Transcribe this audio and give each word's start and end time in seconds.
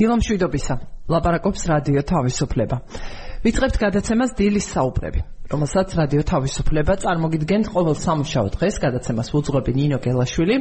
დილომშვიდობისა. 0.00 0.74
ლაპარაკობს 1.12 1.66
რადიო 1.68 2.02
თავისუფლება. 2.08 2.76
ვიწყებთ 3.40 3.76
გადაცემას 3.80 4.34
დილის 4.36 4.66
საუბრები, 4.68 5.20
რომელსაც 5.48 5.94
რადიო 5.96 6.22
თავისუფლება 6.28 6.96
წარმოგიდგენთ 7.00 7.70
ყოველ 7.72 7.96
სამუშაო 7.96 8.48
დღეს, 8.52 8.74
გადაცემას 8.84 9.28
უძღვები 9.32 9.72
ნინო 9.80 9.98
გელაშვილი. 10.04 10.56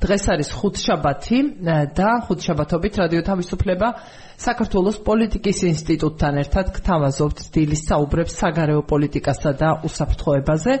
დღეს 0.00 0.24
არის 0.32 0.48
ხუთშაბათი 0.56 1.38
და 1.92 2.10
ხუთშაბათობით 2.24 2.94
რადიო 3.02 3.20
თავისუფლება 3.20 3.88
საქართველოს 4.40 4.96
პოლიტიკის 5.04 5.58
ინსტიტუტთან 5.76 6.34
ერთად 6.40 6.66
გთავაზობთ 6.80 7.38
დილის 7.52 7.82
საუბრებს 7.84 8.32
საგარეო 8.40 8.80
პოლიტიკასა 8.88 9.50
და 9.60 9.68
უსაფრთხოებაზე. 9.84 10.72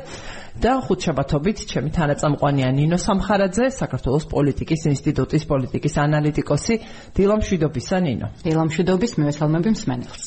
და 0.56 0.72
ხუთშაბათობით 0.80 1.58
ჩემი 1.68 1.90
თანაწამყვანია 1.92 2.68
ნინო 2.72 2.96
სამხარაძე, 2.96 3.76
საქართველოს 3.76 4.24
პოლიტიკის 4.32 4.82
ინსტიტუტის 4.88 5.44
პოლიტიკის 5.52 5.94
ანალიტიკოსი. 6.00 6.74
დილამშვიდობისა 7.12 7.96
ნინო. 8.08 8.26
დილამშვიდობის 8.40 9.12
მევესალმები 9.20 9.68
მსმენელს. 9.76 10.24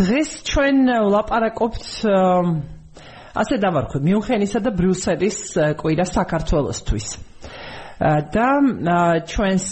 დღეს 0.00 0.30
ჩვენ 0.48 0.76
ვლაპარაკობთ 1.10 1.84
ასე 3.40 3.56
დავარქვი, 3.60 3.98
მიუნხენისა 4.06 4.60
და 4.64 4.70
ბრიუსელის 4.72 5.38
კვირა 5.76 6.06
საქართველოსთვის. 6.08 7.08
და 8.00 8.48
ჩვენს 9.28 9.66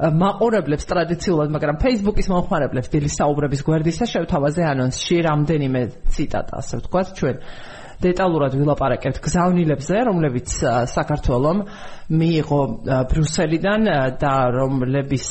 მაყურებლებს 0.00 0.84
ტრადიციულად, 0.90 1.48
მაგრამ 1.52 1.76
Facebook-ის 1.80 2.28
მომხმარებლებს 2.28 2.88
დილის 2.92 3.16
საუბრების 3.20 3.60
გვერდისა 3.64 4.04
შევთავაზე 4.04 4.62
ანონსში 4.68 5.16
რამდენიმე 5.28 5.80
ციტატა, 6.12 6.60
ასე 6.60 6.80
ვთქვათ, 6.80 7.08
ჩვენ 7.20 7.36
დეტალურად 8.04 8.52
ვილაპარაკებთ 8.60 9.16
გზავნილებზე, 9.24 9.96
რომლებიც 10.08 10.48
საქართველოს 10.92 11.58
მიიღო 12.20 12.60
ბრიუსელიდან 13.12 13.82
და 14.20 14.34
რომლების 14.56 15.26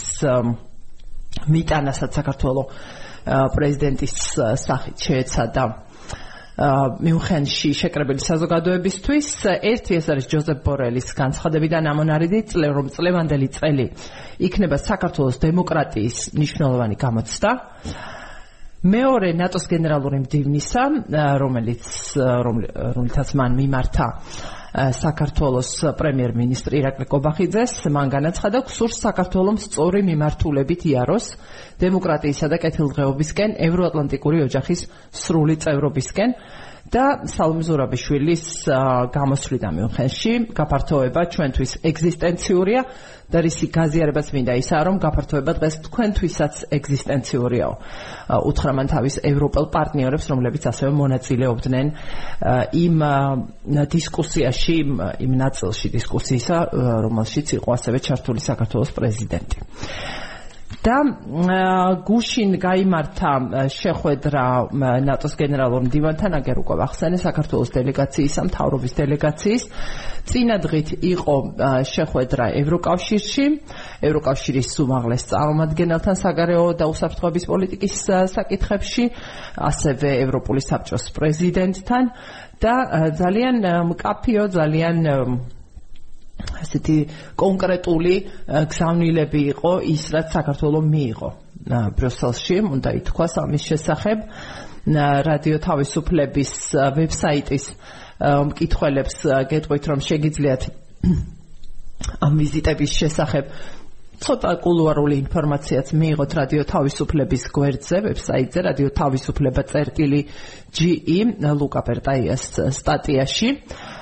მიტანასაც 1.50 2.12
საქართველოს 2.18 2.98
პრეზიდენტის 3.26 4.16
სახით 4.64 4.98
შეეცადა 5.10 5.64
მიუნხენში 6.60 7.70
შეკრებილი 7.80 8.20
საზოგადოებისთვის. 8.20 9.28
ერთი 9.64 9.92
ეს 9.96 10.06
არის 10.12 10.26
ჯოზეფ 10.28 10.60
ბორელის 10.66 11.08
განცხადებიდან 11.16 11.84
ამონარიდი 11.88 12.40
წლე 12.52 12.68
რომ 12.76 12.92
წლევანდელი 12.92 13.48
წელი 13.56 13.86
იქნება 14.44 14.78
საქართველოს 14.84 15.40
დემოკრატიის 15.40 16.18
მნიშვნელოვანი 16.36 16.96
გამოცდა 17.00 17.50
მეორე 18.80 19.34
ნატოს 19.36 19.66
გენერალური 19.68 20.22
მდივნისა 20.24 20.84
რომელიც 21.42 21.84
რომელთაც 22.48 23.34
მან 23.36 23.58
მიმართა 23.60 24.06
საქართველოს 24.96 25.72
პრემიერ-მინისტრი 26.00 26.80
ირაკლი 26.80 27.08
კობახიძეს 27.12 27.74
მან 27.92 28.14
განაცხადა 28.14 28.62
გსურს 28.70 29.02
საქართველოს 29.04 29.66
სწორი 29.68 30.00
მიმართულებით 30.08 30.86
იაროს 30.94 31.28
დემოკრატიისა 31.84 32.48
და 32.48 32.62
კეთილდღეობისკენ 32.64 33.58
ევროატლანტიკური 33.68 34.46
ოჯახის 34.48 34.86
სრული 35.12 35.60
წევრობისკენ 35.60 36.38
და 36.90 37.06
სალომე 37.30 37.64
ზურაბიშვილის 37.68 38.44
გამოსვლიდან 39.14 39.74
მიუნხენში 39.78 40.32
გაფართოება 40.58 41.22
ჩვენთვის 41.36 41.72
ეგზისტენციურია 41.90 42.82
და 43.30 43.42
რისი 43.46 43.68
გაზიარებაც 43.70 44.28
მინდა 44.34 44.54
ისაა 44.64 44.84
რომ 44.90 44.96
გაფართოება 45.04 45.54
დღეს 45.60 45.76
თქვენთვისაც 45.86 46.54
ეგზისტენციურიაო 46.78 47.74
უთხრა 48.50 48.72
მან 48.80 48.88
თავის 48.90 49.16
ევროპელ 49.32 49.66
პარტნიორებს 49.76 50.26
რომლებიც 50.34 50.64
ასევე 50.72 50.92
მონაწილეობდნენ 50.98 51.88
იმ 52.86 52.98
დისკუსიაში 53.94 54.78
იმ 55.30 55.32
ნაწილში 55.44 55.88
დისკუსიისა 55.94 56.58
რომელშიც 57.06 57.48
იყო 57.60 57.70
ასევე 57.78 57.98
ჩართული 58.10 58.42
საქართველოს 58.50 58.92
პრეზიდენტი 58.98 59.58
და 60.80 60.98
გუშინ 62.08 62.56
გამართა 62.64 63.32
შეხვედრა 63.76 64.44
ნატოს 65.04 65.34
გენერალურ 65.36 65.84
მდივანთან 65.90 66.38
აგერ 66.40 66.58
უკვე 66.64 66.76
ახსენე 66.88 67.18
საქართველოს 67.20 67.70
დელეგაციის 67.76 68.36
სამთავრობის 68.40 68.94
დელეგაციის. 69.00 69.64
წინადღით 70.30 70.90
იყო 71.04 71.36
შეხვედრა 71.84 72.46
ევროკავშირში. 72.64 73.46
ევროკავშირის 74.08 74.70
უმაღლეს 74.86 75.24
წარმომადგენელთან 75.32 76.16
საგარეო 76.24 76.66
და 76.80 76.86
უსაფრთხოების 76.94 77.44
პოლიტიკის 77.52 77.94
საკითხებში 78.40 79.04
ასევე 79.70 80.10
ევროპული 80.24 80.62
საბჭოს 80.64 81.06
პრეზიდენტთან. 81.12 82.04
და 82.60 82.76
ძალიან 83.16 83.64
მკაფიო 83.88 84.44
ძალიან 84.52 84.96
ასეთი 86.64 86.98
კონკრეტული 87.40 88.16
გზავნილები 88.72 89.42
იყო 89.54 89.74
ის 89.94 90.04
რაც 90.16 90.28
საქართველოს 90.38 90.86
მიიღო 90.94 91.30
ბრიუსელში 92.00 92.58
უნდა 92.76 92.94
ითქვას 93.00 93.34
ამის 93.44 93.64
შესახებ 93.70 94.18
რადიო 95.30 95.58
თავისუფლების 95.66 96.54
ვებსაიტის 97.00 97.66
მკითხველებს 98.20 99.18
გეტყვით 99.52 99.84
რომ 99.92 100.00
შეგიძლიათ 100.10 100.62
ამ 102.26 102.34
ვიზიტების 102.40 102.92
შესახებ 103.02 103.52
ცოტა 104.20 104.52
კულუარული 104.64 105.16
ინფორმაციაც 105.24 105.92
მიიღოთ 105.96 106.34
რადიო 106.40 106.64
თავისუფლების 106.68 107.44
გვერდზე, 107.56 107.98
ვებსაიტზე 108.06 108.60
რადიო 108.68 108.90
თავისუფლება 109.00 109.64
წერტილი 109.72 110.20
GE 110.76 111.20
ლუკა 111.60 111.82
პერტაიას 111.88 112.44
სტატიაში. 112.80 113.50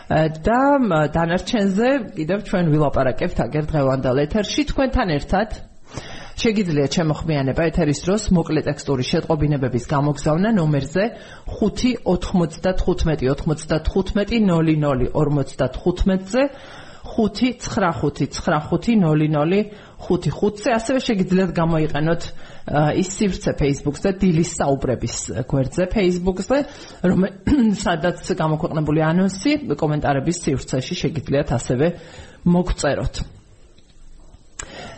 და 0.08 0.60
დანარჩენზე 1.12 1.88
კიდევ 2.16 2.40
ჩვენ 2.48 2.66
ვილაპარაკებთ 2.72 3.38
აგერ 3.44 3.66
დღევანდელ 3.72 4.18
ეთერში. 4.24 4.62
თქვენთან 4.72 5.08
ერთად 5.18 5.50
შეგიძლიათ 6.38 6.92
შემოხმიანება 6.98 7.64
ეთერის 7.68 8.00
დროს 8.06 8.24
მოკლე 8.38 8.62
ტექსტური 8.70 9.04
შეტყობინებების 9.04 9.86
გამოგზავნა 9.92 10.50
ნომერზე 10.56 11.04
59595000055-ზე 19.98 19.98
595950055-ზე 19.98 20.74
ასევე 20.78 21.00
შეგიძლიათ 21.02 21.54
გამოიყენოთ 21.58 22.26
ის 23.02 23.10
სივრცე 23.18 23.54
Facebook-ზე 23.62 24.12
დილის 24.22 24.52
საუბრების 24.60 25.16
გვერდზე 25.50 25.88
Facebook-ზე 25.94 26.60
სადაც 27.86 28.22
გამოქვეყნებული 28.44 29.02
ანონსი 29.08 29.58
კომენტარების 29.74 30.44
სივრცეში 30.46 31.00
შეგიძლიათ 31.02 31.56
ასევე 31.58 31.90
მოგწეროთ 32.46 33.26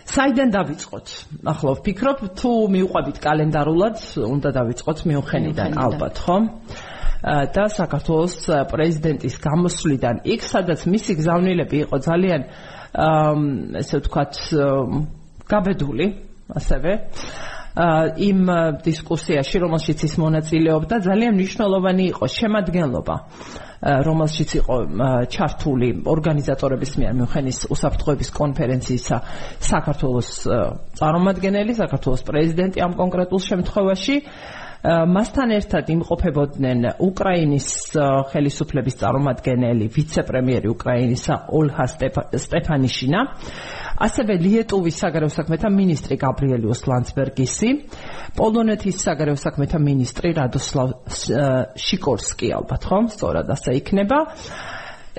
საიდან 0.10 0.50
დავიწყოთ? 0.50 1.08
ახლა 1.46 1.72
ვფიქრობ, 1.78 2.22
თუ 2.34 2.52
მიუყვებით 2.74 3.18
კალენდარულად, 3.22 3.98
უნდა 4.26 4.50
დავიწყოთ 4.58 5.00
მიუხენიდან 5.06 5.78
ალბათ, 5.78 6.16
ხო? 6.26 6.38
და 7.24 7.64
საქართველოს 7.68 8.36
პრეზიდენტის 8.72 9.36
გამოსვლიდან 9.44 10.22
იქ 10.24 10.42
სადაც 10.48 10.86
მისი 10.88 11.14
გზავნილები 11.20 11.78
იყო 11.86 11.98
ძალიან 12.08 12.42
ესე 13.84 14.00
ვთქვათ 14.00 14.34
გაბედული 15.52 16.06
ასევე 16.56 16.92
იმ 18.24 18.40
დისკუსიაში 18.84 19.58
რომელშიც 19.64 20.00
ის 20.08 20.14
მონაწილეობდა 20.20 20.96
ძალიან 21.06 21.34
მნიშვნელოვანი 21.38 22.06
იყო 22.14 22.26
შემადგენლობა 22.40 23.16
რომელშიც 23.80 24.50
იყო 24.60 24.76
ჩართული 25.32 25.90
ორგანიზატორების 26.14 26.92
მიერ 27.00 27.14
მიუხედის 27.20 27.60
უსაფრთხოების 27.72 28.30
კონფერენციისა 28.40 29.18
საქართველოს 29.64 30.30
წარმომადგენელი 31.00 31.74
საქართველოს 31.80 32.22
პრეზიდენტი 32.28 32.80
ამ 32.84 32.94
კონკრეტულ 33.00 33.42
შემთხვევაში 33.50 34.16
მასთან 34.84 35.52
ერთად 35.52 35.90
იმყოფებოდნენ 35.92 36.86
უკრაინის 37.04 37.68
ხელისუფლების 38.32 38.96
წარმომადგენელი 39.02 39.88
ვიცე-პრემიერი 39.92 40.72
უკრაინისა 40.72 41.36
ოლჰა 41.52 41.86
სტეფანიშინა 42.46 43.24
ასევე 44.08 44.38
ლიეტუვის 44.40 45.00
საგარეო 45.04 45.32
საქმეთა 45.36 45.70
მინისტრი 45.76 46.16
გაბრიელი 46.24 46.72
ოსლანცბერგისი 46.72 47.70
პოლონეთის 48.40 49.04
საგარეო 49.04 49.36
საქმეთა 49.44 49.84
მინისტრი 49.84 50.32
რადოსლავ 50.40 50.96
შიკორსკი 51.76 52.54
ალბათ 52.60 52.88
ხომ 52.88 53.12
სწორად 53.20 53.52
ასე 53.52 53.76
იქნება. 53.84 54.20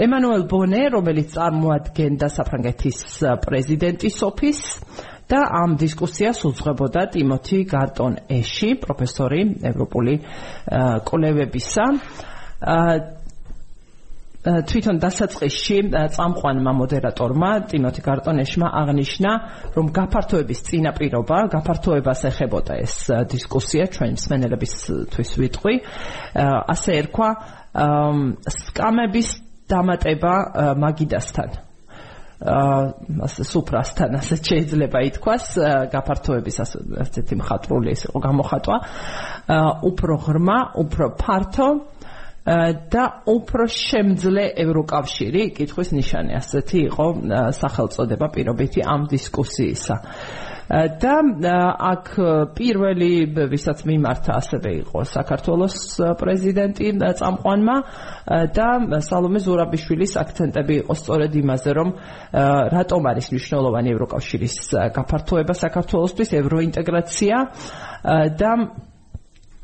ემანუელ 0.01 0.45
ბონე 0.49 0.83
რომელიც 0.97 1.37
წარმოადგენდა 1.37 2.27
საფრანგეთის 2.33 2.99
პრეზიდენტის 3.45 4.17
ოფისს 4.25 4.69
და 5.31 5.41
ამ 5.63 5.79
დისკუსიას 5.79 6.43
უძღვებოდა 6.51 7.03
ტიმოთი 7.15 7.59
გარტონ 7.71 8.19
ეში, 8.35 8.75
პროფესორი 8.83 9.43
ევროპული 9.71 10.15
კოლევებისა. 11.07 11.87
თვითონ 14.41 14.97
დასაწყისში 15.05 15.77
წამყვანმა 16.17 16.73
მოდერატორმა 16.73 17.51
ტიმოთი 17.71 18.01
გარტონეშმა 18.07 18.69
აღნიშნა, 18.81 19.31
რომ 19.77 19.87
გაფართოების 19.99 20.61
წინაპირობა, 20.65 21.39
გაფართოებას 21.55 22.21
ეხებოდა 22.31 22.73
ეს 22.81 22.95
დისკუსია 23.31 23.85
ჩვენ 23.93 24.17
მსმენელებისთვის 24.17 25.31
ვიტყვი. 25.45 25.75
ასე 26.73 26.91
ერქვა 27.05 27.31
სკამების 28.49 29.29
დამატება 29.69 30.35
მაგიდასთან. 30.81 31.70
ასე 32.41 33.45
სუფრასთან 33.45 34.17
ასე 34.17 34.37
შეიძლება 34.49 34.99
ითქვას 35.11 35.45
გაფართოების 35.93 36.57
ასეთი 36.65 37.35
მხატვრული 37.37 37.93
ეს 37.93 38.03
იყო 38.09 38.19
გამოხატვა. 38.27 38.77
უფრო 39.91 40.15
ღრმა, 40.25 40.59
უფრო 40.81 41.07
ფართო 41.21 41.69
და 42.91 43.05
უფრო 43.29 43.65
შემძლე 43.69 44.45
ევროკავშირი 44.65 45.43
კითხვის 45.53 45.89
ნიშანი 45.93 46.33
ასეთი 46.41 46.79
იყო 46.89 47.07
სახელწოდება 47.61 48.27
პირობითი 48.33 48.81
ამ 48.89 49.05
დისკუსიისა 49.13 49.97
და 50.71 51.57
აქ 51.83 52.07
პირველი 52.55 53.11
ვისაც 53.51 53.83
მიმართა 53.91 54.37
ასევე 54.39 54.71
იყო 54.87 55.03
საქართველოს 55.03 55.77
პრეზიდენტი 56.21 56.87
წამყვანმა. 57.19 57.77
და 58.55 58.69
სალომე 59.03 59.39
ზურაბიშვილის 59.43 60.13
აქცენტები 60.23 60.75
იყო 60.87 60.95
სწორედ 60.95 61.33
იმაზე 61.43 61.71
რომ 61.75 61.89
რატომ 62.77 63.03
არის 63.11 63.27
მნიშვნელოვანი 63.35 63.89
ევროკავშირის 63.95 64.57
გაფართოება 64.95 65.55
საქართველოსთვის 65.59 66.31
ევროინტეგრაცია. 66.39 67.37
და 68.39 68.51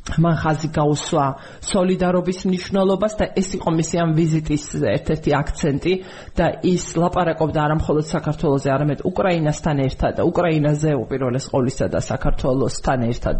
მან 0.06 0.36
ხაზი 0.38 0.68
გაუსვა 0.70 1.24
სოლიდარობის 1.66 2.44
მნიშვნელობას 2.46 3.14
და 3.18 3.26
ეს 3.40 3.48
იყო 3.58 3.70
მისი 3.74 3.96
ამ 4.02 4.10
ვიზიტის 4.14 4.64
ერთ-ერთი 4.78 5.30
აქცენტი 5.34 5.94
და 6.38 6.46
ის 6.62 6.84
ლაპარაკობდა 6.94 7.58
არა 7.66 7.76
მხოლოდ 7.82 8.06
საქართველოსზე, 8.14 8.70
არამედ 8.70 9.00
უკრაინასთან 9.10 9.76
ერთად 9.82 10.12
და 10.20 10.22
უკრაინაზე 10.30 10.90
უპირველეს 11.02 11.46
ყოვლისა 11.50 11.86
და 11.90 12.00
საქართველოსთან 12.06 13.00
ერთად 13.10 13.38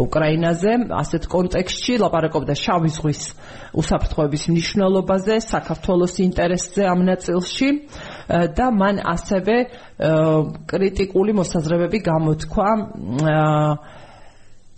უკრაინაზე. 0.00 0.72
ასეთ 0.88 1.22
კონტექსტში 1.36 1.94
ლაპარაკობდა 2.00 2.54
შავი 2.56 2.90
ზღვის 2.96 3.20
უსაფრთხოების 3.76 4.42
მნიშვნელობაზე, 4.50 5.34
საქართველოს 5.52 6.14
ინტერესზე 6.24 6.82
ამ 6.88 7.00
ნაწილში 7.12 7.68
და 8.56 8.66
მან 8.72 8.96
ასევე 9.04 9.56
კრიტიკული 10.64 11.32
მოსაზრებები 11.36 11.98
გამოთქვა 12.08 12.68
აა 13.20 13.99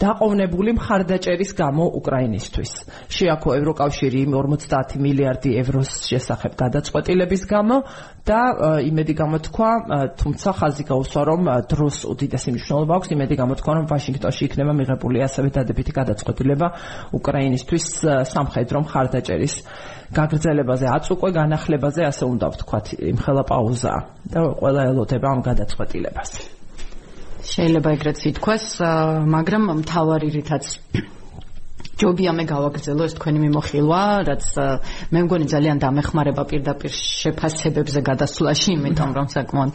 დაყოვნებული 0.03 0.75
მხარდაჭერის 0.79 1.51
გამო 1.55 1.85
უკრაინისთვის. 1.99 2.73
შეაქო 3.17 3.49
ევროკავშირი 3.59 4.21
50 4.35 4.99
მილიარდი 4.99 5.51
ევროს 5.63 5.91
შესახებ 6.11 6.53
გადაწყვეტილების 6.63 7.43
გამო 7.47 7.77
და 8.27 8.41
იმედი 8.83 9.15
გამოთქვა, 9.23 9.71
თუმცა 10.19 10.51
ხაზი 10.59 10.85
გაუსვა 10.91 11.23
რომ 11.31 11.41
დროს 11.71 11.97
უდიდესი 12.13 12.51
მნიშვნელობა 12.55 12.93
აქვს, 12.99 13.09
იმედი 13.15 13.35
გამოთქვა 13.43 13.73
რომ 13.79 13.85
ვაშინგტონში 13.93 14.43
იქნება 14.49 14.73
მიღებული 14.81 15.19
ასევე 15.27 15.49
დადებითი 15.57 15.93
გადაწყვეტილება 16.01 16.67
უკრაინისთვის 17.19 17.87
სამხედრო 18.35 18.79
მხარდაჭერის 18.87 19.55
გაგრძელებაზე, 20.13 20.87
აწ 20.93 21.07
უკვე 21.15 21.31
განახლებაზე, 21.41 22.03
ასე 22.11 22.25
უნდა 22.27 22.47
ვთქვათ, 22.53 22.87
იმხელა 23.13 23.43
პაუზა 23.49 23.95
და 24.29 24.39
ყველა 24.61 24.83
ელოდება 24.93 25.27
ამ 25.35 25.41
გადაწყვეტილებას. 25.47 26.62
შეიძლება 27.43 27.93
ეგრეთ 27.99 28.19
ითქვას, 28.31 28.65
მაგრამ 29.35 29.65
მთავარი 29.83 30.29
რითაც 30.37 30.65
ჯობია 32.00 32.33
მე 32.37 32.44
გავაგრძელო 32.49 33.05
ეს 33.09 33.15
თქვენი 33.19 33.39
მიმოხილვა, 33.47 34.03
რაც 34.29 34.44
მე 35.12 35.21
მგონი 35.27 35.47
ძალიან 35.53 35.77
დამეხმარება 35.83 36.43
პირდაპირ 36.53 36.93
შეფასებებზე 36.93 38.00
გადასვლაში, 38.09 38.69
იმიტომ 38.79 39.11
რომ 39.19 39.27
საკმაოდ 39.35 39.75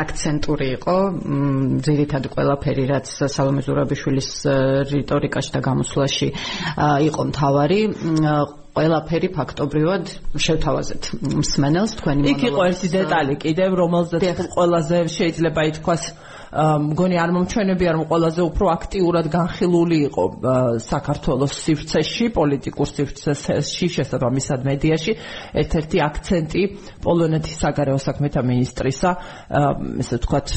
აქცენტური 0.00 0.66
იყო 0.78 0.96
ძირითადად 1.86 2.32
ყველაფერი, 2.34 2.84
რაც 2.90 3.06
სალომე 3.36 3.62
ზურაბიშვილის 3.68 4.30
რიტორიკაში 4.92 5.50
და 5.54 5.60
გამოსვლაში 5.68 6.28
იყო 7.08 7.22
მთავარი 7.30 7.80
ყველაფერი 8.74 9.28
ფაქტობრივად 9.38 10.08
შევთავაზეთ 10.44 11.02
მსმენელს 11.22 11.92
თქვენი 12.00 12.22
მონოლოგი. 12.24 12.34
იქ 12.34 12.46
იყო 12.50 12.62
ერთი 12.70 12.88
დეტალი 12.94 13.34
კიდევ, 13.44 13.70
რომელზეც 13.80 14.40
ყველაზე 14.50 14.98
შეიძლება 15.14 15.60
ითქვას 15.70 16.02
მგონი 16.54 17.16
არ 17.18 17.30
მომჩვენებია 17.34 17.92
რომ 17.96 18.04
ყველაზე 18.10 18.42
უფრო 18.46 18.68
აქტიურად 18.74 19.26
განხილული 19.32 19.96
იყო 20.06 20.24
საქართველოს 20.84 21.52
სივრცეში, 21.64 22.28
პოლიტიკურ 22.36 22.88
სივრცეში, 22.90 23.88
შესაბამისად 23.96 24.62
მედიაში, 24.68 25.12
ერთ-ერთი 25.64 26.02
აქცენტი 26.06 26.62
პოლონეთის 27.02 27.58
საგარეო 27.64 27.98
საქმეთა 28.06 28.40
მინისტრისა, 28.46 29.10
ესე 30.04 30.16
ვთქვათ, 30.22 30.54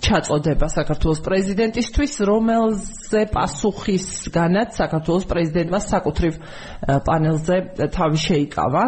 ჩაწოდება 0.00 0.66
საქართველოს 0.72 1.20
პრეზიდენტისთვის, 1.28 2.12
რომელზე 2.30 3.22
პასუხისგანაც 3.36 4.68
საქართველოს 4.80 5.28
პრეზიდენტმა 5.28 5.80
საკუთრივ 5.84 6.32
პანელზე 7.04 7.56
თავი 7.92 8.18
შეიკავა. 8.24 8.84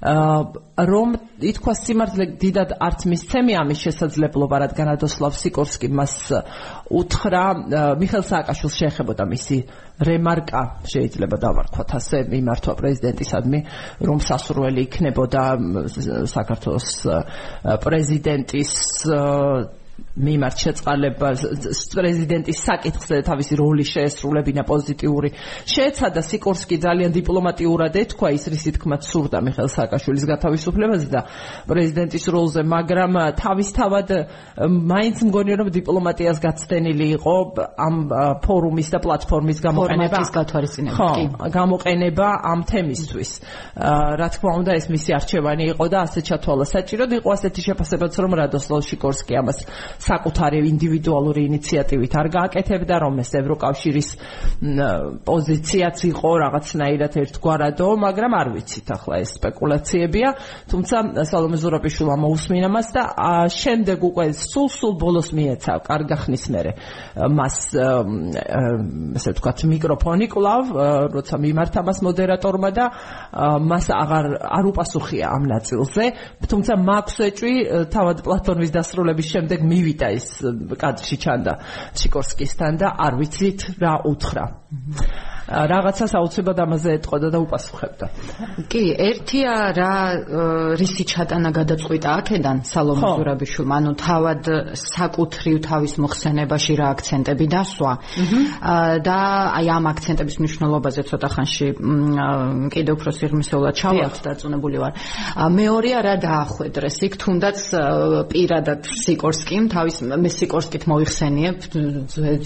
რომ 0.00 1.10
ითქვა 1.44 1.72
სიმართლე 1.76 2.24
დიდად 2.40 2.70
არც 2.80 3.04
მისცემი 3.10 3.56
ამის 3.60 3.82
შესაძლებლობა 3.84 4.60
რადგან 4.64 4.88
ადოსლავ 4.96 5.34
სიკორსკი 5.36 5.90
მას 5.92 6.14
უთხრა 6.88 7.42
მიხელ 8.00 8.24
სააკაშვილს 8.30 8.78
შეეხებოდა 8.80 9.24
მისი 9.28 9.58
რემარკა. 10.00 10.62
შეიძლება 10.88 11.36
დავარქვათ 11.44 11.90
ასე 12.00 12.18
მიმართვა 12.32 12.72
პრეზიდენტისადმი 12.80 13.60
რომ 14.08 14.18
სასურველი 14.24 14.80
იქნებოდა 14.88 15.44
საქართველოს 16.32 16.88
პრეზიდენტის 17.84 18.72
მიმართ 20.18 20.56
შეწყალებას 20.64 21.42
პრეზიდენტის 21.94 22.58
საკითხზე 22.66 23.16
თავისი 23.22 23.54
როლი 23.60 23.84
შეესრულებინა 23.86 24.62
პოზიტიური. 24.66 25.28
შეეცადა 25.70 26.20
სიკორსკი 26.26 26.76
ძალიან 26.82 27.14
დიპლომატიურად 27.14 27.94
ეთქვა 27.94 28.28
ის 28.34 28.44
რისი 28.50 28.70
თქმაც 28.74 29.06
სურდა 29.06 29.38
მიხელ 29.38 29.68
სააკაშვილის 29.70 30.24
გათავისუფლებაზე 30.34 31.06
და 31.14 31.20
პრეზიდენტის 31.70 32.24
როლზე, 32.26 32.60
მაგრამ 32.66 33.12
თავისთავად 33.38 34.08
მაინც 34.66 35.16
მგონი 35.30 35.52
რომ 35.62 35.68
დიპლომატიას 35.78 36.38
გაცდენილი 36.42 37.06
იყო 37.22 37.36
ამ 37.78 37.94
ფორუმის 38.42 38.88
და 38.90 38.98
პლატფორმის 38.98 39.58
გამოყენება. 39.62 40.10
ფორმატის 40.10 40.30
გათვალისწინება. 40.34 40.96
ხო, 40.98 41.12
გამოყენება 41.54 42.28
ამ 42.50 42.60
თემისთვის. 42.66 43.30
რა 44.18 44.28
თქმა 44.34 44.50
უნდა, 44.58 44.70
ეს 44.74 44.86
მისი 44.90 45.10
არჩევანი 45.18 45.64
იყო 45.70 45.84
და 45.86 45.98
ასე 46.02 46.20
ჩათვალა 46.26 46.64
საჭიროდ 46.66 47.10
იყო 47.22 47.28
ასეთი 47.30 47.60
შეფასებაც 47.70 48.12
რომ 48.18 48.32
რადოსლავ 48.40 48.80
შიკორსკი 48.90 49.34
ამას 49.38 49.58
საკუთარი 50.00 50.58
ინდივიდუალური 50.70 51.42
ინიციატივით 51.50 52.12
არ 52.20 52.28
გააკეთებდა, 52.36 52.94
რომ 53.04 53.14
ეს 53.20 53.30
ევროკავშირის 53.40 54.08
პოზიციაც 55.28 55.98
იყო 56.10 56.30
რაღაცნაირად 56.44 57.12
ერთგვარადო, 57.20 57.88
მაგრამ 58.00 58.32
არ 58.40 58.48
ვიცით 58.54 58.88
ახლა 58.96 59.14
ეს 59.20 59.30
სპეკულაციებია, 59.36 60.28
თუმცა 60.72 60.96
სალომე 61.30 61.56
ზურაბიშვილმა 61.60 62.16
მოусმინა 62.24 62.68
მას 62.72 62.88
და 62.96 63.02
შემდეგ 63.52 63.98
უკვე 64.10 64.26
სულ-სულ 64.40 64.92
ბოლოს 65.00 65.28
მიეცა 65.36 65.72
კარგახნის 65.84 66.44
მერე. 66.50 66.72
მას 67.30 67.56
ესე 69.20 69.30
ვთქვათ 69.36 69.58
მიკროფონი 69.70 70.26
კლავ, 70.32 70.64
როცა 71.14 71.34
მიმართა 71.44 71.80
მას 71.84 71.98
მოდერატორმა 72.08 72.70
და 72.72 72.84
მას 73.60 73.86
აღარ 73.92 74.26
არ 74.40 74.64
უპასუხია 74.72 75.26
ამ 75.28 75.44
ნაწილზე, 75.50 76.04
თუმცა 76.50 76.72
მაქვს 76.88 77.16
ეჭვი 77.28 77.54
თავად 77.92 78.18
პლატონვის 78.24 78.70
დასრულების 78.74 79.26
შემდეგ 79.34 79.60
მივიდა 79.60 79.89
მივიდა 79.90 80.06
ეს 80.14 80.28
კადრში 80.78 81.16
ჩანდა 81.24 81.54
სიკორსკისთან 81.98 82.78
და 82.80 82.94
არ 83.06 83.18
ვიცით 83.20 83.60
რა 83.82 83.94
უთხრა. 84.06 84.44
რაღაცას 85.50 86.12
აუცილებლად 86.14 86.58
ამაზე 86.62 86.90
ეთყოდა 87.00 87.28
და 87.34 87.38
უპასუხებდა. 87.42 88.06
კი, 88.70 88.82
ერთია 89.02 89.54
რა 89.74 89.94
რისი 90.78 91.04
ჩატანა 91.10 91.50
გადაწყვიტა 91.50 92.08
აქედან 92.22 92.56
სალომე 92.70 93.10
ზურაბიშვილმა, 93.18 93.74
ანუ 93.80 93.92
თავად 93.98 94.42
საკუთრივ 94.78 95.56
თავის 95.66 95.94
მოხსენებაში 96.04 96.72
რა 96.78 96.86
აქცენტები 96.94 97.46
დასვა. 97.50 97.92
და 99.02 99.18
აი 99.58 99.66
ამ 99.74 99.84
აქცენტების 99.90 100.36
მნიშვნელობაზე 100.38 101.02
ცოტა 101.10 101.28
ხანში 101.34 101.66
კიდევ 102.70 102.92
უფრო 102.94 103.10
სიღრმისეულად 103.18 103.74
ჩავალთ 103.74 104.16
დაწუნებული 104.30 104.76
ვარ. 104.78 104.92
მეორეა 105.50 106.00
რა 106.06 106.14
დაახვედრეს 106.22 106.98
იქ 107.10 107.14
თუნდაც 107.18 107.58
პირადად 108.30 108.86
სიკორსკიმ 108.86 109.66
თავის 109.80 109.96
მე 110.06 110.30
სიკორსკით 110.30 110.84
მოიხსენიებ 110.86 111.56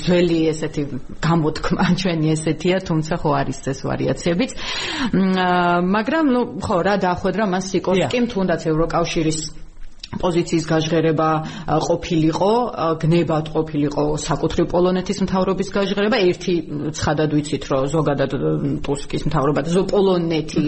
ძველი 0.00 0.38
ესეთი 0.55 0.83
გამოთქმა 1.21 1.87
ჩვენი 2.00 2.26
ესეთია 2.33 2.79
თუ 2.87 2.95
თუმცა 2.95 3.14
ხო 3.19 3.31
არის 3.43 3.59
ეს 3.75 3.81
ვარიაციებიც. 3.88 4.50
მაგრამ 5.95 6.26
ნუ 6.31 6.43
ხო 6.62 6.76
რა 6.87 6.95
დაახვედრა 7.03 7.45
მას 7.50 7.64
სიკორსკიმ 7.75 8.25
თუნდაც 8.31 8.61
ევროკავშირის 8.71 9.41
პოზიციის 10.14 10.64
გაჟღერება 10.71 11.29
ყოფილიყო, 11.87 12.53
გნებად 13.03 13.47
ყოფილიყო 13.50 14.05
საკუთრივ 14.14 14.67
პოლონეთის 14.71 15.19
მთავრობის 15.26 15.69
გაჟღერება. 15.75 16.17
ერთი 16.23 16.55
ცხადად 16.95 17.31
ვიცით, 17.35 17.64
რომ 17.67 17.83
ზოგადად 17.95 18.31
ტუსკის 18.87 19.23
მთავრობა 19.26 19.61
ზოპოლონეთი 19.75 20.64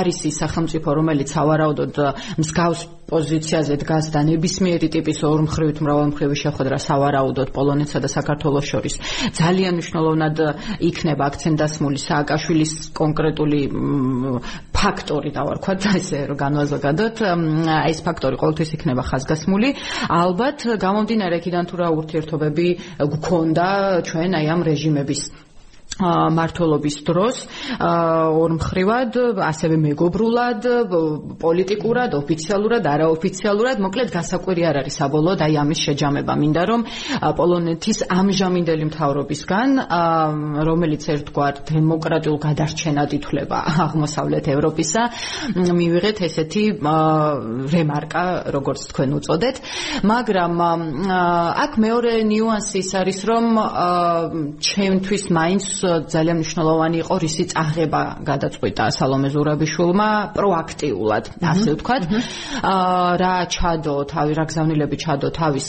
არის 0.00 0.18
ის 0.32 0.36
სახელმწიფო, 0.40 0.88
რომელიც 0.96 1.30
ავარაუდოდ 1.44 1.94
მსგავს 2.40 2.80
პოზიციაზე 3.10 3.74
დგას 3.82 4.06
და 4.14 4.20
ნებისმიერი 4.28 4.88
ტიპის 4.94 5.18
ორმხრივით 5.26 5.78
მრავალმხრივი 5.82 6.36
შეხვედრა 6.42 6.78
სავარაუდოდ 6.86 7.48
პოლონეთსა 7.56 7.98
და 8.04 8.08
საქართველოს 8.14 8.66
შორის. 8.70 8.94
ძალიან 9.40 9.72
მნიშვნელოვნად 9.78 10.36
იქნება 10.90 11.22
აქცენტ 11.30 11.56
დასმული 11.62 11.98
სააკაშვილის 12.06 12.72
კონკრეტული 13.00 13.60
ფაქტორი 14.80 15.30
დავარქვათ 15.36 15.80
ესე 16.00 16.20
რომ 16.30 16.38
განვაზოგადოთ 16.44 17.16
ეს 17.90 17.98
ფაქტორი 18.06 18.36
ყოველთვის 18.40 18.70
იქნება 18.78 19.02
ხაზგასმული. 19.10 19.68
ალბათ 20.08 20.58
გამომდინარე 20.86 21.34
იქიდან 21.42 21.64
თუ 21.68 21.74
რა 21.82 21.88
ურთიერთობები 22.00 22.66
გქონდა 23.14 23.68
ჩვენ 24.08 24.30
აი 24.40 24.46
ამ 24.54 24.60
რეჟიმების 24.70 25.49
მართლობის 26.00 26.96
დროს 27.08 27.36
ორმხრივად 28.40 29.18
ასევე 29.50 29.76
მეგობრულად 29.84 30.68
პოლიტიკურად 31.40 32.16
ოფიციალურად 32.20 32.84
არაოფიციალურად 32.94 33.82
მოკლედ 33.84 34.12
გასაკვირი 34.14 34.62
არ 34.70 34.76
არის 34.82 34.98
საბოლოოდ 35.00 35.40
აი 35.46 35.54
ამის 35.62 35.80
შეჯამება. 35.86 36.32
მინდა 36.40 36.62
რომ 36.70 36.80
პოლონეთის 37.38 37.98
ამჟამინდელი 38.10 38.84
მთავრობისგან 38.90 39.68
რომელიც 40.68 41.02
ერთგვარ 41.14 41.54
დემოკრატიულ 41.70 42.38
გადარჩენად 42.46 43.10
ითვლება 43.18 43.58
აღმოსავლეთ 43.86 44.44
ევროპისა 44.54 45.02
მივიღეთ 45.80 46.18
ესეთი 46.28 46.64
რემარკა 47.74 48.24
როგორც 48.54 48.80
თქვენ 48.90 49.10
უწოდეთ. 49.20 49.56
მაგრამ 50.10 50.54
აქ 51.64 51.72
მეორე 51.84 52.12
ნიუანსი 52.30 52.78
ის 52.80 52.90
არის 53.00 53.20
რომ 53.30 53.44
ჩემთვის 54.60 55.24
მაინც 55.30 55.66
ძალიან 56.14 56.36
მნიშვნელოვანი 56.40 56.96
იყო 57.04 57.14
რისი 57.24 57.44
წაღება 57.52 58.02
გადაწყვიტა 58.30 58.84
სალომე 58.98 59.28
ზურაბიშვილმა 59.34 60.08
პროაქტიულად 60.36 61.24
ასე 61.52 61.70
ვთქვათ. 61.74 62.02
აა 62.72 63.10
რა 63.22 63.34
ჩადო 63.54 63.96
თავი 64.12 64.32
რა 64.38 64.44
გზავნილები 64.50 64.96
ჩადო 65.04 65.28
თავის 65.40 65.68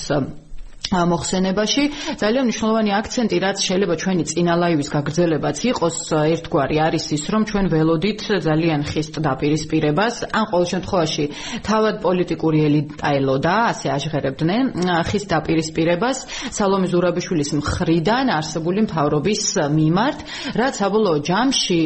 მოხსენებაში 0.92 1.84
ძალიან 2.20 2.44
მნიშვნელოვანი 2.48 2.92
აქცენტი 3.00 3.38
რაც 3.46 3.58
შეიძლება 3.68 3.96
ჩვენი 4.02 4.24
წინა 4.32 4.54
ლაივის 4.62 4.90
გაგრძელებაც 4.92 5.58
იყოს 5.72 5.98
ერთგვარი 6.36 6.78
არის 6.88 7.06
ის 7.16 7.24
რომ 7.32 7.42
ჩვენ 7.50 7.66
ველოდით 7.72 8.22
ძალიან 8.48 8.82
ხისტ 8.92 9.14
დაპირისპირებას 9.24 10.16
ან 10.36 10.44
ყოველ 10.52 10.68
შემთხვევაში 10.74 11.26
თავად 11.64 11.96
პოლიტიკური 12.06 12.60
ელიტა 12.68 13.08
ელოდა 13.20 13.56
ასე 13.72 13.88
აჟღერებდნენ 13.96 14.66
ხისტ 15.08 15.28
დაპირისპირებას 15.32 16.18
სალომე 16.60 16.88
ზურაბიშვილის 16.92 17.52
მხრიდან 17.62 18.26
არსებული 18.36 18.80
მთავრობის 18.88 19.44
მიმართ 19.80 20.20
რაც 20.60 20.74
საბოლოო 20.82 21.18
ჯამში 21.30 21.80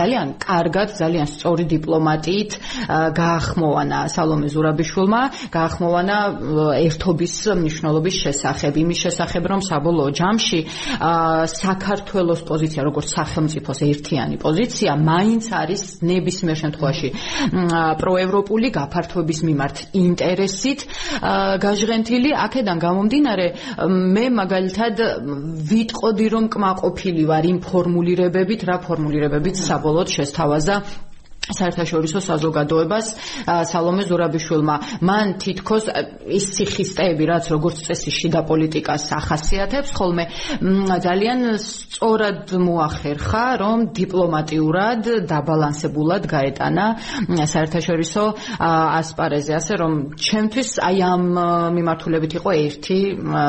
ძალიან 0.00 0.28
კარგად 0.40 0.88
ძალიან 0.96 1.26
სწორი 1.28 1.64
დიპლომატიით 1.76 2.52
გაახმოვანა 3.20 4.00
სალომე 4.16 4.48
ზურაბიშვილმა 4.54 5.22
გაახმოვანა 5.52 6.18
ერთობის 6.88 7.34
მნიშვნელობის 7.60 8.16
შესახებ, 8.30 8.72
იმის 8.82 8.98
შესახებ, 9.04 9.42
რომ 9.50 9.60
საბოლოო 9.66 10.10
ჯამში 10.14 10.60
საქართველოს 11.50 12.40
პოზიცია, 12.46 12.80
როგორც 12.86 13.08
სახელმწიფოს 13.18 13.78
ერთიანი 13.90 14.36
პოზიცია, 14.40 14.90
მაინც 14.96 15.44
არის 15.60 15.82
ნებისმიერ 16.10 16.56
შემთხვევაში 16.62 17.08
პროევროპული 18.00 18.68
გაფართოების 18.78 19.38
მიმართ 19.48 19.76
ინტერესით 20.04 20.80
გაჟღენთილი. 21.64 22.30
აქედან 22.46 22.78
გამომდინარე, 22.86 23.46
მე 24.14 24.26
მაგალითად 24.40 24.94
ვიტყოდი, 25.70 26.26
რომ 26.34 26.44
კმაყოფილი 26.54 27.22
ვარ 27.30 27.44
იმ 27.52 27.58
ფორმულირებებით, 27.66 28.60
რა 28.70 28.76
ფორმულირებებით 28.86 29.56
საბოლოოდ 29.60 30.08
შესთავაზა 30.16 30.76
საერთაშორისო 31.58 32.20
საზოგადოებას 32.24 33.06
სალომე 33.70 34.02
ზურაბიშვილმა. 34.10 34.76
მან 35.02 35.26
თითქოს 35.42 35.84
ის 36.38 36.44
ციხისტეები 36.54 37.24
რაც 37.30 37.44
როგორც 37.54 37.76
წესი 37.86 38.10
შიდა 38.18 38.40
პოლიტიკას 38.50 39.04
ახასიათებს 39.20 39.90
ხოლმე 39.98 40.24
ძალიან 41.06 41.40
სწორად 41.60 42.54
მოახერხა 42.66 43.44
რომ 43.62 43.78
დიპლომატიურად 43.98 45.02
დაბალანსებულად 45.30 46.22
გაეტანა 46.30 46.86
საერთაშორისო 47.52 48.24
ასპარეზზე. 48.60 49.52
ასე 49.60 49.74
რომ 49.82 49.92
ჩემთვის 50.16 50.70
აი 50.88 50.98
ამ 51.12 51.24
მიმართულებით 51.76 52.32
იყო 52.38 52.50
ერთი 52.66 52.98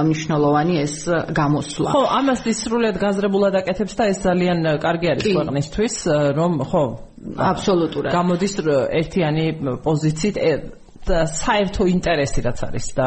მნიშვნელოვანი 0.07 0.73
ეს 0.85 0.95
გამოსვლა. 1.39 1.89
ხო 1.95 2.03
ამას 2.19 2.41
ისრულად 2.53 2.95
გაზრებულად 3.01 3.53
აკეთებს 3.61 3.93
და 3.99 4.03
ეს 4.11 4.19
ძალიან 4.25 4.59
კარგი 4.81 5.07
არის 5.13 5.25
ქვეყნისთვის 5.35 5.95
რომ 6.37 6.53
ხო 6.69 7.10
აბსოლუტურად. 7.37 8.13
გამოდის 8.13 8.53
ერთიანი 9.01 9.45
პოზიციით 9.85 10.37
საერთო 11.09 11.83
ინტერესი 11.91 12.39
რაც 12.45 12.59
არის 12.67 12.87
და 12.97 13.05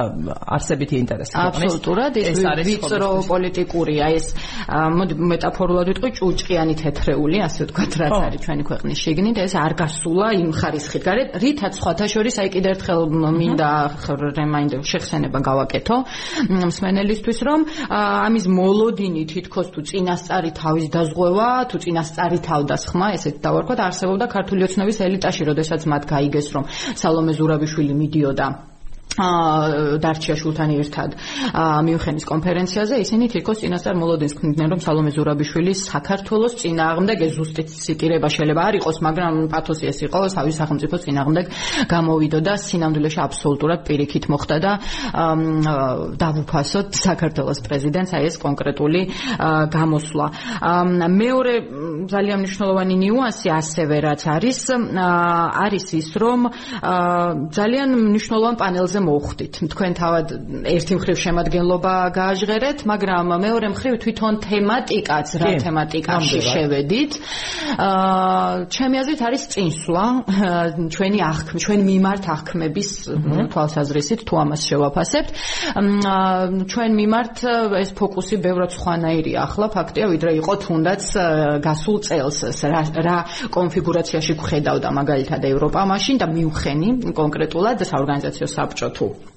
არსებითი 0.57 0.97
ინტერესი 1.05 1.35
აბსოლუტურად 1.45 2.19
ეს 2.19 2.41
არის 2.53 2.67
ვიწრო 2.69 3.11
პოლიტიკური 3.31 3.95
აი 4.07 4.15
ეს 4.19 4.27
მოდი 4.99 5.15
მეტაფორულად 5.31 5.87
ვიტყვი 5.93 6.11
ჭუჭყიანი 6.19 6.75
თეთრეული 6.83 7.39
ასე 7.47 7.61
ვთქვათ 7.65 7.93
რაც 8.03 8.17
არის 8.25 8.41
ჩვენი 8.45 8.63
ქვეყნის 8.69 8.99
შიგნით 9.05 9.37
ეს 9.45 9.55
არ 9.55 9.73
გასულა 9.79 10.29
იმ 10.43 10.51
ხარისხით 10.59 11.03
გარეთ 11.05 11.29
რითაც 11.45 11.73
სხვათა 11.79 12.07
შორის 12.15 12.35
აი 12.43 12.49
კიდევ 12.55 12.71
ერთხელ 12.75 13.01
მინდა 13.15 13.71
რემაინდერ 14.35 14.81
შეხსენება 14.85 15.39
გავაკეთო. 15.45 15.97
მსმენელისთვის 16.65 17.39
რომ 17.49 17.61
ამის 17.95 18.45
მოლოდინი 18.59 19.23
თითქოს 19.33 19.69
თუ 19.75 19.81
წინასწარი 19.89 20.51
თავის 20.61 20.87
დაზღვევა 20.95 21.49
თუ 21.71 21.77
წინასწარი 21.85 22.39
თავდასხმა 22.49 23.07
ესეთ 23.17 23.37
დავარქვათ 23.45 23.81
არსებობდა 23.89 24.27
ქართული 24.35 24.61
ოცნების 24.67 24.99
ელიტაში 25.09 25.43
როდესაც 25.51 25.81
მათ 25.93 26.03
გაიგეს 26.15 26.49
რომ 26.55 26.65
სალომე 27.01 27.33
ზურაბიშვილი 27.39 27.84
შვილი 27.85 27.97
მიდიოდა 28.01 28.45
დარჩია 29.15 30.35
შულთან 30.35 30.71
ერთად. 30.75 31.11
მიუნხენის 31.55 32.25
კონფერენციაზე 32.27 32.95
ისინი 33.05 33.25
თითქოს 33.31 33.63
წინასწარ 33.63 33.95
მოლოდინს 33.95 34.35
ქმნიდნენ 34.39 34.69
რომ 34.75 34.81
სალომე 34.83 35.11
ზურაბიშვილი 35.15 35.73
საქართველოს 35.79 36.55
წინააღმდეგ 36.59 37.19
ეს 37.23 37.33
ზუსტი 37.39 37.63
ციტირება 37.71 38.29
შეიძლება 38.35 38.63
არ 38.69 38.75
იყოს 38.83 38.97
მაგრამ 39.07 39.35
პათოსი 39.55 39.85
ეს 39.87 39.99
იყო 40.03 40.19
თავის 40.35 40.55
სახელმწიფოს 40.59 41.05
წინააღმდეგ 41.07 41.45
გამოვიდო 41.95 42.39
და 42.43 42.55
სინამდვილეში 42.59 43.21
აბსოლუტურად 43.25 43.81
პირიქით 43.87 44.25
მოხდა 44.35 44.57
და 44.65 44.73
დავუფასოთ 46.25 46.89
საქართველოს 46.99 47.59
პრეზიდენტს 47.67 48.13
აი 48.19 48.25
ეს 48.31 48.37
კონკრეტული 48.43 49.01
გამოსვლა. 49.71 50.27
მეორე 51.23 51.55
ძალიან 52.11 52.39
მნიშვნელოვანი 52.43 52.95
ნიუანსი 53.05 53.49
ასევე 53.55 53.97
რაც 54.09 54.23
არის 54.27 54.59
არის 55.65 55.87
ის 56.03 56.11
რომ 56.19 56.41
ძალიან 57.55 57.89
მნიშვნელოვან 58.11 58.55
პანელზე 58.59 58.99
მოხვდით. 59.09 59.55
თქვენ 59.73 59.93
თავად 60.01 60.27
ერთი 60.75 60.93
მხრივ 60.99 61.17
შემადგენლობა 61.25 61.95
გააჟღერეთ, 62.19 62.79
მაგრამ 62.91 63.27
მეორე 63.45 63.67
მხრივ 63.75 63.95
თვითონ 64.05 64.35
თემატიკაც 64.45 65.29
რა 65.41 65.51
თემატიკაში 65.65 66.41
შევედით. 66.45 67.13
აა 67.75 68.69
ჩემი 68.75 68.97
აზრით 69.03 69.21
არის 69.29 69.43
წინსვლა 69.55 70.05
ჩვენი 70.95 71.19
აღქმ 71.31 71.57
ჩვენ 71.65 71.81
მიმართ 71.91 72.25
აღქმების 72.35 72.91
თვალსაზრისით 73.53 74.21
თუ 74.29 74.35
ამას 74.45 74.61
შევაფასებთ. 74.69 75.31
აა 75.75 76.65
ჩვენ 76.73 76.91
მიმართ 77.01 77.37
ეს 77.85 77.91
ფოკუსი 77.99 78.37
ბევრად 78.45 78.71
სხვანაირია 78.75 79.39
ახლა 79.45 79.67
ფაქტია 79.75 80.07
ვიდრე 80.13 80.31
იყო 80.41 80.55
თუნდაც 80.65 81.03
გასულ 81.65 81.97
წელს 82.07 82.39
რა 82.65 82.83
რა 83.05 83.19
კონფიგურაციაში 83.55 84.35
გხედავდა 84.41 84.89
მაგალითად 84.99 85.43
ევროპა 85.51 85.81
მაშინ 85.93 86.17
და 86.23 86.27
მიუხენი 86.33 86.89
კონკრეტულად 87.19 87.85
საორგანიზაციო 87.91 88.49
საბჭო 88.55 88.89
თუ 88.97 89.07
არჩი 89.07 89.34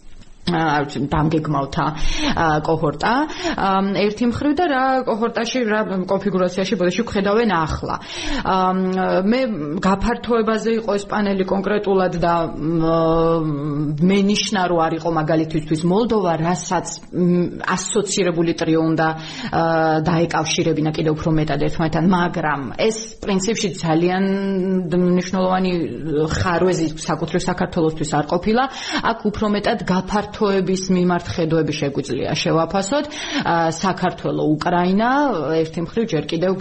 დამგეგმავთა 0.47 1.85
კოჰორტა. 2.63 3.13
ერთი 3.99 4.25
მხრივ 4.31 4.53
და 4.55 4.65
რა 4.71 4.83
კოჰორტაში 5.07 5.59
რა 5.67 5.81
კონფიგურაციაში 6.07 6.75
ბოდიში 6.79 7.03
ხედავენ 7.03 7.51
ახლა. 7.51 7.95
მე 9.27 9.41
გაფართოებაზე 9.83 10.69
იყო 10.79 10.91
ეს 10.95 11.05
პანელი 11.11 11.43
კონკრეტულად 11.51 12.13
და 12.23 12.33
მე 14.07 14.19
ნიშნა 14.31 14.61
რომ 14.71 14.79
არ 14.87 14.93
იყო 14.99 15.09
მაგალითისთვის. 15.19 15.81
მოლდოვა 15.83 16.33
რასაც 16.47 16.87
ასოცირებული 17.75 18.51
ტრიო 18.55 18.81
უნდა 18.87 19.07
დაეკავშირებინა 20.07 20.91
კიდევ 20.95 21.11
უფრო 21.17 21.29
მეტად 21.39 21.59
ერთმანეთთან 21.67 22.05
მაგრამ 22.07 22.61
ეს 22.87 22.97
პრინციპში 23.23 23.67
ძალიან 23.83 24.23
მნიშვნელოვანი 24.87 25.71
ხარვეზი 26.37 26.87
საკუთრივ 27.07 27.41
საქართველოსთვის 27.49 28.11
არ 28.15 28.25
ყოფილა. 28.31 28.63
აქ 29.11 29.19
უფრო 29.27 29.45
მეტად 29.55 29.79
გაფართო 29.87 30.36
გაფართოების 30.37 30.83
მიმართ 30.93 31.25
ხედვები 31.33 31.73
შეგვიძლია 31.73 32.31
შევაფასოთ. 32.37 33.05
საქართველო, 33.73 34.43
უკრაინა 34.53 35.09
ერთი 35.57 35.79
მხრივ 35.85 36.05
ჯერ 36.13 36.23
კიდევ 36.29 36.51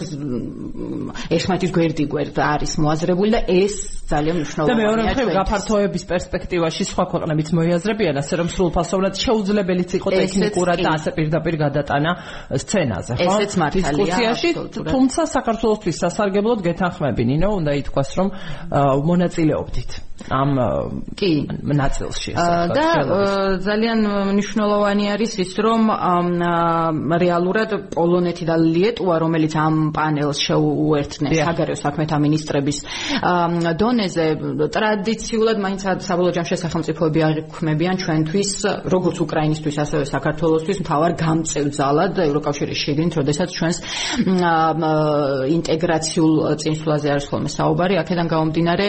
ერთმანეთის 1.37 1.71
გვერდი 1.77 2.05
გვერდ 2.09 2.37
არის 2.41 2.73
მოაზრებული 2.81 3.31
და 3.37 3.41
ეს 3.45 3.75
ძალიან 4.07 4.35
მნიშვნელოვანია. 4.41 4.73
და 4.73 4.81
მეორე 4.81 5.03
მხრივ 5.13 5.29
გაფართოების 5.37 6.05
პერსპექტივაში 6.09 6.83
სხვა 6.89 7.05
ქვეყნებიც 7.11 7.49
მოიაზრებიან, 7.59 8.15
ასე 8.23 8.35
რომ 8.41 8.49
სრულფასოვნად 8.55 9.15
შეუძლებელიც 9.27 9.91
იყო 9.99 10.09
ტექნიკურად 10.17 10.79
და 10.81 10.91
ასე 10.97 11.11
პირდაპირ 11.17 11.55
გადატანა 11.65 12.11
სცენაზე, 12.55 13.13
ხო? 13.19 13.25
ესეც 13.27 13.53
მართალია. 13.61 13.93
დისკუსიაში, 13.93 14.49
თუმცა 14.87 15.21
საქართველოსთვის 15.37 15.97
სასარგებლოდ 16.07 16.59
გეთანხმები, 16.65 17.23
ნინო, 17.35 17.49
უნდა 17.61 17.73
ითქვას, 17.83 18.11
რომ 18.15 18.29
მონაწილეობდით. 19.11 20.06
ამ 20.31 20.51
კი. 21.17 21.47
ნაწილში 21.63 22.33
და 22.73 22.87
ძალიან 23.63 24.01
მნიშვნელოვანი 24.33 25.05
არის 25.13 25.33
ის 25.45 25.53
რომ 25.61 25.83
რეალურად 27.21 27.71
პოლონეთი 27.95 28.45
და 28.49 28.57
ლიეტუვა 28.57 29.17
რომელიც 29.23 29.53
ამ 29.61 29.75
პანელს 29.93 30.39
შეუერთდნენ 30.41 31.33
საგარეო 31.37 31.77
საქმეთა 31.77 32.17
მინისტრების 32.25 32.79
დონეზე 33.83 34.27
ტრადიციულად 34.77 35.57
მაინც 35.65 35.81
საბოლოო 36.09 36.33
ჯამში 36.37 36.57
სახელმწიფოები 36.65 37.21
აღიქმებიან 37.29 37.97
ჩვენთვის 38.03 38.51
როგორც 38.95 39.17
უკრაინისთვის 39.27 39.77
ასევე 39.85 40.05
საქართველოსთვის 40.17 40.79
მთავარ 40.83 41.13
გამწევ 41.23 41.65
ძალად 41.77 42.15
ევროკავშირის 42.27 42.79
შიგნით 42.83 43.13
როდესაც 43.21 43.49
ჩვენს 43.57 43.79
ინტეგრაციულ 45.57 46.33
წინსვლაზე 46.63 47.09
არის 47.15 47.27
ხოლმე 47.31 47.51
საუბარი 47.53 47.95
აქედან 48.03 48.27
გამომდინარე 48.33 48.87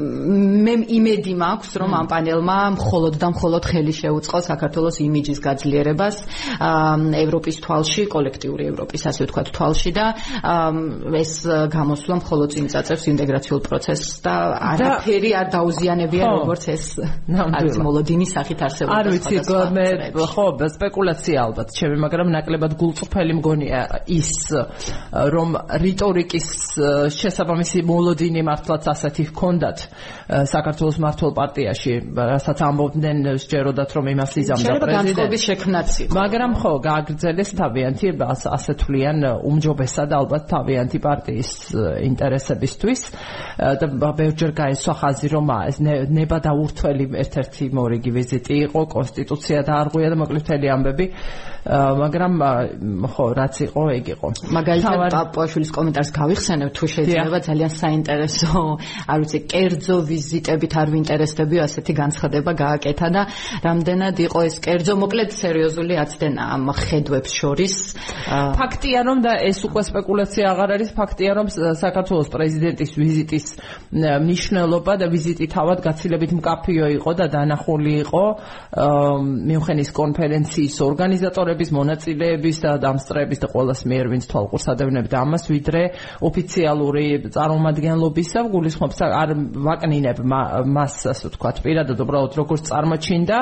მე 0.00 0.74
იმედი 0.96 1.34
მაქვს 1.36 1.72
რომ 1.80 1.92
ამ 1.98 2.06
პანელმა 2.08 2.58
მხოლოდ 2.76 3.14
და 3.20 3.28
მხოლოდ 3.34 3.62
ხელი 3.68 3.94
შეუწყო 4.00 4.38
საქართველოს 4.48 4.96
იმიჯის 5.04 5.40
გაძლიერებას 5.44 6.16
ევროპის 7.20 7.56
თვალში, 7.64 8.02
კოლექტიური 8.14 8.64
ევროპის 8.72 9.02
ასე 9.10 9.20
ვთქვათ 9.26 9.48
თვალში 9.56 9.90
და 9.92 10.06
ეს 11.20 11.32
გამოსვლა 11.76 12.14
მხოლოდ 12.22 12.48
წინ 12.54 12.66
წაწევს 12.72 13.04
ინტეგრაციულ 13.12 13.60
პროცესს 13.68 14.10
და 14.24 14.34
არაფერი 14.72 15.30
არ 15.40 15.46
დაუზიანებია 15.56 16.24
როგორც 16.40 16.64
ეს 16.72 16.84
არის 17.28 17.76
მოლოდინის 17.84 18.30
სახით 18.36 18.60
არსებული. 18.70 18.96
არ 18.96 19.06
ვიცი, 19.12 19.36
მე 19.76 19.86
ხო, 20.16 20.46
სპეკულაცია 20.80 21.36
ალბათ, 21.44 21.68
ჩემი, 21.76 21.96
მაგრამ 22.04 22.28
ნაკლებად 22.36 22.72
გულწრფელი 22.80 23.34
მგონია 23.40 23.80
ის 24.08 24.32
რომ 25.34 25.48
რიტორიკის 25.84 26.48
შესაბამისი 27.20 27.80
მოლოდინი 27.84 28.42
მართლაც 28.46 28.84
ასეთი 28.94 29.24
ჰქონდათ 29.30 29.89
საქართველოს 30.30 30.98
მართლ 31.04 31.30
პარტიაში, 31.38 31.92
რასაც 32.14 32.58
ამბობდნენ 32.68 33.18
სჯეროდათ 33.44 33.90
რომ 33.96 34.06
იმას 34.14 34.32
იზამდა 34.42 34.70
პრეზიდენტი. 34.84 35.38
შექმნაცი. 35.46 36.02
მაგრამ 36.20 36.52
ხო, 36.60 36.72
გააგრძელეს 36.86 37.50
თავიანთი 37.60 38.08
ასე 38.30 38.72
თვლიან 38.80 39.18
უმჯობესად 39.50 40.10
ალბათ 40.20 40.42
თავიანთი 40.54 40.98
პარტიის 41.06 41.50
ინტერესებისთვის 42.10 43.00
და 43.80 43.86
ბევრჯერ 44.20 44.50
გაესვა 44.60 44.94
ხაზი 45.00 45.28
რომ 45.34 45.46
ნება 46.18 46.38
და 46.44 46.50
ურთველი 46.54 47.04
ერთ-ერთი 47.24 47.64
მორიგი 47.74 48.10
ვიზიტი 48.16 48.54
იყო, 48.66 48.80
კონსტიტუცია 48.96 49.58
დაარღვია 49.66 50.08
და 50.12 50.16
მოკლედ 50.20 50.42
მთელი 50.44 50.66
ამბები 50.74 51.06
მაგრამ 51.60 52.34
ხო 53.12 53.24
რაც 53.36 53.56
იყო 53.68 53.82
ეგ 53.92 54.06
იყო 54.16 54.28
მაგალითად 54.56 55.12
პაპუაშვილის 55.12 55.70
კომენტარს 55.76 56.10
გავიხსენებ 56.16 56.70
თუ 56.72 56.84
შეიძლება 56.88 57.38
ძალიან 57.44 57.72
საინტერესო 57.76 58.62
არ 59.12 59.18
ვიცი 59.20 59.38
კერძო 59.80 59.96
ვიზიტებით 60.08 60.72
არ 60.80 60.88
ვინტერესდებიო 60.96 61.60
ასეთი 61.68 61.92
განცხადება 62.00 62.52
გააკეთა 62.56 63.08
და 63.14 63.22
რამდენად 63.64 64.16
იყო 64.26 64.40
ეს 64.48 64.56
კერძო? 64.64 64.94
მოკლედ 65.04 65.30
სერიოზული 65.36 65.94
აცდენა 66.00 66.42
ამ 66.56 66.64
ხედვებს 66.72 67.30
შორის. 67.40 67.74
ფაქტია 68.60 69.00
რომ 69.04 69.18
და 69.20 69.32
ეს 69.44 69.58
უკვე 69.68 69.82
სპეკულაცია 69.90 70.44
აღარ 70.52 70.70
არის 70.80 70.90
ფაქტია 70.96 71.30
რომ 71.36 71.46
საქართველოს 71.84 72.28
პრეზიდენტის 72.34 72.90
ვიზიტის 72.96 73.46
მნიშვნელობა 74.24 74.92
და 75.00 75.06
ვიზიტი 75.12 75.46
თავად 75.56 75.78
გაცილებით 75.84 76.30
მკაფიო 76.40 76.86
იყო 76.98 77.10
და 77.20 77.26
დანახული 77.36 77.92
იყო 78.04 78.24
მიუხედავად 79.50 79.68
კონფერენციის 80.00 80.76
ორგანიზატორ 80.88 81.50
მომხმარებლების 81.50 81.70
მონაწილეების 81.74 82.56
და 82.62 82.70
დამსწრეების 82.78 83.38
და 83.42 83.46
ყოველას 83.50 83.80
მიერ 83.90 84.06
ვინც 84.12 84.24
თვალყურს 84.30 84.66
ადევნებდა 84.70 85.16
ამას 85.24 85.44
ვიდრე 85.50 85.82
ოფიციალური 86.22 87.06
წარმომადგენლობისა 87.34 88.40
გულისხმობს 88.54 88.98
არ 89.02 89.28
ვაკნინებ 89.70 90.18
მას 90.76 90.94
ასე 91.14 91.30
ვთქვათ 91.30 91.56
პირადად 91.64 91.98
უბრალოდ 92.04 92.32
როგორც 92.40 92.62
წარმოჩინდა 92.70 93.38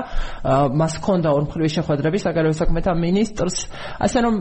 მას 0.81 0.93
ჰქონდა 1.01 1.29
ორმხრივი 1.39 1.71
შეხვედრები 1.77 2.19
საგარეო 2.25 2.55
საქმეთა 2.61 2.93
მინისტრს. 3.05 3.57
ასე 4.07 4.19
რომ 4.25 4.35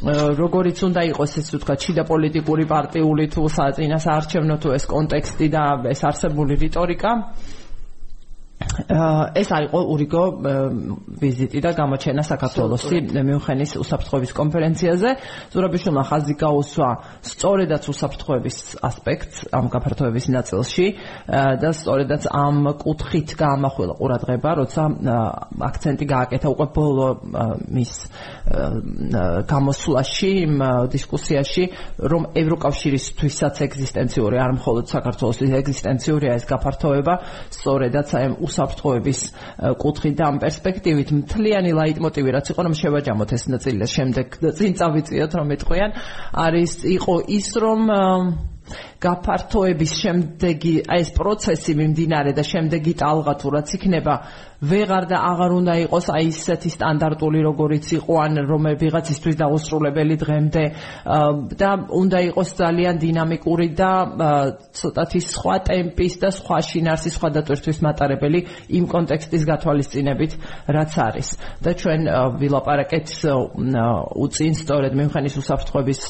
როგორიც 0.00 0.78
უნდა 0.86 1.02
იყოს 1.12 1.32
ეს 1.40 1.48
ვთქვა 1.54 1.74
ჩიდა 1.82 2.02
პოლიტიკური 2.08 2.64
პარტიული 2.70 3.24
თუ 3.34 3.42
საწინას 3.52 4.04
არჩევნო 4.16 4.56
თუ 4.62 4.68
ეს 4.78 4.84
კონტექსტი 4.86 5.46
და 5.50 5.64
ეს 5.92 6.00
არსებული 6.08 6.54
რიტორიკა 6.56 7.10
ეს 8.70 9.48
არის 9.50 9.70
ურიგო 9.74 10.24
ვიზიტი 11.20 11.58
და 11.60 11.70
გამოჩენა 11.74 12.22
საქართველოსი 12.22 12.96
მიუნხენის 13.18 13.72
უსაფრთხოების 13.82 14.32
კონფერენციაზე. 14.40 15.10
ზურაბიშვილმა 15.52 16.04
ხაზი 16.06 16.34
გაუსვა 16.38 16.90
სწორედაც 17.20 17.82
უსაფრთხოების 17.90 18.56
ასპექტს 18.78 19.36
ამ 19.50 19.66
გაფართოების 19.74 20.26
ნაწილში 20.30 20.86
და 21.60 21.70
სწორედაც 21.74 22.22
ამ 22.30 22.56
კუთხით 22.78 23.28
გაამახვილა 23.34 23.94
ყურადღება, 23.98 24.50
როცა 24.62 24.82
აქცენტი 25.70 26.04
გააკეთა 26.14 26.48
უკვე 26.54 26.66
ბოლო 26.70 27.06
მის 27.74 27.92
გამოსვლაში, 29.50 30.32
დისკუსიაში, 30.94 31.64
რომ 32.06 32.22
ევროკავშირისთვისაც 32.38 33.54
ეგზისტენციური 33.66 34.36
არ 34.38 34.52
მხოლოდ 34.62 34.84
საქართველოს 34.94 35.38
ეგზისტენციურია 35.60 36.32
ეს 36.38 36.44
გაფართოება, 36.46 37.14
სწორედაც 37.50 38.08
აი 38.14 38.26
უსაფრთხოების 38.40 38.59
კუთხით 39.80 40.14
და 40.20 40.24
ამ 40.30 40.36
პერსპექტივით 40.42 41.08
მთლიანი 41.20 41.70
ლაიტმოტივი 41.80 42.30
რაც 42.36 42.46
იყო 42.52 42.60
რომ 42.66 42.74
შევაჯამოთ 42.80 43.30
ეს 43.36 43.44
ნაწილი. 43.54 43.78
და 43.80 43.88
შემდეგ 43.96 44.26
წინ 44.58 44.72
წავიწიოთ 44.80 45.32
რომ 45.40 45.48
ეთქვიან 45.56 45.90
არის 46.46 46.72
იყო 46.96 47.14
ის 47.40 47.48
რომ 47.56 47.80
გაფართოების 49.00 49.92
შემდეგი 50.02 50.74
ეს 50.98 51.08
პროცესი 51.16 51.72
მიმდინარე 51.80 52.32
და 52.36 52.44
შემდეგი 52.44 52.92
ტალღა 53.00 53.34
თუ 53.40 53.48
რაც 53.56 53.68
იქნება 53.76 54.14
ვეღარ 54.60 55.04
და 55.08 55.18
აღარ 55.24 55.52
უნდა 55.56 55.74
იყოს 55.88 56.06
აი 56.12 56.26
ისეთი 56.30 56.70
სტანდარტული 56.76 57.40
როგორიც 57.48 57.86
იყო 57.96 58.14
ან 58.20 58.32
რომ 58.44 58.64
ვიღაცისთვის 58.76 59.36
დაუსრულებელი 59.40 60.16
დღემდე. 60.20 60.64
და 61.56 61.70
უნდა 61.88 62.18
იყოს 62.28 62.48
ძალიან 62.60 62.94
დინამიკური 63.00 63.68
და 63.72 63.92
ცოტათი 64.76 65.20
სხვა 65.32 65.56
ტემპის 65.64 66.14
და 66.20 66.28
სხვა 66.36 66.58
შინარსის 66.60 67.16
სხვა 67.16 67.28
დატვირთვის 67.40 67.78
მატარებელი 67.80 68.40
იმ 68.76 68.84
კონტექსტის 68.84 69.42
გათვალისწინებით 69.48 70.32
რაც 70.68 70.92
არის. 71.08 71.28
და 71.64 71.70
ჩვენ 71.80 72.00
ვილაპარაკეთ 72.36 73.08
უწინ 74.12 74.52
სწორედ 74.60 74.92
მემხანის 74.92 75.34
უსაფრთხოების 75.40 76.00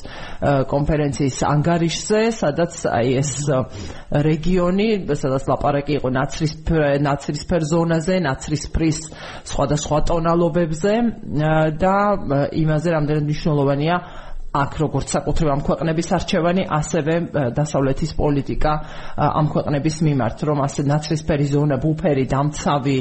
კონფერენციის 0.75 1.37
ანგარიშზე 1.55 2.21
სადაც 2.35 2.73
აი 2.89 3.15
ეს 3.21 3.33
რეგიონი 4.27 4.87
სადაც 5.21 5.45
ლაპარაკი 5.51 5.97
იყო 5.99 6.09
ნაცრისფერ 6.17 6.87
ნაცრისფერ 7.07 7.67
ზონაზე 7.73 8.17
ნაცრისფრის 8.27 9.01
სხვადასხვა 9.51 9.99
ტონალობებზე 10.11 10.95
და 11.85 11.97
იმაზე 12.65 12.97
რამდენად 12.97 13.25
მნიშვნელოვანია 13.29 13.97
აქ 14.51 14.73
როგორც 14.83 15.13
საკუთრივ 15.15 15.49
ამ 15.55 15.61
ქვეყნების 15.63 16.09
არჩევანი, 16.17 16.63
ასევე 16.75 17.15
დასავლეთის 17.55 18.11
პოლიტიკა 18.19 18.73
ამ 19.23 19.47
ქვეყნების 19.47 19.97
მიმართ, 20.07 20.39
რომ 20.51 20.59
ასე 20.67 20.83
ნაცრისფერი 20.91 21.47
ზონა, 21.55 21.77
ბუფერი, 21.79 22.25
დამცავი, 22.27 22.99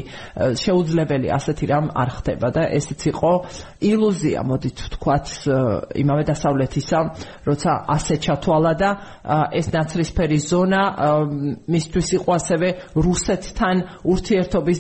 შეუძლებელი 0.62 1.28
ასეთი 1.34 1.66
რამ 1.74 1.90
არ 1.90 2.10
ხდება 2.22 2.48
და 2.54 2.64
ესეც 2.78 3.02
იყო 3.10 3.32
ილუზია, 3.82 4.40
მოდით 4.46 4.78
ვთქვათ, 4.86 5.26
იმავე 5.98 6.24
დასავლეთისა, 6.30 7.00
როცა 7.50 7.72
ასე 7.98 8.16
ჩათვალა 8.22 8.74
და 8.78 8.90
ეს 9.50 9.68
ნაცრისფერი 9.74 10.38
ზონა 10.38 10.82
მისთვის 11.66 12.08
იყო 12.22 12.30
ასევე 12.38 12.68
რუსეთთან 12.94 13.76
ურთიერთობის 14.06 14.80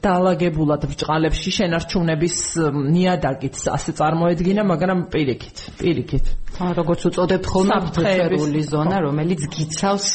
დაალაგებულად 0.00 0.82
ბრჭყალებში 0.88 1.50
შენარჩუნების 1.60 2.36
ნიადაგით 2.72 3.56
ასე 3.68 3.90
წარმოედგინა, 4.00 4.62
მაგრამ 4.64 4.98
პირიქით, 5.12 5.73
პირიქით. 5.80 6.26
როგორც 6.54 7.00
უწოდებთ 7.10 7.46
ხოლმე 7.50 7.76
ბუფერული 7.82 8.62
ზონა, 8.62 8.96
რომელიც 9.02 9.42
გიცავს 9.50 10.06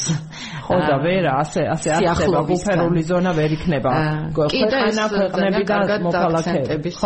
ხო 0.64 0.76
და 0.88 0.96
ვერა, 1.04 1.32
ასე 1.44 1.60
ასე 1.68 1.88
არსება 2.00 2.40
ბუფერული 2.48 3.02
ზონა 3.04 3.30
ვერ 3.36 3.50
იქნება. 3.60 3.90
ქვეყანა 4.32 5.04
ქვეყნები 5.12 5.62
და 5.68 5.96
მოქალაქეების 6.00 6.96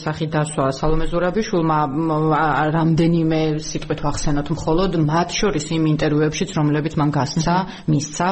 სახით 0.00 0.30
დასვა 0.32 0.64
სალომე 0.72 1.06
ზურაბიშვილმა 1.12 1.78
რამდენიმე 2.72 3.40
სიტყვით 3.60 4.00
ვახსენოთ 4.08 4.48
მხოლოდ 4.56 4.92
მათ 5.04 5.28
შორის 5.36 5.66
იმ 5.76 5.84
ინტერვიუებშიც, 5.92 6.50
რომლებიც 6.56 6.94
მან 6.96 7.10
გასცა, 7.12 7.56
მისცა 7.92 8.28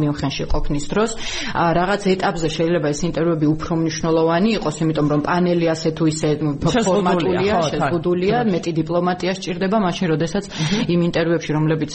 მიუნხენში 0.00 0.44
ყოფნის 0.48 0.84
დროს, 0.88 1.10
რაღაც 1.52 2.02
ეტაპზე 2.16 2.48
შეიძლება 2.56 2.88
ეს 2.88 3.00
ინტერვიუები 3.04 3.46
უფრო 3.52 3.72
მნიშვნელოვანი 3.84 4.48
იყოს, 4.56 4.76
იმიტომ 4.80 5.06
რომ 5.12 5.20
პანელი 5.28 5.66
ასე 5.76 5.88
თუ 5.92 6.04
ისე 6.08 6.28
ფორმატულია, 6.56 7.54
შეზღუდულია, 7.68 8.36
მეტი 8.54 8.72
დიპლომატია 8.80 9.32
სჭირდება 9.36 9.78
მაშინ, 9.86 10.06
როდესაც 10.14 10.44
იმ 10.92 11.00
ინტერვიუებში, 11.08 11.50
რომლებიც 11.56 11.92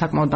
საკმაოდ 0.00 0.30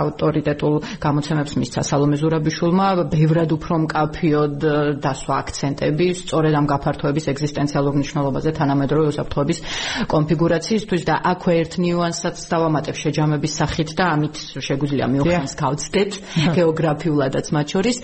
ავტორიტეტულ 0.00 0.74
გამოცემებს 1.04 1.52
მისცა 1.60 1.82
სალომე 1.90 2.16
ზურაბიშვილმა, 2.20 2.86
ბევრად 3.10 3.50
უფრო 3.56 3.74
მკაფიოდ 3.84 4.56
დასვა 5.04 5.34
აქცენტები 5.42 6.06
სწორედ 6.20 6.54
ამ 6.60 6.66
გაფართოების 6.70 7.28
ეგზისტენციალურ 7.32 7.92
მნიშვნელობაზე 7.98 8.50
თანამედროვე 8.60 9.06
უსაფრთხოების 9.12 9.58
კონფიგურაციისთვის 10.14 11.02
და 11.10 11.14
აქვე 11.32 11.52
ერთ 11.60 11.72
ნიუანსაც 11.84 12.36
დავამატებ 12.50 12.96
შეჯამების 13.02 13.52
სახით 13.60 13.90
და 13.98 14.04
ამით 14.14 14.34
შეგვიძლია 14.68 15.06
მიუხედავად 15.14 15.54
გავცდეთ 15.64 16.12
გეოგრაფიულადაც 16.56 17.46
მათ 17.56 17.66
შორის 17.74 17.96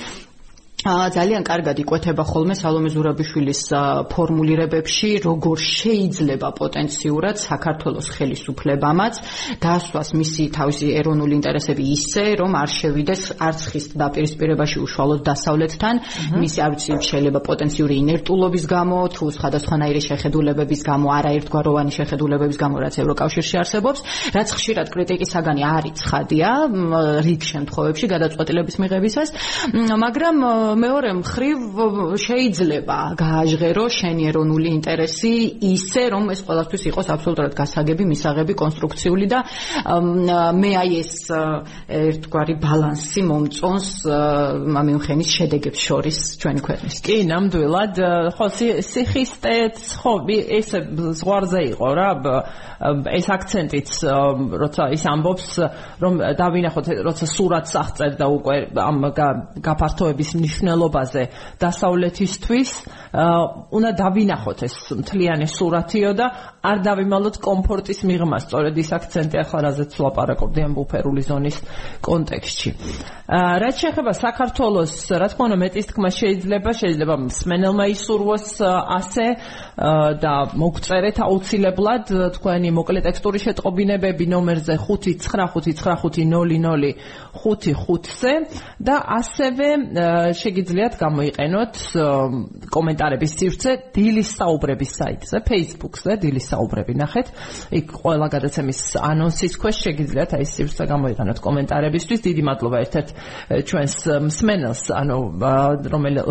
ძალიან 0.86 1.42
კარგად 1.42 1.80
იკვეთება 1.82 2.22
ხოლმე 2.22 2.54
სალომე 2.54 2.90
ზურაბიშვილის 2.94 3.62
ფორმულირებებში, 4.06 5.10
როგორ 5.26 5.56
შეიძლება 5.58 6.48
პოტენციურად 6.60 7.36
საქართველოს 7.42 8.06
ხელისუფლებამაც 8.14 9.14
დაასვას 9.66 10.08
მისი 10.14 10.44
თავისი 10.54 10.86
ეროვნული 11.00 11.34
ინტერესები 11.42 11.84
ისე, 11.96 12.24
რომ 12.38 12.54
არ 12.62 12.70
შევიდეს 12.70 13.22
არც 13.34 13.60
ხის 13.66 13.86
დაპირისპირებაში 13.98 14.78
უშუალოდ 14.86 15.20
დასავლეთთან, 15.26 15.94
მისი 16.38 16.58
არ 16.62 16.70
ვიცი 16.76 16.90
შეიძლება 17.10 17.40
პოტენციური 17.50 17.94
ინერტულობის 18.06 18.64
გამო, 18.70 18.98
თუ 19.16 19.24
სხვადასხვანაირი 19.38 20.02
შეხედულებების 20.06 20.80
გამო, 20.86 21.06
არაერთგვაროვანი 21.18 21.92
შეხედულებების 21.98 22.56
გამო, 22.62 22.76
რაც 22.86 22.94
ევროკავშირში 23.02 23.54
არსებობს, 23.62 24.00
რაც 24.38 24.48
ხშირად 24.54 24.86
კრიტიკის 24.94 25.30
საგანი 25.34 25.62
არის 25.66 25.94
ცხადია, 25.98 26.50
რიგ 27.26 27.42
შემთხვევებში 27.50 28.06
გადაწყვეტილების 28.14 28.76
მიღებისას, 28.86 29.28
მაგრამ 29.74 30.36
მეორე 30.76 31.10
მხრივ 31.20 31.58
შეიძლება 32.20 32.98
გააჟღერო 33.20 33.84
შენი 33.96 34.26
ეროვნული 34.30 34.68
ინტერესი 34.76 35.32
ისე 35.72 36.02
რომ 36.12 36.28
ეს 36.34 36.40
ყველასთვის 36.46 36.82
იყოს 36.90 37.08
აბსოლუტურად 37.16 37.54
გასაგები, 37.56 38.04
მისაღები, 38.12 38.54
კონსტრუქციული 38.62 39.26
და 39.32 39.40
მე 40.60 40.70
აი 40.82 40.92
ეს 41.00 41.12
ერთგვარი 41.32 42.54
ბალანსი 42.60 43.24
მომწონს 43.30 43.88
მამიუნხენის 44.76 45.30
შედეგებს 45.38 45.80
შორის 45.88 46.18
ჩვენი 46.44 46.60
ქვეყნის. 46.66 46.96
კი, 47.06 47.16
ნამდვილად, 47.32 47.94
ხო 48.36 48.46
სიხისტეც 48.92 49.76
ხო 50.02 50.14
ეს 50.60 50.70
ზღვარზე 51.20 51.60
იყო 51.72 51.88
რა 51.96 52.10
ეს 53.16 53.26
აქცენტიც 53.32 53.90
როცა 54.60 54.84
ის 54.92 55.04
ამბობს 55.08 55.48
რომ 56.02 56.18
დავინახოთ 56.36 56.86
როცა 57.06 57.24
სურათს 57.24 57.72
აღწერდა 57.80 58.26
უკვე 58.36 58.56
ამ 58.76 58.96
გაფართოების 59.16 60.30
ნიშნ 60.36 60.55
მნიშვნელობაზე 60.56 61.22
დასავლეთისთვის 61.60 62.70
უნდა 63.16 63.90
დავინახოთ 63.96 64.58
ეს 64.66 64.74
მთლიანი 64.92 65.46
სურათიო 65.48 66.10
და 66.18 66.26
არ 66.66 66.78
დავიმალოთ 66.84 67.36
კომფორტის 67.40 68.02
მიღმა 68.04 68.38
სწორედ 68.44 68.74
ის 68.82 68.90
აქცენტი 68.92 69.36
ახლა 69.40 69.58
რაზეც 69.66 69.92
ვლაპარაკობდი 69.96 70.60
ამ 70.66 70.72
ბუფერული 70.76 71.22
ზონის 71.24 71.56
კონტექსტში. 72.02 72.70
რაც 73.26 73.74
შეეხება 73.82 74.12
საქართველოს, 74.20 74.94
რა 75.16 75.26
თქმა 75.32 75.42
უნდა 75.46 75.58
მეტის 75.62 75.86
თქმა 75.90 76.10
შეიძლება, 76.14 76.70
შეიძლება 76.80 77.14
სმენელმა 77.38 77.84
ისურვოს 77.94 78.46
ასე 78.98 79.26
და 80.22 80.34
მოგწერეთ 80.54 81.16
აუცილებლად 81.26 82.04
თქვენი 82.36 82.68
მოკლე 82.76 83.00
ტექსტური 83.06 83.38
შეტყობინებები 83.46 84.24
ნომერზე 84.30 84.74
5990055-ზე 87.36 88.32
და 88.80 88.96
ასევე 89.18 89.68
შეგიძლიათ 90.36 90.94
გამოიყენოთ 91.00 91.74
კომენტარების 92.72 93.32
სივრცე 93.40 93.72
დილის 93.96 94.30
საუბრების 94.40 94.92
საიტზე, 95.00 95.36
Facebook-ზე 95.46 96.16
დილის 96.22 96.46
საუბრები 96.52 96.94
ნახეთ. 97.02 97.26
იქ 97.78 97.86
ყველა 98.02 98.26
გადაცემის 98.34 98.80
ანონსის 99.00 99.54
ქვეშ 99.60 99.76
შეგიძლიათ 99.86 100.30
აი 100.38 100.44
სივრცე 100.54 100.84
გამოიყენოთ 100.92 101.38
კომენტარებისთვის. 101.46 102.20
დიდი 102.26 102.42
მადლობა 102.48 102.76
ერთ-ერთ 102.84 103.08
ჩვენს 103.68 103.96
მსმენელს, 104.26 104.82
ანუ 105.00 105.18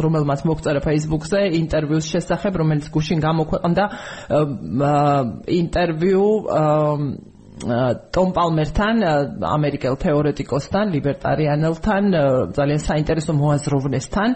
რომელმაც 0.05 0.39
მოგწერა 0.49 0.81
Facebook-ზე 0.85 1.41
ინტერვიუს 1.61 2.05
შესახებ, 2.13 2.53
რომელიც 2.61 2.85
გუშინ 2.95 3.19
გამოქვეყნდა 3.25 3.85
ინტერვიუ 5.61 6.25
ტომ 7.55 8.31
პალმერთან, 8.35 9.03
ამერიკელ 9.47 9.95
თეორეტიკოსთან, 9.95 10.91
ლიბერტარიანელთან, 10.91 12.03
ძალიან 12.51 12.81
საინტერესო 12.83 13.31
მოაზროვნესთან 13.31 14.35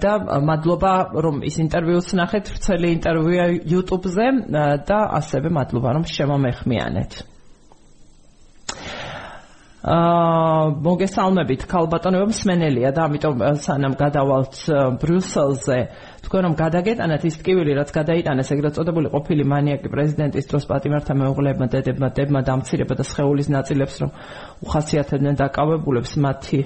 და 0.00 0.12
მადლობა 0.48 0.92
რომ 1.20 1.44
ის 1.44 1.56
ინტერვიუს 1.60 2.08
ნახეთ, 2.16 2.44
ვრცელი 2.54 2.88
ინტერვიუა 2.96 3.46
YouTube-ზე 3.68 4.28
და 4.88 4.98
ასევე 5.20 5.52
მადლობა 5.52 5.88
რომ 6.00 6.04
შემომეხმიანეთ. 6.08 7.12
აა 9.80 10.76
მოგესალმებით, 10.84 11.62
ქალბატონებო, 11.64 12.26
მსმენელია 12.28 12.90
და 12.92 13.04
ამიტომ 13.08 13.44
სანამ 13.64 13.94
გადავალთ 13.96 14.56
ბრიუსელზე 15.00 15.78
თქვენ 16.24 16.42
რომ 16.46 16.54
გადაგეტანათ 16.60 17.22
ის 17.28 17.36
ტკივილი 17.40 17.72
რაც 17.80 17.90
გადაიტანეს 17.96 18.50
ეგრეთ 18.54 18.74
წოდებული 18.76 19.08
ყოფილი 19.14 19.44
მანიაკი 19.52 19.88
პრეზიდენტის 19.94 20.48
დროს 20.50 20.64
პატიმართა 20.70 21.12
მეუღლეებმა 21.20 21.66
დედებმა 21.74 22.08
დებმა 22.18 22.40
დამცირება 22.48 22.94
და 23.00 23.04
სხეულის 23.08 23.48
ნაწილებს 23.56 23.94
რომ 24.04 24.10
უხასიათებდნენ 24.66 25.34
დაკავებულებს 25.40 26.12
მათი 26.26 26.60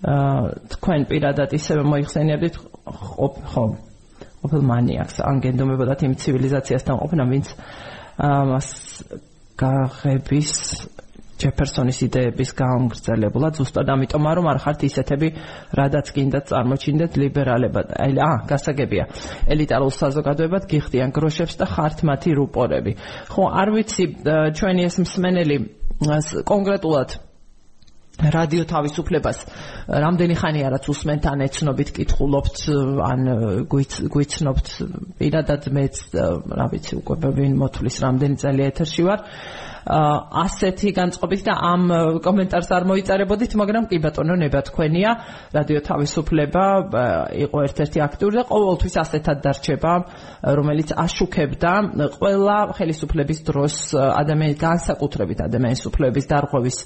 აა 0.00 0.42
თქვენ 0.74 1.00
პირადად 1.12 1.50
ისევე 1.60 1.82
მოიხსენიებდით 1.92 2.54
ხო 2.56 3.64
ყოფილ 4.40 4.62
მანიაკს 4.64 5.20
ან 5.20 5.36
გენდომებოდათ 5.44 6.00
იმ 6.08 6.14
ცივილიზაციასთან 6.20 6.96
ყოფნა 7.04 7.24
ვინც 7.28 7.46
აა 8.24 8.42
მას 8.50 8.68
გაღების 9.60 10.52
ჯეფერსონის 11.40 11.98
იდეების 12.06 12.50
გამგრძელებულად 12.60 13.52
ზუსტად 13.60 13.88
ამიტომ 13.94 14.24
რომ 14.38 14.46
არ 14.52 14.58
ხართ 14.64 14.80
ისეთები 14.90 15.28
რადაც 15.80 16.06
კიდე 16.16 16.40
წარმოჩინდეთ 16.50 17.12
ლიბერალებად. 17.22 17.86
აი 17.96 18.12
ა 18.20 18.32
გასაგებია. 18.50 19.04
ელიტარულ 19.48 19.92
საზოგადოებად 20.00 20.62
გიხდიან 20.70 21.10
გროშებს 21.16 21.54
და 21.60 21.66
ხართ 21.66 21.98
მათი 22.04 22.30
რუპორები. 22.40 22.92
ხო 23.32 23.42
არ 23.60 23.68
ვიცი 23.74 24.04
ჩვენი 24.56 24.82
ეს 24.88 24.96
მსმენელი 25.04 25.56
კონკრეტულად 26.48 27.10
რადიო 28.20 28.64
თავისუფლებას 28.68 29.38
რამდენი 30.04 30.34
ხანია 30.36 30.68
რაც 30.74 30.88
უსმენთ 30.92 31.28
ან 31.30 31.44
ეცნობით 31.46 31.92
კითხულობთ 31.96 32.58
ან 33.06 33.20
გვიცნობთ 33.72 34.68
პირადად 35.20 35.68
მეც 35.72 36.02
რა 36.60 36.66
ვიცი 36.74 37.00
უკვე 37.00 37.32
ვინ 37.38 37.56
მოთulis 37.62 37.96
რამდენი 38.04 38.40
წელი 38.44 38.66
ეთერში 38.68 39.06
ვარ 39.08 39.24
ასეთი 39.90 40.90
განწყობით 40.94 41.42
და 41.48 41.54
ამ 41.66 41.82
კომენტარს 42.22 42.70
არ 42.76 42.84
მოიწერებოდით, 42.90 43.56
მაგრამ 43.58 43.84
კი 43.90 43.98
ბატონო 44.04 44.36
ნება 44.38 44.62
თქვენია, 44.70 45.10
რადიო 45.50 45.80
თავისუფლება 45.88 46.64
იყო 47.44 47.58
ერთ-ერთი 47.66 47.98
აქტიური 48.06 48.34
და 48.38 48.44
ყოველთვის 48.50 48.94
ასეთად 49.02 49.38
დარჩება, 49.44 49.92
რომელიც 50.60 50.94
აშუქებდა 50.94 51.72
ყველა 52.16 52.58
ხელისუფლების 52.78 53.40
დროს 53.50 53.74
ადამიანის 53.98 54.58
განსაკუთრებით 54.62 55.38
ადამიანის 55.50 55.82
უფლებების 55.90 56.26
დარღვევის 56.30 56.78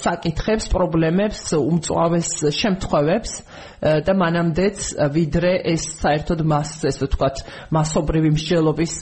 საკითხებს, 0.00 0.64
პრობლემებს, 0.74 1.40
უმწვავეს 1.60 2.30
შემთხვევებს 2.58 3.32
და 3.80 4.12
მანამდეც 4.12 4.78
ვიდრე 5.14 5.52
ეს 5.72 5.84
საერთოდ 6.02 6.40
მას 6.44 6.70
ესე 6.90 7.06
ვთქვათ 7.06 7.36
მასობრივი 7.72 8.30
მსჯელობის 8.36 8.94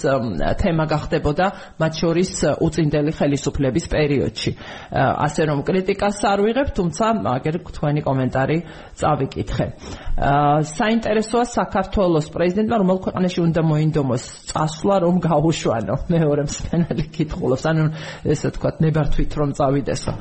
თემა 0.62 0.84
გახდებოდა 0.92 1.46
მათ 1.82 1.92
შორის 2.02 2.32
უწინდელი 2.62 3.12
ხელისუფლების 3.18 3.86
პერიოდში. 3.90 4.50
ასე 4.94 5.42
რომ 5.50 5.58
კრიტიკას 5.66 6.18
არ 6.30 6.38
ვიღებ, 6.46 6.68
თუმცა 6.78 7.04
აგერ 7.34 7.54
თქვენი 7.74 8.00
კომენტარი 8.06 8.58
წავიკითხე. 8.98 9.66
საინტერესოა 10.18 11.44
საქართველოს 11.46 12.26
პრეზიდენტმა 12.34 12.76
რომელ 12.82 12.98
ქვეყანაში 13.06 13.38
უნდა 13.46 13.62
მოინდომოს 13.62 14.24
წასვლა 14.50 14.96
რომ 15.06 15.16
გაუშვანო 15.22 15.94
მეორე 16.10 16.42
მსმენელი 16.48 17.04
კითხულობს 17.14 17.64
ანუ 17.70 17.84
ესე 18.34 18.50
ვთქვათ 18.50 18.82
ნებართვით 18.82 19.32
რომ 19.38 19.54
წავიდესო 19.58 20.12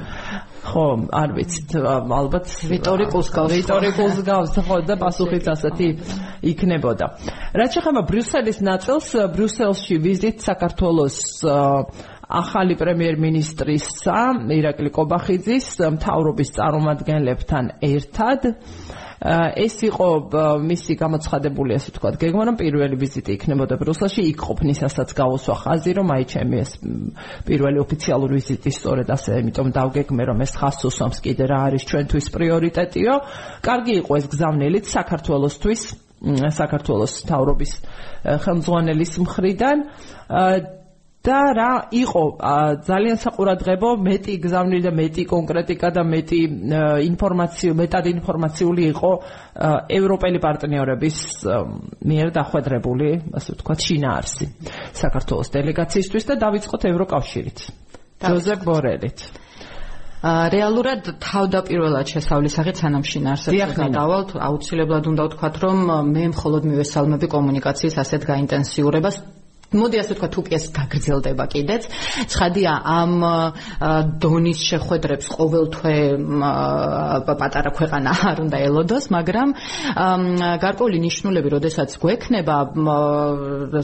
ხო, 0.67 0.87
არ 1.15 1.29
ვიცით, 1.37 1.75
ალბათ 1.79 2.45
რიტორიკულს 2.71 3.29
გავს. 3.31 3.51
რიტორიკულს 3.55 4.17
გავს, 4.27 4.51
ხო 4.67 4.77
და 4.83 4.95
პასუხიც 4.99 5.45
ასეთი 5.53 5.87
იქნებოდა. 6.51 7.05
რაც 7.55 7.69
შეხება 7.77 8.01
ბრიუსელის 8.09 8.59
ნაწილს, 8.67 9.07
ბრიუსელში 9.31 9.95
ვიზით 10.03 10.37
საქართველოს 10.43 11.17
ახალი 12.27 12.75
პრემიერ-მინისტრისა 12.75 14.19
ირაკლი 14.51 14.91
კობახიძის 14.91 15.67
მთავრობის 15.95 16.49
წარმომადგენლებთან 16.59 17.69
ერთად 17.87 18.51
ეს 19.17 19.75
იყო 19.81 20.07
მისი 20.61 20.93
გამოცხადებული 21.01 21.73
ასე 21.73 21.89
ვთქვათ 21.89 22.15
გეგმა 22.21 22.43
რომ 22.47 22.55
პირველი 22.61 22.95
ვიზიტი 23.01 23.31
იქნებოდა 23.33 23.75
ბრუსელში. 23.81 24.21
იქ 24.29 24.37
ყოფნისასაც 24.45 25.09
გავუსვა 25.17 25.55
ხაზი 25.57 25.91
რომ 25.97 26.07
აი 26.13 26.23
ჩემი 26.33 26.57
ეს 26.61 26.71
პირველი 27.49 27.77
ოფიციალური 27.81 28.33
ვიზიტი 28.37 28.71
სწორედ 28.77 29.07
ასე 29.09 29.31
იმიტომ 29.41 29.67
დავგეგმე 29.73 30.23
რომ 30.29 30.37
ეს 30.45 30.53
ხაზს 30.61 30.81
უსვამს 30.85 31.17
კიდე 31.25 31.45
რა 31.49 31.57
არის 31.65 31.83
ჩვენთვის 31.89 32.25
პრიორიტეტიო. 32.37 33.13
კარგი 33.65 33.93
იყო 34.05 34.11
ეს 34.21 34.25
გზავნილით 34.29 34.85
საქართველოსთვის 34.85 35.81
საქართველოს 36.17 37.13
თავრობის 37.29 37.71
ხელმძღვანელის 38.25 39.13
მხრიდან 39.21 39.77
და 41.27 41.39
რა 41.57 41.71
იყო? 41.91 42.23
ძალიან 42.87 43.17
საყურადღებო 43.19 43.89
მეტი 44.07 44.33
გზავნილი 44.43 44.83
და 44.87 44.91
მეტი 44.95 45.23
კონკრეტიკა 45.27 45.89
და 45.97 46.03
მეტი 46.07 46.39
ინფორმაცია 47.11 47.71
მეტად 47.81 48.05
ინფორმაციული 48.15 48.83
იყო 48.93 49.11
ევროპელი 49.99 50.39
პარტნიორების 50.45 51.17
მიერ 52.07 52.27
დახვედრებული 52.39 53.09
ასე 53.39 53.49
ვთქვათ 53.57 53.79
შინაარსი 53.87 54.45
საქართველოს 55.03 55.51
დელეგაციისთვის 55.57 56.23
და 56.31 56.33
დავიწყოთ 56.47 56.81
ევროკავშირით. 56.91 57.59
ჯოზეფ 58.23 58.59
ბორელით. 58.63 59.19
რეალურად 60.25 61.11
თავდაპირველად 61.21 62.07
შესავლისაღი 62.09 62.71
სანამ 62.79 63.03
შინაარსებს 63.05 63.75
გადავალთ 63.77 64.31
აუცილებლად 64.47 65.05
უნდა 65.13 65.23
ვთქვათ 65.27 65.55
რომ 65.61 65.77
მე 66.09 66.23
მხოლოდ 66.33 66.63
მივესალმები 66.71 67.27
კომუნიკაციის 67.35 67.95
ასეთ 68.01 68.25
გაინტენსიურებას 68.31 69.15
მოდი 69.75 69.99
ასე 69.99 70.15
ვთქვა 70.15 70.27
თუპიას 70.31 70.65
გაგრძელდება 70.71 71.45
კიდეც. 71.51 71.83
ცხადია 72.31 72.71
ამ 72.87 73.11
დონის 74.23 74.59
შეხვედრებს 74.63 75.27
ყოველთვე 75.27 75.95
პატარა 77.27 77.71
ქვეყანა 77.75 78.11
არ 78.31 78.37
უნდა 78.47 78.57
ელოდოს, 78.63 79.05
მაგრამ 79.11 79.49
გარკვეული 80.63 80.97
ნიშნულები, 81.03 81.49
როდესაც 81.51 81.89
გვექნება 81.99 82.55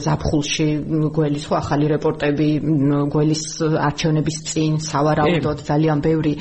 ზაფხულში 0.06 0.68
გველის 1.12 1.44
ხო 1.52 1.54
ახალი 1.60 1.86
რეპორტები 1.92 2.48
გველის 3.12 3.44
არჩევნების 3.60 4.36
წინ 4.48 4.80
სავარაუდოდ 4.88 5.58
ძალიან 5.68 5.98
ბევრი 6.00 6.32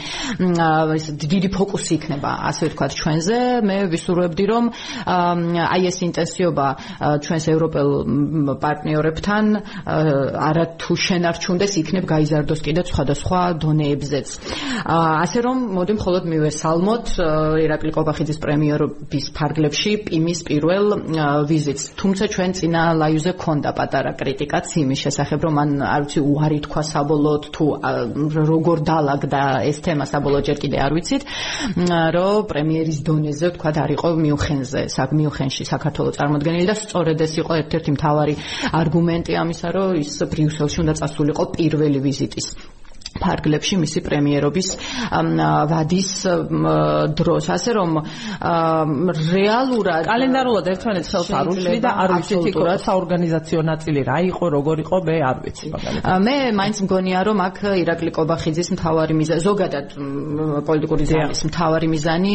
ეს 0.96 1.06
დიდი 1.20 1.50
ფოკუსი 1.52 2.00
იქნება, 2.00 2.32
ასე 2.48 2.72
ვთქვა 2.72 2.88
ჩვენზე. 2.96 3.38
მე 3.68 3.78
ვისურვებდი 3.92 4.46
რომ 4.48 4.64
აი 5.04 5.82
ეს 5.92 5.98
ინტენსიობა 6.08 6.68
ჩვენს 7.28 7.46
ევროპელ 7.52 7.88
პარტნიორებთან 8.64 9.33
თან 9.34 9.48
არა 10.38 10.66
თუ 10.78 10.94
შენარჩუნდეს 11.06 11.74
იქნებ 11.82 12.06
გაიზარდოს 12.14 12.62
კიდე 12.66 12.82
სხვადასხვა 12.90 13.40
დონეებზეც. 13.64 14.28
ასე 14.86 15.40
რომ 15.46 15.58
მოდი 15.78 15.94
მხოლოდ 15.98 16.24
მივესალმოთ 16.34 17.06
ირაკლი 17.66 17.92
ყობახიძის 17.98 18.38
პრემიერობის 18.44 19.26
ფარგლებში 19.38 19.92
პიმის 20.08 20.40
პირველ 20.50 20.86
ვიზიტს. 21.50 21.84
თუმცა 21.98 22.24
ჩვენ 22.34 22.52
წინა 22.58 22.82
ლაივზე 23.02 23.32
ქონდა 23.42 23.70
პატარა 23.74 24.12
კრიტიკაც 24.22 24.66
იმის 24.84 25.00
შესახებ, 25.06 25.40
რომ 25.46 25.54
მან 25.58 25.70
არ 25.82 26.02
ვიცი 26.04 26.20
უარი 26.22 26.60
თქვა 26.66 26.84
საბოლოოდ 26.94 27.44
თუ 27.56 27.66
როგორ 28.54 28.78
დაალაგდა 28.90 29.42
ეს 29.70 29.78
თემა 29.86 30.06
საბოლოოდ 30.14 30.44
ჯერ 30.50 30.58
კიდე 30.64 30.78
არ 30.86 30.92
ვიცით, 30.94 31.24
რომ 32.16 32.38
პრემიერის 32.52 33.00
დონეზე 33.08 33.48
თქვა 33.58 33.70
არ 33.84 33.92
იყო 33.98 34.08
მიუხენზე, 34.24 34.82
საკ 34.94 35.10
მიუხენში 35.18 35.64
საქართველოს 35.74 36.18
წარმოადგენელი 36.20 36.66
და 36.70 36.76
სწორედ 36.84 37.18
ეს 37.26 37.34
იყო 37.42 37.54
ერთ-ერთი 37.64 37.92
მთავარი 37.96 38.34
არგუმენტი 38.84 39.23
მომენტი 39.24 39.40
ამისა, 39.40 39.70
რომ 39.72 39.96
ის 40.04 40.16
ბრიუსელში 40.32 40.78
უნდა 40.84 40.94
წასულიყო 41.00 41.44
პირველი 41.56 42.00
ვიზიტის 42.04 42.48
ფარგლებში 43.24 43.76
მისი 43.84 44.00
პრემიერობის 44.08 44.70
ვადის 45.74 46.12
დროს. 47.20 47.46
ასე 47.56 47.72
რომ 47.78 47.92
რეალურად 49.34 50.04
კალენდარულად 50.10 50.66
ერთმანეთს 50.74 51.10
ხელს 51.14 51.30
არ 51.40 51.46
უშლი 51.54 51.80
და 51.84 51.92
არ 52.04 52.10
ვიცით 52.18 52.46
იქ 52.52 52.60
საორგანიზაციო 52.84 53.62
ნაწილი 53.72 54.02
რა 54.10 54.18
იყო 54.32 54.46
როგორ 54.58 54.78
იყო 54.86 54.98
მე 55.08 55.18
არ 55.30 55.38
ვიცი 55.44 55.68
მაგალითად. 55.76 56.10
მე 56.28 56.36
მაინც 56.60 56.78
მგონია 56.86 57.20
რომ 57.28 57.38
აქ 57.48 57.58
ირაკლი 57.84 58.12
კობახიძის 58.18 58.70
მთავარი 58.76 59.14
მიზანი 59.20 59.42
ზოგადად 59.48 59.88
პოლიტიკური 60.68 61.06
ზანის 61.12 61.42
მთავარი 61.50 61.88
მიზანი 61.94 62.34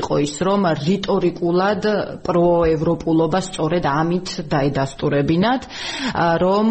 იყო 0.00 0.16
ის 0.26 0.34
რომ 0.46 0.60
რიტორიკულად 0.86 1.82
პროევროპულობა 2.26 3.40
სწორედ 3.48 3.84
ამით 3.90 4.28
დაედასტურებინათ 4.52 5.62
რომ 6.44 6.68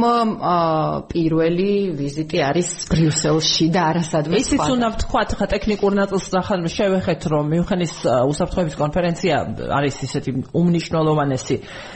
პირველი 1.11 1.71
ვიზიტი 1.99 2.37
არის 2.49 2.69
ბრიუსელ 2.91 3.37
ბრიუსელში 3.45 3.67
და 3.73 3.81
არასადმე 3.91 4.39
სხვა. 4.39 4.41
ისიც 4.41 4.63
უნდა 4.75 4.87
ვთქვათ, 4.95 5.29
ხა 5.37 5.45
ტექნიკურ 5.53 5.93
ნაწილს 5.95 6.27
ახალ 6.39 6.59
შევეხეთ, 6.65 7.21
რომ 7.31 7.43
მიუხედის 7.53 7.93
უსაფრთხოების 8.31 8.75
კონფერენცია 8.81 9.35
არის 9.77 9.95
ისეთი 10.05 10.31
უმნიშვნელოვანესი 10.55 11.55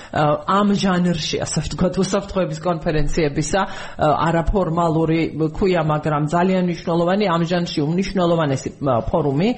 ამ 0.09 0.67
ჟანრში, 0.73 1.37
ასე 1.45 1.59
ვთქვათ, 1.65 1.93
უსაფრთხოების 2.03 2.59
კონფერენციებისა, 2.65 3.61
არაფორმალური 4.29 5.19
ქვია, 5.57 5.81
მაგრამ 5.85 6.23
ძალიან 6.33 6.63
მნიშვნელოვანი 6.69 7.25
ამ 7.29 7.41
ჟანრში 7.49 7.79
უმნიშვნელოვანესი 7.85 8.69
ფორუმი, 9.09 9.49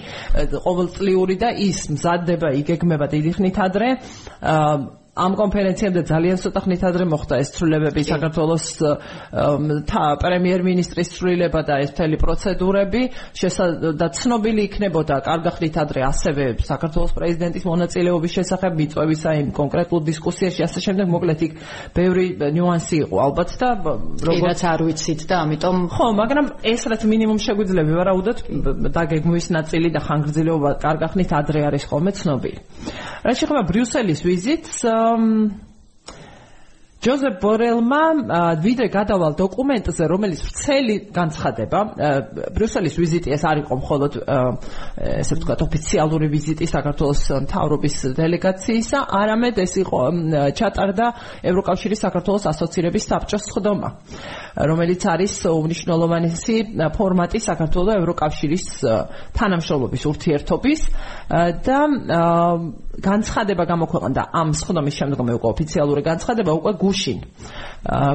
ყოველწლიური 0.66 1.36
და 1.40 1.50
ის 1.56 1.80
მზადდება, 1.92 2.48
იგეგმება 2.62 3.06
დიდი 3.12 3.32
ხნით 3.36 3.58
ადრე. 3.68 3.90
ამ 5.12 5.36
კონფერენციამდე 5.36 6.02
ძალიან 6.08 6.38
ცოტა 6.40 6.60
ხნით 6.64 6.84
ადრე 6.88 7.04
მოხდა 7.12 7.36
ეს 7.44 7.50
ცვლილებები 7.52 8.02
საქართველოს 8.08 8.66
პრემიერ-მინისტრის 10.24 11.10
ცვლილება 11.20 11.62
და 11.68 11.84
ეს 11.84 11.92
მთელი 11.92 12.16
პროცედურები 12.22 13.02
და 14.00 14.08
ცნობილი 14.16 14.62
იქნებოდა 14.72 15.16
კარგი 15.28 15.52
ხნით 15.52 15.76
ადრე 15.84 16.02
ასევე 16.08 16.46
საქართველოს 16.64 17.12
პრეზიდენტის 17.12 17.64
მონაწილეობის 17.68 18.32
შესახებ 18.40 18.72
მიწვევისა 18.80 19.30
იმ 19.42 19.50
კონკრეტულ 19.52 20.00
დისკუსიაში. 20.08 20.64
ასე 20.64 20.80
შემდეგ 20.80 21.06
მოკლედ 21.12 21.40
იქ 21.44 21.54
ბევრი 21.92 22.26
ნიუანსი 22.56 22.96
იყო. 23.04 23.16
ალბათ 23.28 23.50
და 23.60 23.70
როგორც 24.32 24.60
არ 24.64 24.80
ვიცით 24.88 25.22
და 25.28 25.36
ამიტომ 25.44 25.78
ხო 25.92 26.08
მაგრამ 26.24 26.46
ეს 26.64 26.82
რაც 26.88 27.02
მინიმუმ 27.12 27.40
შეგვიძლია 27.52 27.84
ვარაუდოთ 28.00 28.40
დაგეგმვის 28.96 29.48
ნაწილი 29.60 29.90
და 29.92 30.00
ხანგრძლივობა 30.08 30.72
კარგი 30.80 31.08
ხნით 31.12 31.32
ადრე 31.36 31.60
არის 31.68 31.84
ხოლმე 31.92 32.12
ცნობილი. 32.16 32.60
რა 33.22 33.34
შეხება 33.38 33.62
ბრიუსელის 33.70 34.20
ვიზიტს 34.26 34.78
um, 35.02 35.60
ჯოზეფ 37.02 37.40
ბორელმა 37.42 38.02
ვიდრე 38.62 38.86
გადავალ 38.94 39.34
დოკუმენტზე, 39.34 40.06
რომელიც 40.06 40.42
ვრცელი 40.46 40.96
განცხადება, 41.10 41.80
ბრიუსელის 42.54 42.96
ვიზიტი 43.02 43.34
ეს 43.34 43.42
არ 43.42 43.62
იყო 43.66 43.74
მხოლოდ 43.82 44.18
ესე 45.18 45.34
ვთქვათ 45.34 45.64
ოფიციალური 45.66 46.28
ვიზიტი 46.30 46.66
საქართველოს 46.70 47.22
მთავრობის 47.50 47.96
დელეგაციისა, 48.22 49.00
არამედ 49.18 49.56
ეს 49.66 49.74
იყო 49.82 50.00
ჩატარდა 50.54 51.06
ევროკავშირის 51.50 52.00
საქართველოს 52.06 52.46
ასოცირების 52.54 53.04
საბჭოს 53.10 53.44
სხდომა, 53.50 53.90
რომელიც 54.70 55.02
არის 55.02 55.34
უნიშნულოვანესი 55.50 56.58
ფორმატი 56.94 57.40
საქართველოს 57.42 57.90
და 57.90 57.98
ევროკავშირის 57.98 58.66
თანამშრომლობის 59.42 60.04
ურთიერთობის. 60.06 60.82
და 61.66 61.80
განცხადება 63.02 63.64
გამოქვეყნდა 63.72 64.22
ამ 64.36 64.52
სხდომის 64.52 64.96
შემდგომ 65.00 65.28
უკვე 65.40 65.50
ოფიციალური 65.56 66.02
განცხადება 66.04 66.52
უკვე 66.60 66.72
გუშინ 66.92 67.20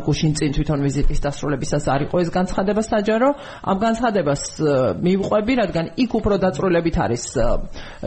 გუშინ 0.06 0.32
წინ 0.38 0.50
თვითონ 0.54 0.80
ვიზიტის 0.86 1.20
დასრულებისას 1.26 1.84
არ 1.90 2.00
იყო 2.06 2.16
ეს 2.22 2.30
განცხადება 2.30 2.82
საჯარო. 2.86 3.30
ამ 3.66 3.76
განცხადებას 3.82 4.42
მივყვები 5.02 5.52
რადგან 5.62 5.86
იქ 6.04 6.10
უფრო 6.20 6.34
დაწრულებით 6.44 6.96
არის 7.02 7.24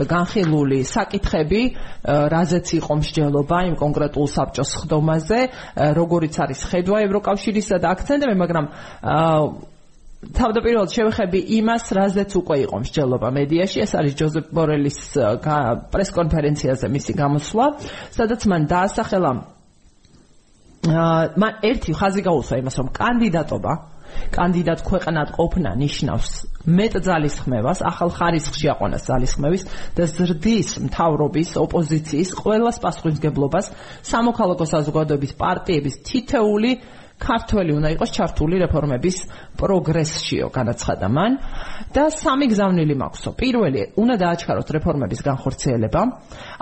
განხილული 0.08 0.80
საკითხები 0.88 1.62
რაზეც 2.06 2.66
იყო 2.80 2.92
მსჯელობა 3.02 3.58
იმ 3.68 3.74
კონკრეტულ 3.76 4.26
საბჭოს 4.36 4.70
სხდომაზე 4.78 5.40
როგორიც 6.00 6.34
არის 6.40 6.60
ხედვა 6.70 6.98
ევროკავშირისა 7.04 7.76
და 7.82 7.86
აქცენტები 7.92 8.34
მაგრამ 8.40 8.64
თავდაპირველად 10.20 10.90
შევეხები 10.92 11.40
იმას, 11.60 11.84
რაზეც 11.96 12.30
უკვე 12.36 12.56
იყო 12.68 12.76
მსჯელობა 12.84 13.28
მედიაში, 13.40 13.78
ეს 13.88 13.92
არის 13.96 14.12
ჯოზეფ 14.20 14.46
ბორელის 14.52 14.98
პრესკონფერენციაზე 15.96 16.86
მისი 16.92 17.12
გამოსვლა, 17.16 17.66
სადაც 18.12 18.44
მან 18.52 18.62
დაასახელა 18.68 19.30
აა 19.32 19.59
მან 20.80 21.52
ერთი 21.66 21.92
ხაზი 21.92 22.22
გაუსვა 22.24 22.56
იმას, 22.62 22.76
რომ 22.80 22.88
კანდიდატობა 22.96 23.72
კანდიდატ 24.34 24.80
ქვეყნად 24.86 25.28
ყოფნა 25.36 25.70
ნიშნავს 25.80 26.30
მეტ 26.66 26.94
ძალისხმევას, 27.06 27.80
ახალ 27.90 28.10
ხარისხში 28.16 28.66
აყვანას 28.72 29.04
ძალისხმევის 29.08 29.62
და 29.96 30.04
ზრდის 30.10 30.70
მთავრობის, 30.86 31.50
ოპოზიციის, 31.62 32.30
ყოველას 32.40 32.80
პასუხისგებლობას, 32.84 33.66
სამოქალაქო 34.10 34.66
საზოგადოების 34.72 35.32
პარტიების 35.40 35.94
თითეული 36.04 36.72
ქართველი 37.20 37.72
უნდა 37.76 37.88
იყოს 37.94 38.10
ჩართული 38.16 38.56
რეფორმების 38.64 39.16
პროგრესშიო 39.60 40.46
განაცხადა 40.48 41.06
მან 41.12 41.32
და 41.92 42.04
სამი 42.08 42.46
გზავნილი 42.48 42.94
მაქვსო. 42.96 43.30
პირველი, 43.36 43.80
უნდა 44.00 44.14
დააჩქაროთ 44.22 44.68
რეფორმების 44.76 45.20
განხორციელება, 45.28 46.02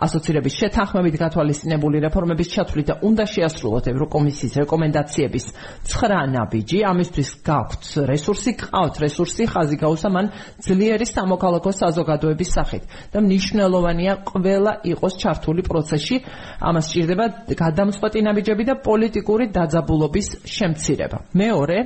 ასოცირების 0.03 0.55
შეთანხმებით 0.59 1.14
გათვალისწინებული 1.23 1.97
რეფორმების 2.07 2.49
ჩათვლით 2.55 2.87
და 2.90 2.94
უნდა 3.07 3.25
შეასრულოთ 3.35 3.85
ევროკომისიის 3.92 4.55
რეკომენდაციების 4.62 5.44
9 5.85 6.27
ნაბიჯი. 6.35 6.79
ამისთვის 6.90 7.29
გაქვთ 7.47 7.85
რესურსი, 8.11 8.51
ყავთ 8.59 8.94
რესურსი, 9.05 9.42
ხაზი 9.53 9.77
გაუსა 9.79 10.09
მან 10.11 10.27
ძლიერი 10.64 11.07
სამოქალაქო 11.07 11.71
საზოგადოების 11.83 12.51
სახით 12.57 12.83
და 13.12 13.18
მნიშვნელოვანია 13.23 14.12
ყველა 14.27 14.73
იყოს 14.90 15.14
ჩართული 15.23 15.62
პროცესში. 15.62 16.16
ამას 16.59 16.85
სჭირდება 16.88 17.25
გადამწყვეტი 17.53 18.18
ნაბიჯები 18.27 18.64
და 18.64 18.75
პოლიტიკური 18.81 19.44
დაძაბულობის 19.53 20.47
შემცირება. 20.48 21.18
მეორე 21.37 21.78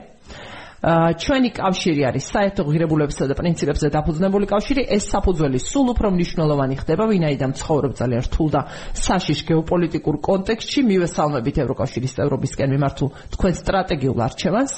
ჩვენი 0.83 1.51
კავშირი 1.55 2.03
არის 2.11 2.25
საერთო 2.27 2.65
ღირებულებებსა 2.67 3.31
და 3.31 3.35
პრინციპებზე 3.39 3.87
დაფუძნებული 3.95 4.47
კავშირი, 4.51 4.83
ეს 4.91 5.05
საფუძველი 5.15 5.59
სულ 5.63 5.87
უფრო 5.95 6.11
მნიშვნელოვანი 6.11 6.77
ხდება, 6.83 7.07
ვინაიდან 7.07 7.55
ცხოვრობ 7.55 7.93
ძალიან 8.03 8.23
რთულ 8.27 8.49
და 8.51 8.61
საშიშ 8.91 9.41
გეოპოლიტიკურ 9.47 10.17
კონტექსტში, 10.27 10.81
მივესალმებით 10.83 11.57
ევროკავშირის 11.63 12.13
წევრობისკენ 12.19 12.69
მიმართულ 12.75 13.09
თქვენ 13.31 13.53
სტრატეგიულ 13.63 14.19
არჩევანს. 14.27 14.73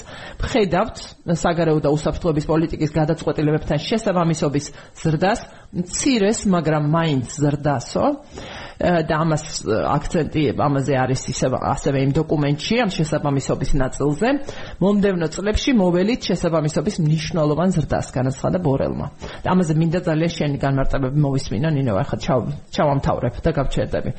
ხედავთ 0.45 0.97
საგარეო 1.41 1.79
და 1.81 1.89
უსაფრთხოების 1.89 2.45
პოლიტიკის 2.53 2.91
გადაწყვეტილებებთან 3.01 3.79
შესაბამისობის 3.81 4.67
ზრდას, 5.01 5.41
მცირეს, 5.73 6.39
მაგრამ 6.53 6.85
მაინც 6.85 7.27
ზრდასო. 7.33 8.05
და 8.81 9.15
ამას 9.23 9.45
აქცენტი 9.69 10.43
ამაზე 10.59 10.95
არის 11.05 11.23
ისე 11.33 11.47
ასევე 11.55 11.99
იმ 12.07 12.13
დოკუმენტში 12.19 12.75
ამ 12.85 12.91
შესაბამისობის 12.91 13.71
ნაწილზე. 13.83 14.29
მომდევნო 14.83 15.27
წლებში 15.35 15.71
მოველით 15.79 16.21
შესაბამისობის 16.29 16.95
მნიშვნელოვან 17.05 17.69
ზრდას 17.77 18.07
განაცხადა 18.17 18.59
ბორელმა. 18.67 19.07
და 19.45 19.49
ამაზე 19.55 19.73
მინდა 19.79 20.01
ძალიან 20.09 20.31
შენი 20.39 20.57
განმარტებები 20.59 21.19
მოვისმინო 21.25 21.69
ნინო 21.71 21.93
ახლა 22.03 22.17
ჩავამთავრებ 22.75 23.35
და 23.45 23.51
გავჩერდები 23.59 24.11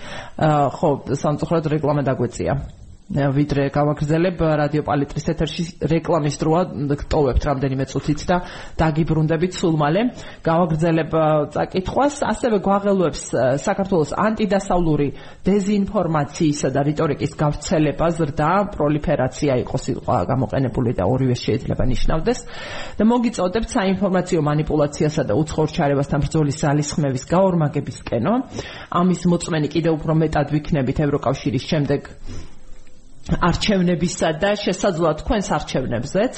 ხო 0.77 0.89
სამწუხაროდ 1.19 1.65
რეკლამა 1.75 2.01
დაგვეწია 2.07 2.53
ვიდრე 3.05 3.69
გამაგრძელებ 3.69 4.39
э, 4.41 4.47
რადიო 4.57 4.81
პალიტრის 4.81 5.27
ეთერში 5.29 5.63
რეკლამის 5.93 6.37
დროა 6.41 6.61
გტოვებთ 7.05 7.43
რამდენიმე 7.45 7.85
წუთით 7.85 8.21
და 8.25 8.37
დაგიბრუნდებით 8.81 9.53
სულ 9.53 9.77
მალე. 9.77 10.01
გავაგრძელებ 10.41 11.13
э, 11.13 11.25
წაკითხვას 11.53 12.15
ასევე 12.25 12.57
გვაღელვებს 12.65 13.21
э, 13.29 13.61
საქართველოს 13.61 14.11
ანტიდასავლური 14.17 15.07
დეзинფორმაციისა 15.45 16.69
და 16.73 16.81
რიტორიკის 16.89 17.31
გავრცელება 17.37 18.07
ზრდა 18.09 18.51
პროლიფერაცია 18.73 19.53
იყო 19.61 19.77
სიტყვა 19.85 20.17
გამოყენებული 20.25 20.91
და 20.97 21.05
ორივე 21.05 21.37
შეიძლება 21.37 21.83
ნიშნავდეს. 21.85 22.39
და 22.97 23.03
მოგიწოდებთ 23.05 23.69
საინფორმაციო 23.69 24.39
манипуляციასა 24.41 25.23
და 25.29 25.33
უცხოურ 25.37 25.69
ჩარევასთან 25.77 26.19
ბრძოლის 26.25 26.57
ძალისხმევის 26.57 27.23
გაორმაგებისკენო 27.29 28.33
ამის 28.89 29.21
მოწმენი 29.29 29.67
კიდევ 29.69 29.93
უფრო 30.01 30.13
მეტად 30.25 30.47
ვიქნებით 30.49 30.97
ევროკავშირის 31.05 31.63
შემდეგ. 31.69 32.01
არჩევნებისა 33.25 34.29
და 34.41 34.51
შესაძლოა 34.61 35.13
თქვენს 35.21 35.47
არჩევნებზეც. 35.57 36.35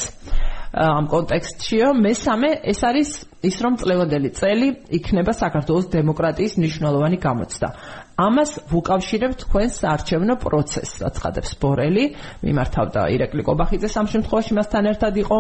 ამ 0.78 1.06
კონტექსტშიო 1.12 1.88
მესამე 2.06 2.50
ეს 2.72 2.80
არის 2.84 3.10
ის 3.50 3.56
რომ 3.64 3.74
წლევანდელი 3.82 4.30
წელი 4.40 4.68
იქნება 5.00 5.32
საქართველოს 5.42 5.88
დემოკრატიის 5.96 6.54
მნიშვნელოვანი 6.60 7.18
გამოცდა 7.24 7.68
ამას 8.18 8.52
ვუკავშირებ 8.74 9.34
თქვენს 9.46 9.74
საარჩევნო 9.78 10.36
პროცესს, 10.42 11.06
რაც 11.06 11.16
ხადებს 11.22 11.52
ბორელი, 11.62 12.06
მიმართავდა 12.42 13.02
ირაკლი 13.14 13.44
კობახიძე 13.46 13.90
სამ 13.94 14.10
შემთხვევაში 14.10 14.58
მასთან 14.58 14.90
ერთად 14.92 15.14
იყო 15.22 15.38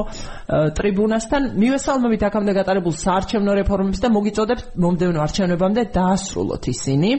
ტრიბუნასთან. 0.78 1.42
მივესალმებით 1.58 2.22
აქამდე 2.30 2.54
გატარებულ 2.54 2.94
საარჩევნო 3.02 3.52
რეფორმებს 3.58 4.00
და 4.06 4.08
მოგიწოდებთ 4.13 4.66
მომდევნო 4.78 5.20
არჩევნებამდე 5.26 5.82
დაასრულოთ 5.98 6.63
ისინი. 6.70 7.10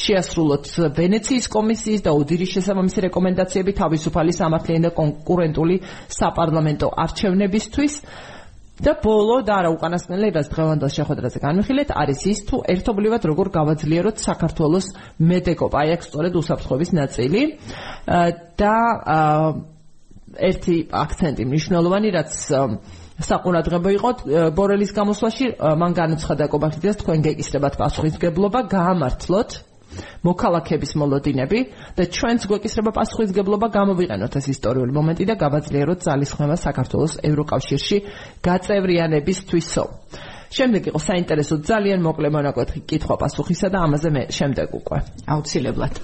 შეასრულოთ 0.00 0.64
ვენეციის 0.96 1.46
კომისიის 1.52 2.00
და 2.00 2.10
ოდირის 2.16 2.50
შესაბამისი 2.56 2.98
რეკომენდაციები 3.04 3.72
თავისუფალი 3.76 4.32
სამართლიანი 4.40 4.82
და 4.88 4.92
კონკურენტული 4.96 5.76
საპარლამენტო 6.16 6.88
არჩევნებისთვის. 7.04 7.92
და 8.82 8.92
ბოლო 8.98 9.36
და 9.46 9.52
არა 9.62 9.70
უკანასკნელი 9.70 10.30
რაც 10.34 10.48
დღევანდელ 10.50 10.90
შეხვედრაზე 10.90 11.38
განვიხილეთ. 11.46 11.88
არის 11.94 12.20
ის 12.26 12.40
თუ 12.48 12.56
ერთობლივად 12.74 13.22
როგორ 13.30 13.46
გავაძლიეროთ 13.54 14.16
საქართველოს 14.18 14.86
მედეკოპ 15.30 15.72
აი 15.78 15.88
აქ 15.94 16.02
სწორედ 16.02 16.32
უსაფრთხოების 16.42 16.90
ნაწილი. 16.98 17.42
და 18.58 18.76
ერთი 20.34 20.76
აქცენტი 20.90 21.42
მნიშვნელოვანი 21.46 22.08
რაც 22.18 22.30
საყურადღებო 23.22 23.90
იყო 23.94 24.10
ბორელის 24.58 24.90
გამოსვლაში 24.90 25.46
მან 25.78 25.92
განუცხადა 25.94 26.50
კობახიძეს 26.50 26.98
თქვენ 26.98 27.18
გეკისრებათ 27.26 27.78
პასუხისგებლობა 27.78 28.60
გაამართლოთ 28.74 29.50
მოქალაქეების 30.26 30.92
მოლოდინები 31.00 31.60
და 31.98 32.02
ჩვენც 32.16 32.46
გვეკისრება 32.50 32.90
პასუხისგებლობა 32.98 33.66
გამოვიყენოთ 33.78 34.32
ეს 34.40 34.46
ისტორიული 34.54 34.92
მომენტი 34.98 35.24
და 35.30 35.34
გავაძლიეროთ 35.44 35.98
ძალისხმევა 36.08 36.56
საქართველოს 36.66 37.14
ევროკავშირში 37.28 37.98
გაწევრიანებისთვისო. 38.44 39.84
შემდეგ 40.54 40.82
იყო 40.90 41.00
საინტერესო 41.02 41.54
ძალიან 41.66 42.00
მოკლე 42.04 42.28
მონაკვეთი 42.34 42.78
კითხვა 42.90 43.14
პასუხისა 43.22 43.68
და 43.74 43.78
ამაზე 43.86 44.08
მე 44.14 44.22
შემდეგ 44.30 44.68
უკვე. 44.78 44.98
აუცილებლად. 45.34 45.94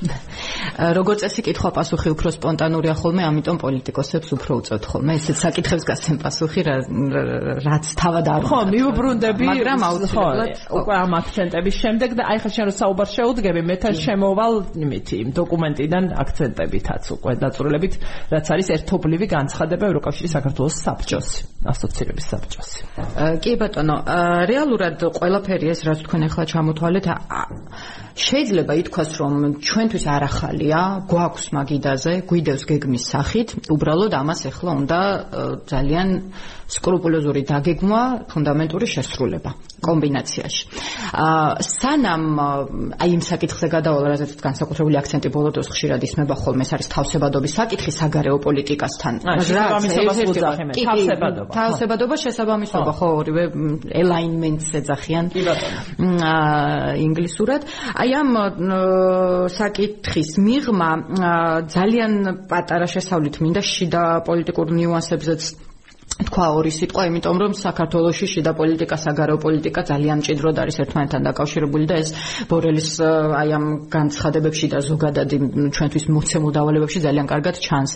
როგორც 0.99 1.19
წესი 1.23 1.41
კითხვა 1.47 1.71
პასუხი 1.79 2.09
უფრო 2.15 2.29
სპონტანურია 2.35 2.95
ხოლმე 2.99 3.23
ამიტომ 3.31 3.57
პოლიტიკოსებს 3.65 4.29
უფრო 4.35 4.53
უწევთ 4.61 4.85
ხოლმე. 4.91 5.13
ესეც 5.21 5.37
საკითხებს 5.45 5.85
გასცემ 5.87 6.17
პასუხი 6.25 6.61
რაც 6.67 7.85
თავად 8.01 8.27
არ 8.35 8.43
ხო 8.51 8.59
მიუბრუნდები 8.75 9.45
მაგრამ 9.51 9.81
აუცილებლად 9.91 10.53
უკვე 10.81 10.95
ამ 10.99 11.13
აქცენტების 11.21 11.75
შემდეგ 11.83 12.11
და 12.19 12.23
აი 12.31 12.39
ხა 12.43 12.51
შენ 12.55 12.65
რო 12.71 12.75
საუბარ 12.81 13.09
შეუდგები 13.17 13.61
მე 13.71 13.77
თან 13.83 13.95
შემოვალ 14.05 14.55
იმითი 14.85 15.15
იმ 15.25 15.31
დოკუმენტიდან 15.41 16.05
აქცენტებითაც 16.23 17.05
უკვე 17.15 17.33
დაწურლებით 17.45 17.95
რაც 18.35 18.47
არის 18.55 18.67
ერთობლივი 18.77 19.27
განცხადება 19.37 19.85
ევროკავშირის 19.91 20.33
საქართველოს 20.37 20.77
საბჭოს 20.85 21.29
ასოცირების 21.61 22.27
საბჭოს. 22.33 22.71
კი 23.45 23.53
ბატონო 23.61 23.97
რეალურად 24.49 25.03
ყველაფერი 25.19 25.67
ეს 25.75 25.81
რაც 25.89 25.99
თქვენ 26.07 26.23
ახლა 26.29 26.45
ჩამოთვალეთ 26.53 27.07
შეიძლება 28.21 28.73
ითქვას 28.83 29.11
რომ 29.21 29.35
ჩვენთვის 29.65 30.05
არ 30.11 30.23
ახალია 30.29 30.81
გვაქვს 31.09 31.45
მაგიდაზე 31.57 32.13
გვიდევს 32.29 32.65
გეგმის 32.71 33.05
სახით. 33.13 33.49
უბრალოდ 33.71 34.13
ამას 34.21 34.41
ახლა 34.51 34.71
უნდა 34.81 35.01
ძალიან 35.71 36.09
სკრუპულოზური 36.71 37.43
დაგეგმვა 37.51 38.03
ფუნდამენტური 38.31 38.87
შესრულება 38.95 39.51
კომბინაციაში. 39.81 40.63
აა 41.11 41.51
სანამ 41.67 42.25
აი 43.01 43.11
იმ 43.17 43.23
საკითხზე 43.31 43.67
გადავალ 43.75 44.05
რაზეც 44.13 44.31
განსაკუთრებული 44.39 44.97
აქცენტი 45.01 45.29
ბოლო 45.35 45.51
დროს 45.57 45.69
ხშირად 45.73 46.01
ისმება 46.05 46.35
ხოლმე 46.43 46.63
ეს 46.67 46.71
არის 46.77 46.89
თავსებადობის 46.95 47.53
საკითხი 47.61 47.91
საგარეო 48.01 48.37
პოლიტიკასთან. 48.47 49.15
თავსებადობა 50.87 51.51
თავსებადობა 51.59 52.15
შესაბამისობა 52.25 52.93
ხო 53.01 53.09
ორივე 53.21 53.45
alignments 54.31 54.71
ეძახიან 54.79 55.31
ინგლისურად. 57.01 57.67
აი 58.03 58.11
ამ 58.21 58.31
საკითხის 59.51 60.31
მიღმა 60.39 60.91
ძალიან 61.75 62.13
პატარა 62.51 62.87
შესავლით 62.95 63.41
მინდა 63.43 63.63
შიდა 63.67 64.03
პოლიტიკურ 64.27 64.67
ნიუანსებზეც 64.79 65.43
თქვა 66.21 66.47
ორი 66.53 66.71
სიტყვა, 66.75 67.03
იმიტომ 67.11 67.37
რომ 67.41 67.53
საქართველოსში 67.57 68.27
შიდა 68.33 68.53
პოლიტიკა, 68.59 68.97
საგარეო 69.05 69.39
პოლიტიკა 69.41 69.81
ძალიან 69.91 70.17
მჭიდროდ 70.21 70.57
არის 70.63 70.77
ერთმანეთთან 70.85 71.23
დაკავშირებული 71.29 71.85
და 71.91 71.95
ეს 72.03 72.11
ბორელის 72.51 72.89
აი 73.41 73.49
ამ 73.57 73.65
განცხადებებში 73.89 74.67
და 74.75 74.79
ზოგადად 74.91 75.29
ჩვენთვის 75.75 76.05
მოცემულ 76.15 76.53
დავალებებში 76.59 76.99
ძალიან 77.07 77.27
კარგად 77.33 77.57
ჩანს. 77.65 77.91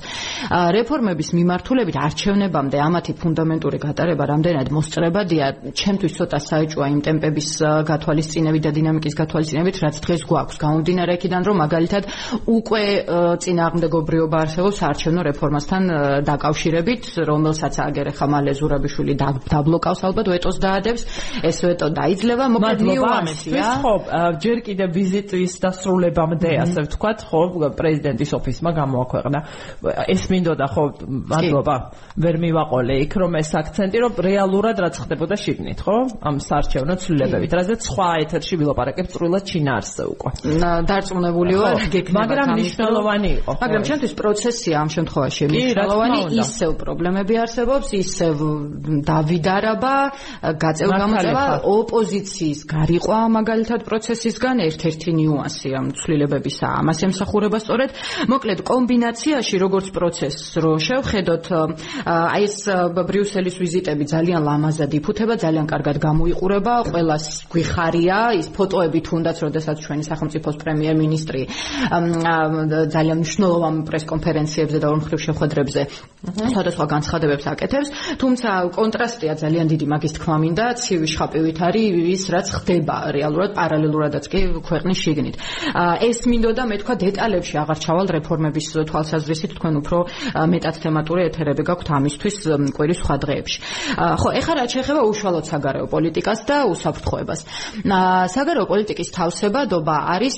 რეფორმების 0.50 1.29
მიმართულებით 1.38 1.96
არჩევნებამდე 2.07 2.77
ამათი 2.88 3.12
ფუნდამენტური 3.20 3.79
გატარება 3.85 4.24
რამდენად 4.33 4.68
მოსწრებადია, 4.72 5.46
ჩემთვის 5.77 6.12
ცოტა 6.18 6.38
საეჭვია 6.48 6.87
იმ 6.94 7.00
ტემპების 7.05 7.48
გათვალისწინებით 7.61 8.62
და 8.64 8.70
დინამიკის 8.79 9.14
გათვალისწინებით, 9.20 9.77
რაც 9.85 9.94
დღეს 10.05 10.22
გვაქვს. 10.24 10.57
გამომდინარე 10.64 11.12
იქიდან, 11.18 11.42
რომ 11.44 11.57
მაგალითად 11.64 12.03
უკვე 12.57 12.85
წინააღმდეგობრიობა 13.44 14.37
არსებობს 14.44 14.79
არჩევნო 14.90 15.20
რეფორმასთან 15.31 15.83
დაკავშირებით, 16.24 17.03
რომელსაც 17.29 17.74
აგერ 17.85 18.04
ჯერ 18.05 18.12
ახლა 18.12 18.27
მალე 18.35 18.53
ზურაბიშვილი 18.59 19.14
დაბლოკავს 19.49 20.01
ალბათ 20.05 20.27
ვეტოს 20.29 20.57
დაადებს. 20.61 21.03
ეს 21.40 21.57
ვეტო 21.64 21.87
დაიძლება 21.97 22.45
მოკლედ 22.53 22.81
ნიუანსია 22.85 23.69
ხო 23.81 23.93
ჯერ 24.45 24.59
კიდე 24.67 24.87
ვიზიტის 24.93 25.53
დასრულებამდე 25.64 26.51
ასე 26.64 26.81
ვთქვათ 26.85 27.19
ხო 27.25 27.40
პრეზიდენტის 27.81 28.31
ოფისმა 28.38 28.71
გამოაქვეყნა. 28.77 29.38
ეს 30.14 30.23
მინდოდა 30.29 30.67
ხო 30.75 30.85
მადლობა 31.33 31.77
ვერ 32.21 32.37
მივაყოლე 32.45 32.95
იქ 33.09 33.12
რომ 33.25 33.33
ეს 33.40 33.51
აქცენტი 33.64 33.99
რომ 34.05 34.12
რეალურად 34.29 34.77
რაც 34.85 34.95
ხდებოდა 35.01 35.35
შიგნით 35.40 35.81
ხო 35.81 35.97
ამ 36.29 36.37
საარჩევნო 36.45 36.95
ცვლილებებით. 37.01 37.51
რაზეც 37.57 37.81
სხვა 37.88 38.09
ეთერში 38.25 38.55
ვილაპარაკებ 38.61 39.07
წვრილად 39.09 39.45
ჩინარსზე 39.49 40.05
უკვე. 40.12 40.31
დარწმუნებული 40.93 41.53
ვარ. 41.57 41.75
გეკნება 41.88 42.21
მაგრამ 42.21 42.47
მნიშვნელოვანი 42.53 43.31
იყო 43.40 43.53
მაგრამ 43.64 43.83
ჩვენთვის 43.88 44.12
პროცესია 44.21 44.75
ამ 44.85 44.88
შემთხვევაში. 44.93 45.43
მნიშვნელოვანი 45.55 46.21
ისევ 46.43 46.71
პრობლემები 46.83 47.35
არსებობს 47.45 47.94
ისევ 48.03 48.37
დავიდარება 49.11 49.95
გაწევ 50.65 50.89
გამოწევა 51.03 51.45
ოპოზიციის 51.75 52.61
გარიყვა 52.75 53.19
მაგალითად 53.39 53.81
პროცესისგან. 53.89 54.57
ერთ-ერთი 54.69 55.11
ნიუანსი 55.21 55.69
ამ 55.79 55.87
ცვლილებებისა 55.99 56.67
ამას 56.81 56.99
ემსახურება 57.09 57.59
სწორედ 57.65 57.91
მოკლედ 58.33 58.61
კომბინაციაში 58.65 59.57
როგორც 59.65 59.87
პროცესს 59.97 60.45
რო 60.63 60.73
შევხედოთ 60.87 61.47
აი 62.05 62.45
ეს 62.45 62.57
ბრიუსელის 62.95 63.57
ვიზიტები 63.63 64.05
ძალიან 64.15 64.41
ლამაზად 64.45 64.91
იფუთება 64.99 65.35
ძალიან 65.45 65.67
კარგად 65.73 65.97
გამოიყურება 66.07 66.75
ყველას 66.91 67.25
გვიხარია. 67.53 68.19
ის 68.41 68.49
ფოტოები 68.57 69.01
თუნდაც 69.09 69.37
როდესაც 69.47 69.77
ჩვენი 69.85 70.05
სახელმწიფოს 70.11 70.57
პრემიერ-მინისტრი 70.63 71.43
ძალიან 72.95 73.17
მნიშვნელოვან 73.21 73.75
პრესკონფერენციებზე 73.89 74.79
და 74.83 74.87
ორმხრივ 74.95 75.19
შეხვედრებზე 75.27 75.83
სხვადასხვა 76.25 76.85
განცხადებებს 76.95 77.45
აკეთებს 77.53 77.84
თუმცა 78.20 78.51
კონტრასტია 78.75 79.33
ძალიან 79.42 79.66
დიდი 79.73 79.87
მაგის 79.92 80.12
თქმა 80.16 80.37
მინდა 80.44 80.67
ცივი 80.81 81.09
შხაპივით 81.15 81.59
არის 81.67 81.96
ის 82.15 82.25
რაც 82.35 82.46
ხდება 82.56 82.96
რეალურად 83.17 83.50
პარალელურადაც 83.59 84.25
კი 84.33 84.40
ქვეყნის 84.69 84.98
შიგნით. 85.04 85.37
ეს 86.09 86.19
მინდოდა 86.31 86.63
მე 86.71 86.77
თქვა 86.83 86.94
დეტალებში 87.04 87.54
აღარ 87.63 87.79
ჩავალ 87.85 88.06
რეფორმების 88.17 88.67
თვალსაზრისით 88.90 89.52
თქვენ 89.59 89.75
უფრო 89.83 89.98
მეტად 90.52 90.75
თემატური 90.85 91.21
ეთერები 91.29 91.63
გაქვთ 91.69 91.88
ამისთვის 91.98 92.37
კვირის 92.77 92.98
სხვა 93.02 93.17
დღეებში. 93.25 93.59
ხო 94.21 94.29
ეხლა 94.40 94.54
რაც 94.61 94.71
შეეხება 94.75 95.02
უშუალოდ 95.11 95.44
საგარეო 95.50 95.87
პოლიტიკას 95.94 96.40
და 96.48 96.56
უსაფრთხოებას. 96.73 97.40
საგარეო 98.35 98.67
პოლიტიკის 98.73 99.09
თავსებადობა 99.15 99.96
არის 100.15 100.37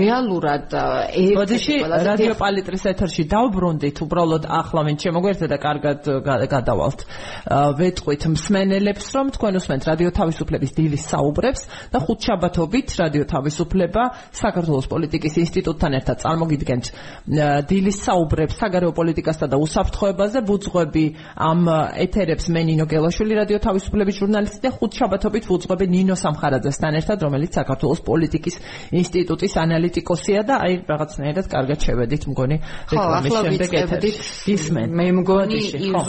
რეალურად 0.00 0.66
ერთ-ერთი 0.74 1.74
რადიო 2.10 2.34
პალიტრის 2.40 2.84
ეთერში 2.92 3.22
დავბრუნდით 3.30 3.96
უბრალოდ 4.04 4.44
ახლა 4.60 4.80
მე 4.86 4.94
შემოგვერთა 5.04 5.46
და 5.50 5.58
კარგად 5.60 6.00
გადავალთ. 6.50 7.00
ვეტყვით 7.80 8.22
მსმენელებს 8.34 9.06
რომ 9.16 9.26
თქვენ 9.34 9.52
უსმენთ 9.60 9.82
რადიო 9.90 10.10
თავისუფლების 10.20 10.70
დილის 10.76 11.04
საუბრებს 11.10 11.62
და 11.90 11.98
ხუთშაბათობით 12.04 12.88
რადიო 13.00 13.24
თავისუფლება 13.34 14.02
საქართველოს 14.40 14.86
პოლიტიკის 14.92 15.34
ინსტიტუტთან 15.44 15.92
ერთად 15.98 16.16
წარმოგიდგენთ 16.24 16.84
დილის 17.70 17.98
საუბრებს 18.06 18.54
საგარეო 18.60 18.92
პოლიტიკასა 18.92 19.46
და 19.50 19.56
უსაფრთხოებაზე. 19.60 20.38
ბუძღვები 20.50 21.04
ამ 21.36 21.60
ეთერებს 22.04 22.46
მე 22.50 22.62
ნინო 22.68 22.84
გელაშვილი 22.90 23.34
რადიო 23.40 23.58
თავისუფლების 23.66 24.16
ჟურნალისტი 24.20 24.60
და 24.66 24.70
ხუთშაბათობით 24.76 25.44
ბუძღვები 25.50 25.86
ნინო 25.94 26.14
სამხარაძესთან 26.20 26.92
ერთად 27.00 27.18
რომელიც 27.26 27.52
საქართველოს 27.60 28.00
პოლიტიკის 28.08 28.56
ინსტიტუტის 29.00 29.54
ანალიტიკოსია 29.64 30.40
და 30.48 30.54
აი 30.64 30.72
რაღაცნაირად 30.90 31.46
კარგად 31.54 31.78
შევედით 31.86 32.22
მგონი 32.30 32.56
რეკლამის 32.90 33.36
შემდეგ 33.40 33.70
ეთერში 33.80 34.54
ისმენ 34.54 34.88
მე 35.00 35.06
მგონი 35.20 35.60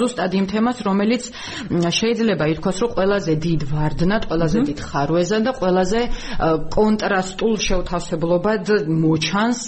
ზუსტად 0.02 0.32
იმ 0.40 0.46
თემას 0.52 0.78
რომელიც 0.88 1.24
შეიძლება 2.02 2.46
ითქვას 2.54 2.78
რომ 2.82 2.92
ყველაზე 2.98 3.34
დიდ 3.46 3.62
ვარდნად 3.72 4.24
ყველაზე 4.32 4.58
დიდ 4.70 4.80
ხარვეზად 4.90 5.42
და 5.48 5.52
ყველაზე 5.62 6.00
კონტრასტულ 6.76 7.54
შეუთავსებლობად 7.68 8.66
მოჩანს 9.06 9.62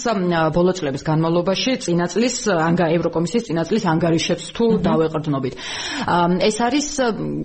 ბოლო 0.54 0.72
წლების 0.78 1.02
განმავლობაში 1.08 1.72
წინაწლის 1.84 2.36
ანგა 2.54 2.86
ევროკომისიის 2.98 3.46
წინაწლის 3.48 3.84
ანგარიშებს 3.94 4.46
თუ 4.56 4.66
დავეყრდნობით 4.88 5.54
ეს 6.48 6.56
არის 6.66 6.88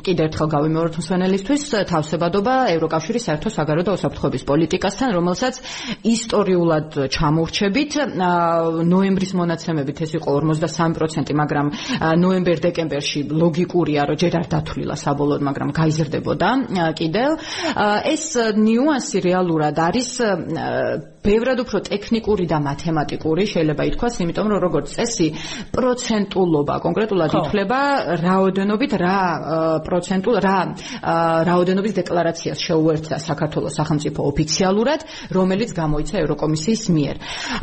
კიდევ 0.05 0.23
ერთხელ 0.29 0.49
გავიმეორებ 0.55 0.93
მსვენელისთვის 0.99 1.63
თავსებადობა 1.89 2.55
ევროკავშირის 2.75 3.23
საერთო 3.29 3.49
საგარეო 3.53 3.85
და 3.87 3.95
უსაფრთხოების 3.97 4.43
პოლიტიკასთან 4.49 5.09
რომელსაც 5.17 5.55
ისტორიულად 6.15 6.89
ჩამორჩებით. 7.13 7.91
ნოემბრის 8.89 9.33
მონაცემებით 9.39 9.97
ეს 10.05 10.11
იყო 10.19 10.29
53% 10.39 11.33
მაგრამ 11.41 11.67
ნოემბერ-დეკემბერში 12.23 12.78
ლოგიკურია 13.41 14.05
რომ 14.09 14.19
ჯერ 14.21 14.33
არ 14.39 14.47
დათვლილა 14.53 14.95
საბოლოოდ 15.03 15.41
მაგრამ 15.49 15.69
გაიზრდებოდა 15.79 16.49
კიდევ. 16.99 17.29
ეს 18.13 18.25
ნიუანსი 18.55 19.17
რეალურად 19.27 19.75
არის 19.79 20.09
ბევრად 21.23 21.59
უფრო 21.63 21.79
ტექნიკური 21.85 22.45
და 22.49 22.57
მათემატიკური 22.63 23.43
შეიძლება 23.53 23.83
ითქვას, 23.91 24.13
იმიტომ 24.23 24.47
რომ 24.49 24.59
როგორც 24.65 24.87
წესი, 24.95 25.27
პროცენტულობა 25.75 26.75
კონკრეტულად 26.85 27.31
ითვლება 27.39 27.79
რაოდენობით 28.23 28.91
რა 29.03 29.19
პროცენტულ 29.83 30.35
რა 30.39 30.57
რაოდენობის 31.49 31.93
დეკლარაციას 31.99 32.59
შეუერთდა 32.63 33.17
საქართველოს 33.19 33.73
სახელმწიფო 33.79 34.19
ოფიციალურად, 34.31 34.99
რომელიც 35.35 35.69
გამოიცა 35.75 36.15
ევროკომისიის 36.23 36.83
მიერ. 36.95 37.15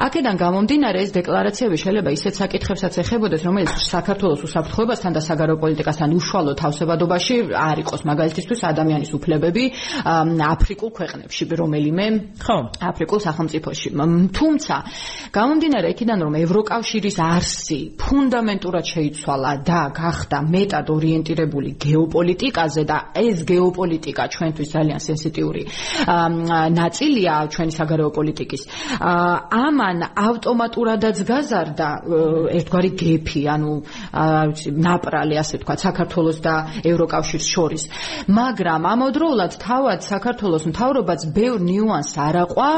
აქედან 0.06 0.36
გამომდინარე 0.36 0.98
ეს 1.02 1.10
დეკლარაციები 1.16 1.76
შეიძლება 1.80 2.10
ისეთ 2.16 2.34
საკითხებსაც 2.42 2.94
ეხებოდეს, 3.02 3.42
რომელიც 3.48 3.70
საქართველოს 3.88 4.40
უსაფრთხოებასთან 4.46 5.12
და 5.16 5.20
საგარეო 5.26 5.56
პოლიტიკასთან 5.64 6.08
უშუალო 6.16 6.52
თავსებადობაში 6.60 7.34
არ 7.56 7.76
იყოს, 7.82 8.00
მაგალითისთვის 8.06 8.60
ადამიანის 8.70 9.10
უფლებები 9.16 9.64
აფრიკულ 10.06 10.90
ქვეყნებში, 10.98 11.42
რომელიმე 11.56 12.06
ხო, 12.44 12.56
აფრიკულ 12.90 13.20
სახელმწიფო 13.26 13.45
სახელმწიფოში. 13.46 13.88
თუმცა, 14.32 14.76
გამომდინარე 15.32 15.88
იქიდან, 15.94 16.18
რომ 16.26 16.34
ევროკავშირის 16.42 17.16
არსი 17.22 17.80
ფუნდამენტურად 17.98 18.84
შეიცვალა 18.86 19.52
და 19.66 19.80
გახდა 19.94 20.38
მეტად 20.42 20.86
ორიენტირებული 20.90 21.70
გეოპოლიტიკაზე 21.78 22.82
და 22.90 22.98
ეს 23.14 23.38
გეოპოლიტიკა 23.46 24.24
ჩვენთვის 24.34 24.68
ძალიან 24.76 25.00
სენსიტიური 25.06 25.62
ნაწილია 26.80 27.34
ჩვენი 27.52 27.72
საგარეო 27.78 28.10
პოლიტიკის. 28.18 28.62
ამან 29.00 29.98
ავტომატურადაც 30.16 31.16
გაზარდა 31.30 31.88
ერთგვარი 32.56 32.90
გეფი, 32.96 33.42
ანუ 33.54 33.72
ვიცი, 34.12 34.68
ნაპრალი, 34.86 35.34
ასე 35.42 35.56
თქვა, 35.62 35.74
საქართველოს 35.86 36.38
და 36.42 36.54
ევროკავშირის 36.82 37.46
შორის. 37.54 37.82
მაგრამ 38.28 38.82
ამავდროულად 38.86 39.52
თავად 39.60 40.00
საქართველოს 40.02 40.64
მთავრობაც 40.70 41.20
ბევრ 41.36 41.58
ნიუანსს 41.60 42.16
არაყვა 42.16 42.70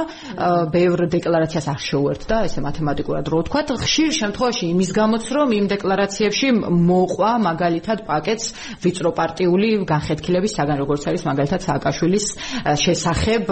ბევრ 0.73 1.07
დეკლარაციას 1.13 1.67
არ 1.73 1.81
შეუერთდა, 1.89 2.37
ესე 2.49 2.61
მათემატიკურად 2.65 3.25
რო 3.29 3.39
ვთქვა, 3.43 3.61
ხშირ 3.79 4.11
შემთხვევაში 4.19 4.65
იმის 4.73 4.91
გამოც 4.97 5.25
რომ 5.37 5.49
იმ 5.59 5.67
დეკლარაციებში 5.73 6.49
მოყვა 6.89 7.31
მაგალითად 7.47 7.99
პაკეტს 8.09 8.47
ვიწრო 8.83 9.11
პარტიული 9.19 9.69
განხეთქილების 9.89 10.53
საგან 10.59 10.77
როგორც 10.83 11.03
არის 11.09 11.23
მაგალითად 11.29 11.61
სააკაშვილის 11.69 12.27
შესახებ 12.85 13.45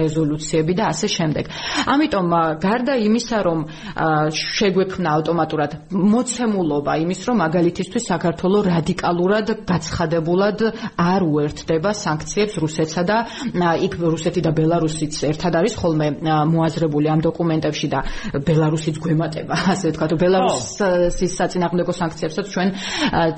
რეზოლუციები 0.00 0.72
და 0.78 0.84
ასე 0.92 1.08
შემდეგ. 1.16 1.44
ამიტომ 1.92 2.26
გარდა 2.62 2.94
იმისა 3.08 3.38
რომ 3.46 3.58
შეგვექმნა 4.32 5.08
ავტომატურად 5.16 5.70
მოცემულობა 5.92 6.92
იმის 7.04 7.20
რომ 7.28 7.36
მაგალითისთვის 7.42 8.04
საქართველოს 8.12 8.68
რადიკალურად 8.72 9.46
გაცხადებულად 9.68 10.58
არ 10.96 11.20
უერთდება 11.22 11.90
სანქციებს 11.92 12.54
რუსეთსა 12.62 13.02
და 13.08 13.16
იქ 13.86 13.92
რუსეთი 14.00 14.40
და 14.46 14.50
ბელარუსიც 14.56 15.14
ერთად 15.30 15.52
არის 15.60 15.74
ხოლმე 15.80 16.08
გამოაზრებული 16.52 17.06
ამ 17.08 17.20
დოკუმენტებში 17.24 17.88
და 17.88 18.00
ბელარუსიც 18.44 18.96
გვემატება, 19.00 19.56
ასე 19.72 19.92
ვთქვათ, 19.92 20.12
ბელარუსის 20.20 21.32
საწინააღმდეგო 21.40 21.92
სანქციებსაც 21.96 22.46
ჩვენ 22.52 22.68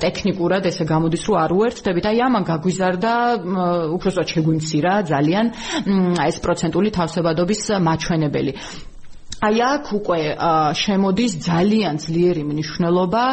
ტექნიკურად 0.03 0.67
ესე 0.71 0.83
გამოდის, 0.85 1.23
რომ 1.29 1.39
არ 1.43 1.51
უერთდებით. 1.55 2.05
აი 2.11 2.17
ამან 2.27 2.43
გაგვიზარდა 2.51 3.13
უფრო 3.95 4.09
ზოგ 4.19 4.27
შეგვიმცირა 4.35 4.93
ძალიან 5.11 5.45
ეს 6.27 6.37
პროცენტული 6.43 6.89
თავსებადობის 6.99 7.61
მაჩვენებელი. 7.87 8.51
აი 9.43 9.59
აქ 9.61 9.85
უკვე 9.99 10.19
შემოდის 10.79 11.33
ძალიან 11.43 11.95
ძლიერი 11.99 12.43
მნიშვნელობა 12.47 13.23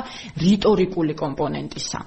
რიტორიკული 0.42 1.14
კომპონენტისა. 1.14 1.98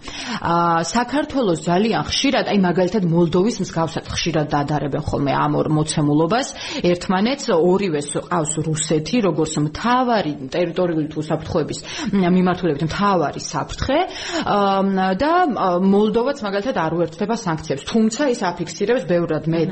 აა 0.44 0.84
საქართველოს 0.84 1.60
ძალიან 1.64 2.04
ხშირად, 2.04 2.46
აი 2.52 2.60
მაგალითად 2.60 3.04
მოლდოვის 3.08 3.56
მსგავსად 3.64 4.06
ხშირად 4.12 4.48
დაადარებენ 4.52 5.04
ხოლმე 5.08 5.32
ამ 5.32 5.54
ორ 5.56 5.68
მოცემულობას, 5.80 6.48
ერთმანეთს 6.92 7.46
ორივეს 7.56 8.10
ყავს 8.20 8.54
რუსეთი, 8.68 9.18
როგორც 9.28 9.54
მთავარი 9.64 10.32
ტერიტორიული 10.52 11.08
თუ 11.16 11.20
საფრთხეების 11.30 11.80
მიმართულებით 12.12 12.84
მთავარი 12.90 13.40
საფრთხე. 13.40 14.00
და 15.24 15.34
მოლდოვაც 15.82 16.38
მაგალითად 16.46 16.76
არ 16.76 16.92
უერთდება 17.00 17.36
სანქციებს, 17.40 17.84
თუმცა 17.88 18.24
ის 18.34 18.40
აფიქსირებს 18.44 19.04
ბევრად 19.08 19.44
მეტ 19.48 19.72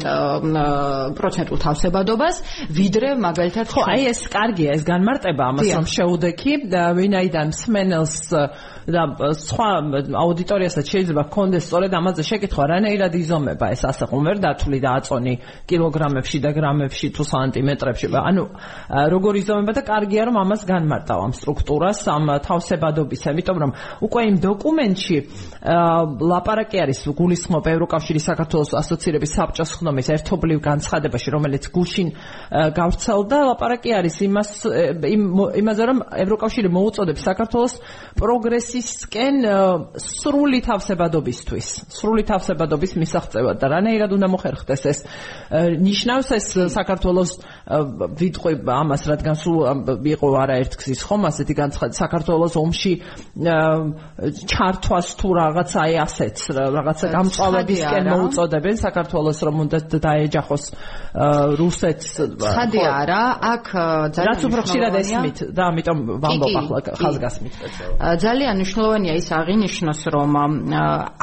პროცენტულ 1.18 1.58
თავსებადობას, 1.60 2.36
ვიდრე 2.72 3.10
მაგალითად 3.20 3.68
ხო, 3.68 3.82
აი 3.94 4.02
ეს 4.14 4.23
კარგია 4.32 4.76
ეს 4.78 4.84
განმარტება 4.88 5.44
ამას 5.52 5.70
რომ 5.76 5.86
შეუდექი 5.94 6.54
ვინაიდან 7.00 7.48
სმენელს 7.58 8.16
და 8.84 9.04
სხვა 9.40 9.68
აუდიტორიასაც 10.20 10.86
შეიძლება 10.92 11.24
გქონდეს 11.32 11.64
სწორედ 11.68 11.94
ამაზე 11.96 12.24
შეკითხვა 12.28 12.64
რანაირად 12.74 13.14
იზომება 13.16 13.66
ეს 13.72 13.84
ასეყო 13.88 14.18
ვერ 14.28 14.38
დათვლი 14.44 14.80
და 14.84 14.90
აწონი 15.00 15.36
კილოგრამებში 15.72 16.38
და 16.44 16.52
გრამებში 16.52 17.08
თუ 17.16 17.24
სანტიმეტრებში. 17.24 18.08
ანუ 18.12 18.46
როგორ 18.92 19.34
იზომება 19.40 19.72
და 19.72 19.82
კარგია 19.88 20.22
რომ 20.28 20.36
ამას 20.44 20.62
განმარტავ 20.68 21.20
ამ 21.24 21.32
სტრუქტურას 21.32 22.00
ამ 22.12 22.26
თავსებადობის. 22.44 23.22
ამიტომ 23.32 23.58
რომ 23.64 23.72
უკვე 24.04 24.22
იმ 24.28 24.36
დოკუმენტში 24.44 25.18
ლაპარაკი 25.64 26.78
არის 26.84 27.00
გულისხმობ 27.08 27.66
ევროკავშირის 27.72 28.24
საქართველოს 28.28 28.72
ასოცირების 28.84 29.32
საბჭოს 29.40 29.72
ხდომის 29.80 30.08
ერთობლივ 30.12 30.60
განცხადებაში 30.60 31.30
რომელიც 31.32 31.64
გუშინ 31.72 32.08
გავრცელდა 32.52 33.38
ლაპარაკი 33.48 33.90
არის 33.96 34.03
იმას 34.04 34.50
იმაზე 35.62 35.84
რომ 35.90 36.00
ევროკავშირი 36.24 36.70
მოუწოდებს 36.74 37.22
საქართველოს 37.30 37.74
პროგრესისკენ 38.20 39.36
სრული 39.98 40.60
თავსებადობისთვის. 40.68 41.68
სრული 41.94 42.24
თავსებადობის 42.28 42.92
მისაღწევად. 43.02 43.56
და 43.62 43.68
რანაირად 43.74 44.12
უნდა 44.18 44.28
მოხერხდეს 44.34 44.84
ეს? 44.92 45.00
ნიშნავს 45.54 46.28
ეს 46.38 46.48
საქართველოს 46.74 47.32
ვიტყვი 48.20 48.54
ამას 48.64 49.02
რადგან 49.12 49.36
სულ 49.40 49.58
იყო 50.14 50.28
არაერთგზის 50.44 51.00
ხომ 51.08 51.22
ასეთი 51.30 51.54
განცხადება 51.62 52.00
საქართველოს 52.04 52.54
ომში 52.60 52.94
ჩართვას 54.54 55.08
თუ 55.20 55.28
რაღაც 55.40 55.72
აი 55.84 55.94
ასეც 56.04 56.38
რაღაცა 56.54 57.06
გამწვავებისკენ 57.14 58.04
მოუწოდებენ 58.14 58.76
საქართველოს 58.84 59.40
რომ 59.48 59.56
უნდა 59.64 59.80
დაეჯახოს 60.04 60.64
რუსეთს. 61.60 62.10
ხადი 62.42 62.82
არა. 62.82 63.24
აქ 63.54 63.68
ძალიან 64.16 64.30
რაც 64.30 64.42
უფრო 64.48 64.62
ხშირად 64.68 64.94
ესმით 65.02 65.38
და 65.58 65.62
ამიტომ 65.72 65.98
ვამბობ 66.24 66.56
ახლა 66.62 66.80
ხაზგასმით 67.02 67.54
ძალიან 68.24 68.56
მნიშვნელოვანია 68.60 69.14
ის 69.22 69.28
აღინიშნოს 69.40 70.02
რომ 70.16 70.32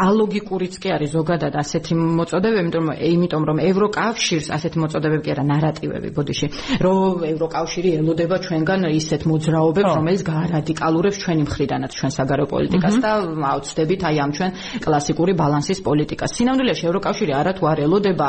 ალოგიკურიც 0.09 0.75
კი 0.83 0.89
არის 0.97 1.11
ზოგადად 1.19 1.55
ასეთი 1.63 1.93
მოწოდებები 2.01 2.61
იმიტომ 2.65 2.85
რომ 2.91 2.97
იმიტომ 3.15 3.43
რომ 3.51 3.59
ევროკავშირს 3.71 4.47
ასეთი 4.57 4.77
მოწოდებები 4.85 5.23
კი 5.27 5.31
არა 5.35 5.45
ნარატივები 5.51 6.09
ბოდიში 6.17 6.47
რომ 6.85 7.25
ევროკავშირი 7.33 7.91
ელოდება 8.01 8.37
ჩვენგან 8.47 8.81
ისეთ 9.01 9.23
მოძრაობებს 9.31 9.93
რომელიც 9.99 10.23
გაარადიკალურებს 10.31 11.17
ჩვენი 11.25 11.43
მხრიდანაც 11.49 11.93
ჩვენ 11.99 12.13
საგარეო 12.19 12.47
პოლიტიკას 12.55 12.97
და 13.05 13.11
აუცდებით 13.51 14.01
აი 14.09 14.17
ამ 14.25 14.31
ჩვენ 14.37 14.51
კლასიკური 14.85 15.33
ბალანსის 15.41 15.81
პოლიტიკას. 15.85 16.31
სინამდვილეში 16.37 16.85
ევროკავშირი 16.91 17.33
არათუ 17.41 17.63
არ 17.71 17.79
ელოდება 17.87 18.29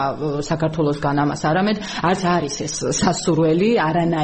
საქართველოსგან 0.49 1.15
ამას 1.23 1.41
არამედ 1.51 1.77
არც 2.09 2.21
არის 2.35 2.55
ეს 2.65 2.75
სასურველი 3.01 3.69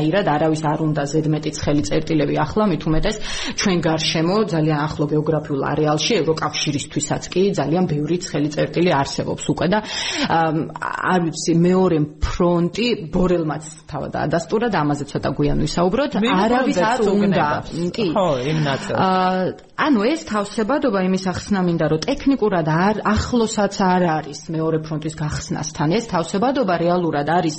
არანაირად 0.08 0.28
არავის 0.32 0.62
არ 0.64 0.80
უნდა 0.88 1.04
ზედმეტი 1.12 1.52
ცხელი 1.58 1.84
წერტილები 1.88 2.36
ახლა 2.40 2.66
მით 2.72 2.84
უმეტეს 2.88 3.18
ჩვენ 3.60 3.80
გარშემო 3.88 4.36
ძალიან 4.54 4.80
ახლო 4.88 5.06
გეოგრაფიულ 5.12 5.62
არეალში 5.72 6.14
ევროკავშირისთვისაც 6.22 7.24
კი 7.34 7.42
ძალიან 7.60 7.84
ბევრი 7.92 8.18
ცხელი 8.24 8.50
წერტილი 8.56 8.92
არსებობს. 8.96 9.44
უკვე 9.52 9.68
და 9.68 9.80
არ 10.28 11.20
ვიცი 11.28 11.54
მეორე 11.68 11.98
ფრონტი 12.24 12.88
ბორელმაც 13.12 13.64
თავად 13.92 14.14
ადასტურა 14.28 14.68
და 14.72 14.78
ამაზე 14.84 15.04
ცოტა 15.12 15.30
გვიან 15.38 15.58
ვისაუბროთ. 15.66 16.12
არავის 16.24 16.78
არ 16.78 17.00
უნდა 17.08 17.48
კი. 17.96 18.08
ხო 18.16 18.28
იმ 18.48 18.60
ნაწილს 18.64 19.66
ანუ 19.78 20.02
ეს 20.10 20.22
თავსებადობა 20.26 21.00
იმის 21.06 21.24
ახსნა 21.32 21.62
მინდა 21.62 21.86
რომ 21.92 22.02
ტექნიკურად 22.08 22.66
არ 22.66 22.96
ახლოსაც 23.14 23.76
არ 23.78 24.04
არის 24.18 24.40
მეორე 24.50 24.78
ფრონტის 24.82 25.16
გახსნასთან. 25.22 25.88
ეს 25.98 26.06
თავსებადობა 26.10 26.74
რეალურად 26.82 27.28
არის 27.30 27.56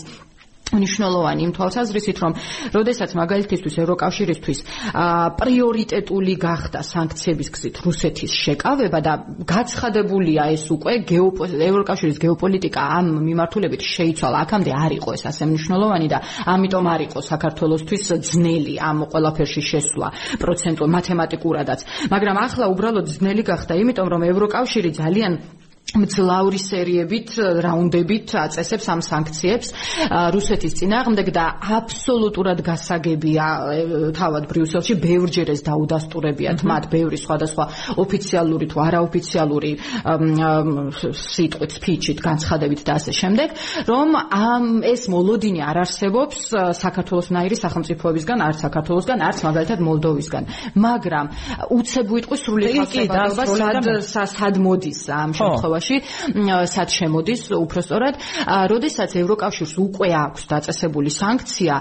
მნიშვნელოვანი 0.73 1.41
იმ 1.49 1.53
თვალსაზრისით, 1.57 2.17
რომ 2.23 2.33
როდესაც 2.77 3.11
მაგალითისთვის 3.17 3.75
ევროკავშირისთვის 3.83 4.59
პრიორიტეტული 5.41 6.35
გახდა 6.37 6.81
სანქციების 6.85 7.49
გზით 7.55 7.77
რუსეთის 7.87 8.33
შეკავება 8.43 9.01
და 9.01 9.13
გაცხადებულია 9.49 10.43
ეს 10.53 10.65
უკვე 10.69 10.93
ევროკავშირის 11.09 12.19
გეოპოლიტიკა 12.25 12.81
ამ 12.99 13.07
მიმართულებით 13.29 13.83
შეიცვალა. 13.95 14.37
აქამდე 14.45 14.73
არ 14.85 14.93
იყო 14.99 15.11
ეს 15.17 15.25
ასე 15.31 15.45
მნიშვნელოვანი 15.49 16.09
და 16.13 16.19
ამიტომ 16.53 16.85
არ 16.95 17.01
იყო 17.09 17.19
საქართველოსთვის 17.33 18.05
ძნელი 18.29 18.75
ამ 18.79 18.99
ყველაფერში 19.09 19.63
შესვლა 19.71 20.09
პროცენტულ 20.43 20.89
მათემატიკურადაც. 20.99 21.81
მაგრამ 22.13 22.37
ახლა 22.45 22.65
უბრალოდ 22.69 23.07
ძნელი 23.09 23.43
გახდა, 23.43 23.73
იმიტომ 23.79 24.07
რომ 24.13 24.23
ევროკავშირი 24.33 24.91
ძალიან 25.01 25.33
მძლავრი 25.97 26.59
სერიებით 26.61 27.31
რაუნდებით 27.65 28.35
აწესებს 28.37 28.87
ამ 28.93 29.01
სანქციებს. 29.01 29.69
რუსეთის 30.37 30.73
წინააღმდეგ 30.85 31.29
და 31.33 31.45
აბსოლუტურად 31.65 32.61
გასაგებია 32.61 33.47
თავად 34.13 34.45
ბრიუსელში 34.53 34.95
ბევრჯერ 35.01 35.49
ეს 35.49 35.63
დაუდასტურებიათ 35.65 36.61
მათ 36.69 36.85
ბევრი 36.93 37.19
სხვადასხვა 37.25 37.65
ოფიციალური 38.05 38.67
თუ 38.69 38.79
არაოფიციალური 38.85 39.73
სიტყვით 41.25 41.73
ფიჩით 41.81 42.19
განცხადებით 42.21 42.81
და 42.85 42.93
ასე 43.01 43.13
შემდეგ 43.17 43.49
რომ 43.89 44.09
ამ 44.29 44.65
ეს 44.85 45.09
მოლოდინი 45.09 45.61
არ 45.73 45.77
არსებობს 45.89 46.39
საქართველოსნაირი 46.85 47.57
სახელმწიფოებისგან 47.65 48.39
არც 48.45 48.59
საქართველოსგან 48.69 49.19
არც 49.25 49.39
მაგალითად 49.49 49.79
მოლდოვისგან. 49.89 50.45
მაგრამ 50.77 51.27
უცებ 51.73 52.07
ვიტყვი 52.13 52.37
სრული 52.45 52.65
ხალხებადობა 52.77 53.43
სად 54.05 54.29
სად 54.37 54.55
მოდის 54.61 55.01
ამ 55.09 55.31
შემთხვევაში 55.33 55.78
შემთხვევაში, 55.79 56.67
სად 56.69 56.89
შემოდის 56.93 57.43
უпроსტორად, 57.55 58.15
როდესაც 58.73 59.11
ევროკავშირს 59.23 59.73
უკვე 59.79 60.09
აქვს 60.19 60.43
დაწესებული 60.51 61.11
სანქცია, 61.11 61.75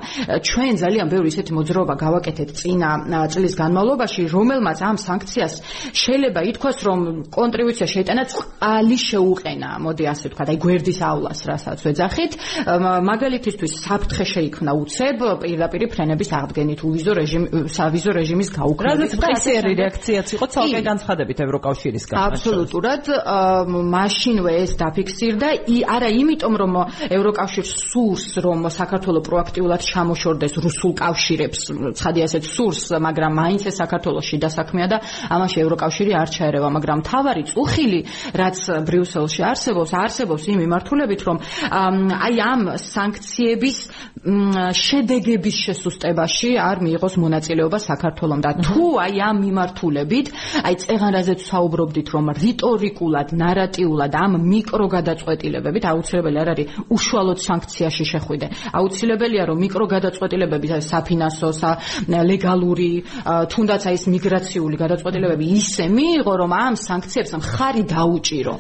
ჩვენ 0.48 0.74
ძალიან 0.82 1.08
ბევრი 1.12 1.28
ისეთი 1.34 1.52
მოძრაობა 1.58 1.96
გავაკეთეთ 1.98 2.50
წინა 2.58 2.90
წლის 3.34 3.54
განმავლობაში, 3.58 4.22
რომელმაც 4.32 4.78
ამ 4.82 4.98
სანქციას 4.98 5.54
შეიძლება 5.92 6.42
ითქვას, 6.52 6.78
რომ 6.88 7.00
კონტრიბუცია 7.32 7.88
შეიტანა 7.88 8.24
წყალი 8.32 8.98
შეუყენა, 8.98 9.70
მოდი 9.82 10.04
ასე 10.14 10.26
ვთქვა, 10.32 10.44
აი 10.48 10.58
გვერდისავლას, 10.62 11.40
რასაც 11.48 11.78
ვეძახით, 11.86 12.34
მაგალითისთვის 13.12 13.74
საფრთხე 13.88 14.26
შეიქმნა 14.34 14.72
უცებ 14.78 15.18
პირდაპირი 15.42 15.86
ფრენების 15.92 16.30
აღდგენით 16.38 16.80
უვიზო 16.88 17.12
რეჟიმ 17.18 17.44
სავიზო 17.68 18.12
რეჟიმის 18.18 18.50
გაუქმებით. 18.58 18.98
რაზეც 18.98 19.14
პრესიერი 19.18 19.72
რეაქციაც 19.82 20.28
იყო 20.38 20.46
ცალკე 20.54 20.82
განცხადებით 20.88 21.38
ევროკავშირისგან. 21.48 22.18
აბსოლютურად 22.28 23.04
მაშინვე 23.96 24.52
ეს 24.64 24.72
დაფიქსირდა. 24.82 25.48
არა 25.88 26.10
იმიტომ 26.12 26.54
რომ 26.62 26.74
ევროკავშირს 27.18 27.72
სურს 27.92 28.26
რომ 28.44 28.68
საქართველოს 28.70 29.26
პროაქტიულად 29.28 29.82
ჩამოშორდეს 29.88 30.54
რუსულ 30.64 30.92
კავშირებს 31.02 31.60
ცხადი 31.98 32.20
ასეთ 32.28 32.44
სურს 32.44 32.82
მაგრამ 33.08 33.32
მაინც 33.40 33.62
ეს 33.70 33.76
საქართველოსში 33.82 34.38
დასაქმეა 34.44 34.88
და 34.92 34.98
ამაში 35.32 35.58
ევროკავშირი 35.64 36.12
არ 36.22 36.30
ჩაერევა 36.36 36.70
მაგრამ 36.78 37.00
თავარი 37.08 37.44
წუხილი 37.52 38.00
რაც 38.42 38.58
ბრიუსელში 38.88 39.42
არსებობს 39.52 39.92
არსებობს 40.04 40.44
იმ 40.52 40.58
მიმართულებით 40.64 41.22
რომ 41.28 41.38
აი 42.28 42.36
ამ 42.52 42.62
სანქციების 42.78 43.78
შედეგების 44.84 45.56
შესუსტებაში 45.66 46.50
არ 46.60 46.78
მიიღოს 46.86 47.16
მონაწილეობა 47.24 47.78
საქართველოს 47.80 48.42
და 48.44 48.52
თუ 48.66 48.86
აი 49.06 49.16
ამ 49.24 49.38
მიმართულებით 49.46 50.28
აი 50.68 50.76
წეღან 50.84 51.12
რაზეც 51.18 51.40
საუბრობდით 51.48 52.08
რომ 52.12 52.26
რიტორიკულად 52.44 53.30
ნარატ 53.38 53.77
ოპერატიულად 53.78 54.14
ამ 54.18 54.34
მიკროგადაწყვეტილებებით 54.42 55.84
აუცილებელი 55.86 56.38
არ 56.42 56.50
არის 56.54 56.68
უშუალოდ 56.90 57.40
სანქციაში 57.46 58.06
შეხვიდე. 58.12 58.48
აუცილებელია 58.74 59.44
რომ 59.50 59.58
მიკროგადაწყვეტილებები 59.62 60.68
საფინანსო, 60.82 61.50
ლეგალური, 62.08 62.92
თუნდაც 63.54 63.82
აი 63.88 63.96
ეს 63.98 64.04
მიგრაციული 64.10 64.76
გადაწყვეტილებები 64.82 65.46
ისე 65.58 65.86
მიიღო 65.94 66.34
რომ 66.42 66.52
ამ 66.58 66.74
სანქციებს 66.78 67.32
მხარი 67.38 67.84
დაუჭირო. 67.86 68.54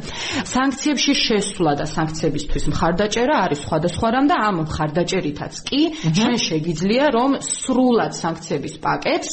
სანქციებში 0.45 1.13
შესვლა 1.17 1.73
და 1.81 1.85
სანქციებისთვის 1.87 2.63
მხარდაჭერა 2.71 3.35
არის 3.45 3.59
სხვადასხვა 3.65 4.07
რამ 4.13 4.25
და 4.27 4.35
ამ 4.37 4.55
მხარდაჭერითაც 4.67 5.53
კი 5.67 5.81
ჩვენ 6.13 6.37
შეგიძლია 6.37 7.05
რომ 7.17 7.31
სრულად 7.41 8.11
სანქციების 8.13 8.75
პაკეტს 8.81 9.31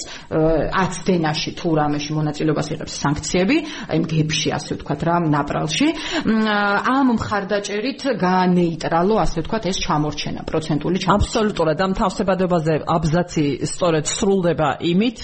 აცდენაში 0.84 1.50
თუ 1.58 1.68
რამეში 1.78 2.10
მონაწილეობას 2.14 2.68
იღებს 2.74 2.94
სანქციები, 3.04 3.56
აი 3.90 3.98
მგებში 4.04 4.48
ასე 4.54 4.72
ვთქვათ 4.78 5.00
რა, 5.08 5.16
წელში 5.64 5.88
ამ 6.24 7.06
მხარდაჭერით 7.16 8.02
განეიტრალო 8.20 9.14
ასე 9.24 9.44
ვთქვათ 9.44 9.64
ეს 9.70 9.78
ჩამორჩენა 9.84 10.42
პროცენტული 10.48 10.96
ჩამორჩენა. 11.02 11.16
აბსოლუტურად. 11.24 11.78
ამ 11.84 11.92
თავსებადებაზე 11.98 12.74
აბზაცი 12.84 13.46
სწორედ 13.64 14.04
სრულდება 14.04 14.68
იმით 14.92 15.18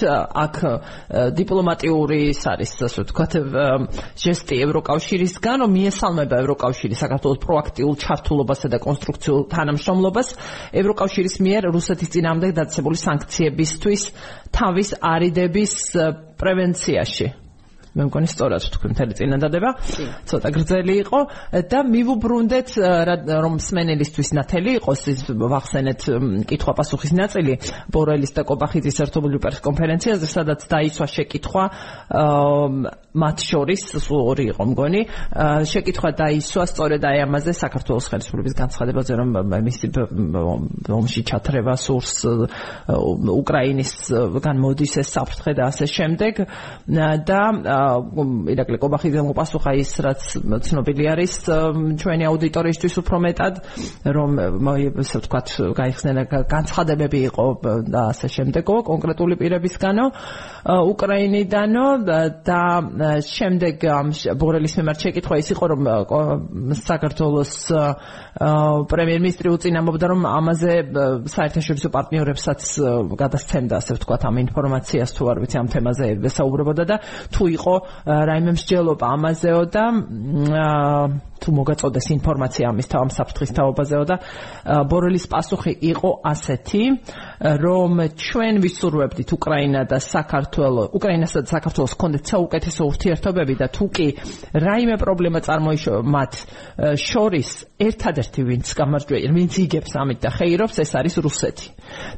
აქ 0.45 0.55
დიპლომატიური 1.41 2.19
ის 2.33 2.43
არის 2.53 2.73
ასე 2.89 2.99
ვთქვათ 3.05 3.33
ჟესტი 4.25 4.55
ევროკავშირისგან 4.65 5.57
რომ 5.65 5.71
მიესალმება 5.79 6.37
ევროკავშირი 6.43 6.95
საქართველოს 7.05 7.41
პროაქტიულ 7.45 7.95
ჩართულობასა 8.05 8.67
და 8.73 8.79
კონსტრუქციულ 8.81 9.41
თანამშრომლობას. 9.55 10.29
ევროკავშირის 10.81 11.35
მიერ 11.45 11.63
რუსეთის 11.77 12.09
წინააღმდეგ 12.15 12.51
დაწესებული 12.61 12.97
სანქციებისთვის 12.97 14.03
თავის 14.51 14.89
არიდების 15.01 15.73
პრევენციაში 16.41 17.50
მე 17.91 18.07
მგონი 18.07 18.29
სწორად 18.31 18.67
თქვი 18.71 18.89
მთელი 18.95 19.15
წინადადება 19.19 19.71
ცოტა 20.31 20.49
გრძელი 20.55 20.95
იყო. 21.03 21.21
და 21.71 21.79
მივუბრუნდეთ 21.91 22.69
რომ 23.27 23.55
სმენელისთვის 23.59 24.29
ნათელი 24.39 24.71
იყოს 24.79 25.01
ის 25.11 25.21
ვახსენეთ 25.27 26.01
კითხვა-პასუხის 26.47 27.13
ნაწილი. 27.19 27.55
ბორელის 27.91 28.33
და 28.37 28.43
კობახიძის 28.47 28.97
ერთობლივ 29.05 29.39
პრესკონფერენციაზე 29.43 30.27
სადაც 30.31 30.61
დაისვა 30.71 31.07
შეკითხვა 31.11 31.65
მათ 33.11 33.37
შორის 33.43 33.83
ორი 34.07 34.45
იყო 34.55 34.63
მგონი. 34.71 35.03
შეკითხვა 35.67 36.11
დაისვა 36.15 36.65
სწორედ 36.71 37.03
აი 37.11 37.19
ამაზე 37.27 37.53
საქართველოს 37.59 38.07
ხელისუფლების 38.07 38.55
განცხადებაზე 38.55 39.13
რომ 39.19 39.29
მისი 39.67 39.87
ომში 40.95 41.23
ჩათრება 41.27 41.75
სურს 41.75 42.15
უკრაინისგან 43.35 44.57
მოდის 44.63 44.95
ეს 45.03 45.09
საფრთხე 45.11 45.53
და 45.59 45.63
ასე 45.75 45.87
შემდეგ. 45.91 46.35
და 47.27 47.41
ირაკლი 48.55 48.79
კობახიძემ 48.83 49.31
უპასუხა 49.33 49.73
ის 49.81 49.93
რაც 50.05 50.21
ცნობილი 50.67 51.05
არის 51.13 51.35
ჩვენი 52.01 52.25
აუდიტორიისთვის 52.31 52.95
უფრო 53.03 53.17
მეტად 53.27 53.55
რომ 54.17 54.31
ესე 55.03 55.21
ვთქვათ 55.21 55.49
გაიხსნა 55.79 56.25
განცხადებები 56.51 57.21
იყო 57.31 57.47
და 57.91 58.03
ასე 58.13 58.31
შემდეგო 58.37 58.77
კონკრეტული 58.91 59.35
პირებისგანო 59.41 60.05
უკრაინიდანო 60.93 61.87
და 62.47 63.11
შემდეგ 63.31 63.87
ბორელის 64.41 64.75
მიმართ 64.81 64.99
შეკითხვა 65.07 65.41
ის 65.41 65.49
იყო 65.55 65.65
რომ 65.75 65.81
საქართველოს 66.81 67.55
პრემიერ-მინისტრი 68.91 69.49
უწინამობდა 69.57 70.07
რომ 70.13 70.21
ამაზე 70.31 70.73
საერთაშორისო 71.35 71.89
პარტნიორებსაც 71.95 72.61
გადასცემდა 73.23 73.75
ასე 73.81 73.97
ვთქვათ 73.99 74.23
ამ 74.31 74.37
ინფორმაციას 74.45 75.11
თუ 75.17 75.31
არ 75.33 75.43
ვიცი 75.45 75.57
ამ 75.61 75.69
თემაზე 75.75 76.07
ესაუბრებოდა 76.31 76.85
და 76.91 76.97
თუ 77.35 77.43
იყო 77.57 77.70
რაიმე 78.31 78.57
მსჯელობა 78.59 79.13
ამაზეო 79.17 79.63
და 79.75 79.85
თუ 81.41 81.51
მოგაწოდეს 81.57 82.07
ინფორმაცია 82.17 82.65
ამის 82.71 82.87
თავ 82.93 83.09
საფრთხის 83.17 83.51
თაობაზეო 83.57 84.05
და 84.11 84.17
ბორელის 84.91 85.27
პასუხი 85.33 85.73
იყო 85.91 86.11
ასეთი 86.33 86.83
რომ 87.65 87.93
ჩვენ 88.21 88.55
ვისურვებდით 88.65 89.31
უკრაინა 89.37 89.81
და 89.91 89.99
საქართველოს 90.05 90.93
უკრაინასა 91.01 91.39
და 91.45 91.49
საქართველოს 91.57 91.95
კონდეთ 92.01 92.25
საუკეთესო 92.33 92.83
ურთიერთობები 92.91 93.55
და 93.61 93.67
თუ 93.73 93.85
კი 93.97 94.09
რაიმე 94.67 94.97
პრობლემა 95.01 95.41
წარმოიშვა 95.49 95.97
მათ 96.05 96.33
შორის 97.01 97.51
ერთადერთი 97.81 98.41
ვინც 98.45 98.67
გამარჯვება 98.77 99.33
ვინც 99.37 99.55
იგებს 99.65 99.93
ამით 100.01 100.19
და 100.21 100.31
ხეირობს 100.37 100.77
ეს 100.85 100.93
არის 101.01 101.15
რუსეთი. 101.25 101.69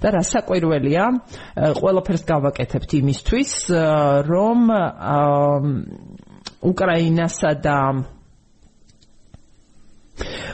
და 0.03 0.09
რა 0.13 0.23
საკვირველია 0.27 1.05
ყველაფერს 1.79 2.23
გავაკეთებთ 2.27 2.91
იმისთვის 2.99 3.53
რომ 4.27 4.61
უკრაინასა 6.63 7.51
და 7.63 7.79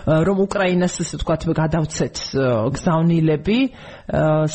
რომ 0.09 0.37
უკრაინას 0.45 0.95
ისე 1.05 1.21
თქვათ 1.23 1.47
გადავცეთ 1.59 2.17
გზავნილები 2.77 3.59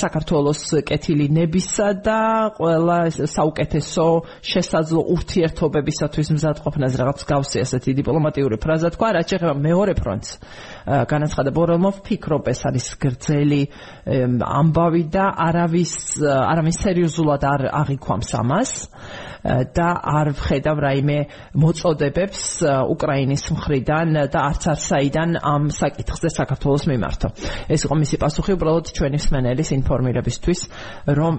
საქართველოს 0.01 0.61
კეთილი 0.89 1.27
ნებისა 1.37 1.89
და 2.05 2.19
ყველა 2.57 2.97
საუკეთესო 3.13 4.07
შესაძლო 4.41 5.01
ურთიერთობებისათვის 5.15 6.27
მზადყოფნას 6.37 6.93
რაღაც 7.01 7.25
გავსი 7.29 7.63
ასეთი 7.65 7.97
დიპლომატიური 8.01 8.57
ფრაზა 8.63 8.93
თქვა 8.97 9.09
რაც 9.19 9.35
შეეხება 9.35 9.55
მეორე 9.67 9.93
ფრონტს 9.99 10.39
განაცხადა 10.85 11.51
ბორელმო 11.55 11.91
ფიქრობ 12.03 12.49
ეს 12.51 12.61
არის 12.67 12.87
გრძელი 13.03 13.61
ამბავი 14.43 15.03
და 15.13 15.25
არავის 15.47 15.93
არავის 16.27 16.81
სერიოზულად 16.83 17.43
არ 17.47 17.61
აღიქვამს 17.83 18.33
ამას 18.41 18.71
და 19.43 19.87
არ 19.99 20.31
ვხედავ 20.39 20.77
რაიმე 20.79 21.17
მოწოდებებს 21.59 22.43
უკრაინის 22.63 23.43
მხრიდან 23.51 24.15
და 24.31 24.39
არც 24.39 24.63
არ 24.71 24.79
საიდან 24.79 25.29
ამ 25.43 25.67
საკითხზე 25.67 26.29
საქართველოს 26.31 26.87
მიმართო. 26.87 27.27
ეს 27.67 27.83
იყო 27.83 27.95
მისი 27.99 28.15
პასუხი 28.23 28.55
უბრალოდ 28.55 28.85
ჩვენი 28.95 29.17
მსმენელის 29.19 29.69
ინფორმირებისთვის, 29.83 30.59
რომ 31.11 31.33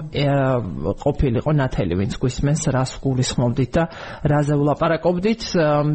ყოფილიყო 1.00 1.50
ნათელი 1.56 1.94
ვინც 1.96 2.12
გვისმენს 2.20 2.62
რას 2.76 2.92
გულისხმობდით 3.00 3.70
და 3.72 3.84
რაზე 4.20 4.54
ვლაპარაკობდით. 4.60 5.42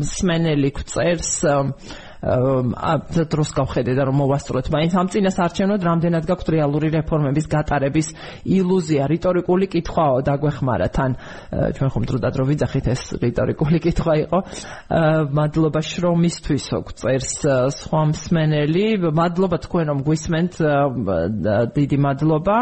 მსმენელი 0.02 0.70
გვწერს 0.74 1.32
ა 1.45 1.54
დროს 2.20 3.49
გავხედე 3.55 3.95
და 3.95 4.03
რომ 4.09 4.15
მოვასწროთ. 4.20 4.65
მაინც 4.76 4.93
ამ 4.99 5.07
წინას 5.07 5.38
არჩევნად 5.39 5.82
რამდენად 5.88 6.24
გაქვთ 6.28 6.47
რეალური 6.51 6.88
რეფორმების 6.91 7.45
გატარების 7.47 8.07
ილუზია. 8.43 9.07
რიტორიკული 9.07 9.65
კითხვაო 9.72 10.17
დაგვეხმარა 10.28 10.88
თან. 10.91 11.11
ჩვენ 11.80 11.89
ხომ 11.95 12.03
დროდადრო 12.09 12.39
დრო 12.39 12.43
ვიძახით 12.49 12.86
ეს 12.91 13.01
რიტორიკული 13.24 13.78
კითხვა 13.80 14.13
იყო. 14.26 14.39
მადლობა 15.32 15.80
შრომისთვისო 15.80 16.78
გწერს 16.88 17.32
სხვა 17.80 18.01
მსმენელი. 18.11 18.86
მადლობა 18.99 19.57
თქვენ 19.63 19.86
რომ 19.91 19.99
გვისმენთ 20.03 20.53
დიდი 21.76 21.97
მადლობა 22.03 22.57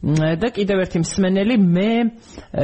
და 0.00 0.48
კიდევ 0.56 0.84
ერთი 0.86 1.04
მსმენელი 1.04 1.56
მე 1.60 1.92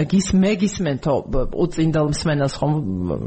გის 0.08 0.32
მე 0.32 0.52
გისმენთო 0.62 1.14
უწინდელ 1.52 2.06
მსმენელს 2.16 2.54
ხომ 2.56 2.74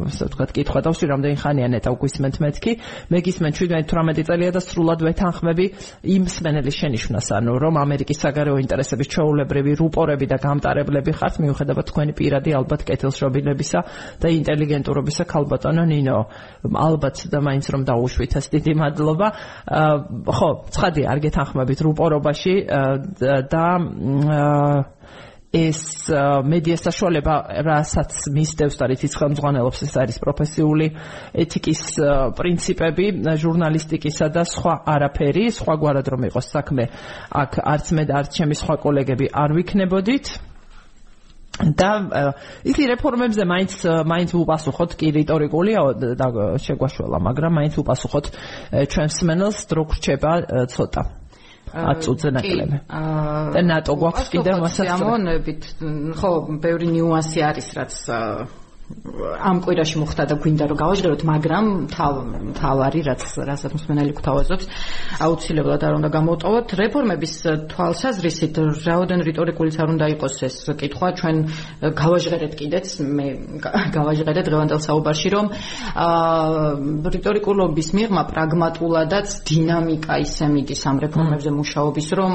ასე 0.09 0.29
ვთქვათ 0.29 0.53
კითხვა 0.57 0.79
დავსვი 0.89 1.05
რამდენი 1.13 1.37
ხანია 1.37 1.67
ნეტა 1.77 1.93
გვისმენთ 1.93 2.35
მეთქი 2.41 2.71
მე 3.13 3.19
გისმენ 3.21 3.53
17-18 3.53 4.29
წელია 4.29 4.51
და 4.55 4.61
სრულად 4.65 5.03
ვეთანხმები 5.05 5.65
იმ 6.15 6.23
სმენელის 6.31 6.75
შენიშვნას, 6.79 7.27
ანუ 7.37 7.53
რომ 7.61 7.77
ამერიკის 7.83 8.19
საგარეო 8.23 8.57
ინტერესების 8.63 9.11
ჩაოლებრივი 9.13 9.73
რუპორები 9.79 10.25
და 10.29 10.37
გამტარებლები 10.41 11.11
ხართ 11.19 11.39
მიუხედავად 11.43 11.85
თქვენი 11.89 12.13
პირადი 12.19 12.55
ალბათ 12.59 12.85
კეთილშობილებისა 12.89 13.79
და 14.21 14.27
ინტელიგენტურობისა 14.39 15.23
ქალბატონო 15.29 15.83
ნინო. 15.89 16.19
ალბათ 16.65 17.17
და 17.29 17.39
მაინც 17.45 17.65
რომ 17.73 17.81
დაუშვით 17.89 18.33
ეს 18.39 18.45
დიდი 18.53 18.73
მადლობა. 18.79 19.27
ხო, 20.39 20.49
ცხადია, 20.73 21.05
არ 21.13 21.19
გეთანხმებით 21.25 21.79
რუპორობაში 21.85 22.53
და 23.49 23.65
ეს 25.49 25.79
მედია 26.45 26.77
საშუალება 26.77 27.35
რასაც 27.65 28.13
მისდევს 28.29 28.75
და 28.77 28.85
რითიც 28.91 29.15
ხელმძღვანელობს 29.17 29.81
ეს 29.87 29.93
არის 29.97 30.17
პროფესიული 30.21 30.87
ეთიკის 31.33 31.81
პრინციპები 32.37 33.05
ჟურნალისტიკისა 33.25 34.27
და 34.29 34.45
სხვა 34.45 34.73
არაფერი. 34.93 35.49
სხვა 35.49 35.73
გვარად 35.81 36.05
რომ 36.05 36.29
იყოს 36.29 36.47
საქმე 36.53 36.85
აქ 37.33 37.51
არც 37.65 37.85
მე 37.97 38.03
და 38.05 38.13
არც 38.21 38.29
ჩემი 38.37 38.55
სხვა 38.61 38.75
კოლეგები 38.77 39.25
არ 39.33 39.49
ვიქნებოდით. 39.57 40.25
და 41.59 41.91
ისი 42.63 42.83
რეფორმებზე 42.93 43.43
მაინც 43.43 43.73
მაინც 44.07 44.29
უპასუხოთ 44.31 44.91
კი 44.95 45.07
რიტორიკულია 45.17 45.79
და 46.15 46.27
შეგვაშველა 46.55 47.19
მაგრამ 47.19 47.51
მაინც 47.59 47.73
უპასუხოთ 47.83 48.25
ჩვენს 48.87 49.17
მენელს 49.27 49.59
დრო 49.67 49.83
გრჩება 49.91 50.31
ცოტა 50.71 51.18
10 51.73 52.03
წუთზე 52.05 52.29
ნაკლები. 52.37 52.77
და 53.53 53.61
ნატო 53.69 53.93
გვაქვს 54.01 54.29
კიდევ 54.33 54.55
მასაც 54.63 54.87
ამონებით 54.95 55.61
ხო 56.19 56.31
ბევრი 56.63 56.87
ნიუანსი 56.95 57.39
არის 57.49 57.67
რაც 57.77 57.93
ამ 59.19 59.59
კვირაში 59.63 59.99
მოხდა 60.01 60.23
და 60.31 60.35
გვინდა 60.41 60.65
რომ 60.69 60.77
გავაჟღეროთ, 60.79 61.21
მაგრამ 61.29 61.65
თავარი 62.57 62.99
რაც 63.07 63.21
რასაც 63.47 63.71
მსმენელი 63.77 64.13
გვთავაზობს, 64.17 64.65
აუცილებლად 65.23 65.81
არ 65.87 65.93
უნდა 65.99 66.09
გამოტოვოთ 66.15 66.67
რეფორმების 66.79 67.33
თვალსაზრისით, 67.71 68.55
რაოდენ 68.89 69.19
რიტორიკულიც 69.29 69.75
არ 69.79 69.87
უნდა 69.93 70.05
იყოს 70.15 70.35
ეს 70.49 70.55
კითხვა, 70.79 71.07
ჩვენ 71.19 71.35
გავაჟღერეთ 71.99 72.53
კიდეც, 72.59 72.87
მე 72.99 73.27
გავაჟღერეთ 73.93 74.45
დღევანდელ 74.49 74.79
საუბარში, 74.87 75.29
რომ 75.35 75.45
აა 75.49 77.11
რიტორიკულობის 77.15 77.89
მიღმა 77.99 78.23
პრაგმატულადაც 78.33 79.27
დინამიკა 79.47 80.13
ისე 80.25 80.45
მიდის 80.49 80.81
ამ 80.89 80.97
რეფორმებზე 81.05 81.51
მუშაობის, 81.59 82.07
რომ 82.19 82.31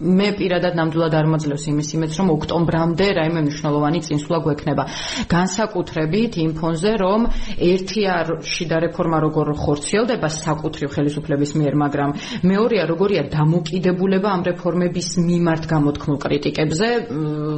მე 0.00 0.28
პირადად 0.38 0.72
ნამდვილად 0.80 1.14
არ 1.18 1.26
მოძლევს 1.34 1.64
იმის 1.74 1.88
იმედს, 1.96 2.14
რომ 2.20 2.28
ოქტომბრამდე 2.36 3.06
რაიმე 3.20 3.40
მნიშვნელოვანი 3.46 4.00
წინსვლა 4.06 4.38
გვექნება. 4.44 4.82
განსაკუთრებით 5.30 5.79
საკუთრებით 5.80 6.36
იმ 6.44 6.52
ფონზე, 6.60 6.92
რომ 7.00 7.20
ერთი 7.56 8.02
არ 8.04 8.26
შიდა 8.44 8.76
რეფორმა 8.84 9.18
როგორ 9.24 9.46
ხორციელდება 9.56 10.28
საკუთრივ 10.28 10.88
ხელისუფლების 10.92 11.50
მიერ, 11.56 11.74
მაგრამ 11.80 12.10
მეორეა 12.44 12.84
როგორია 12.84 13.22
დამოკიდებულება 13.32 14.28
ამ 14.28 14.42
რეფორმების 14.50 15.08
მიმართ 15.24 15.62
გამოთქმულ 15.72 16.16
კრიტიკებზე, 16.20 16.88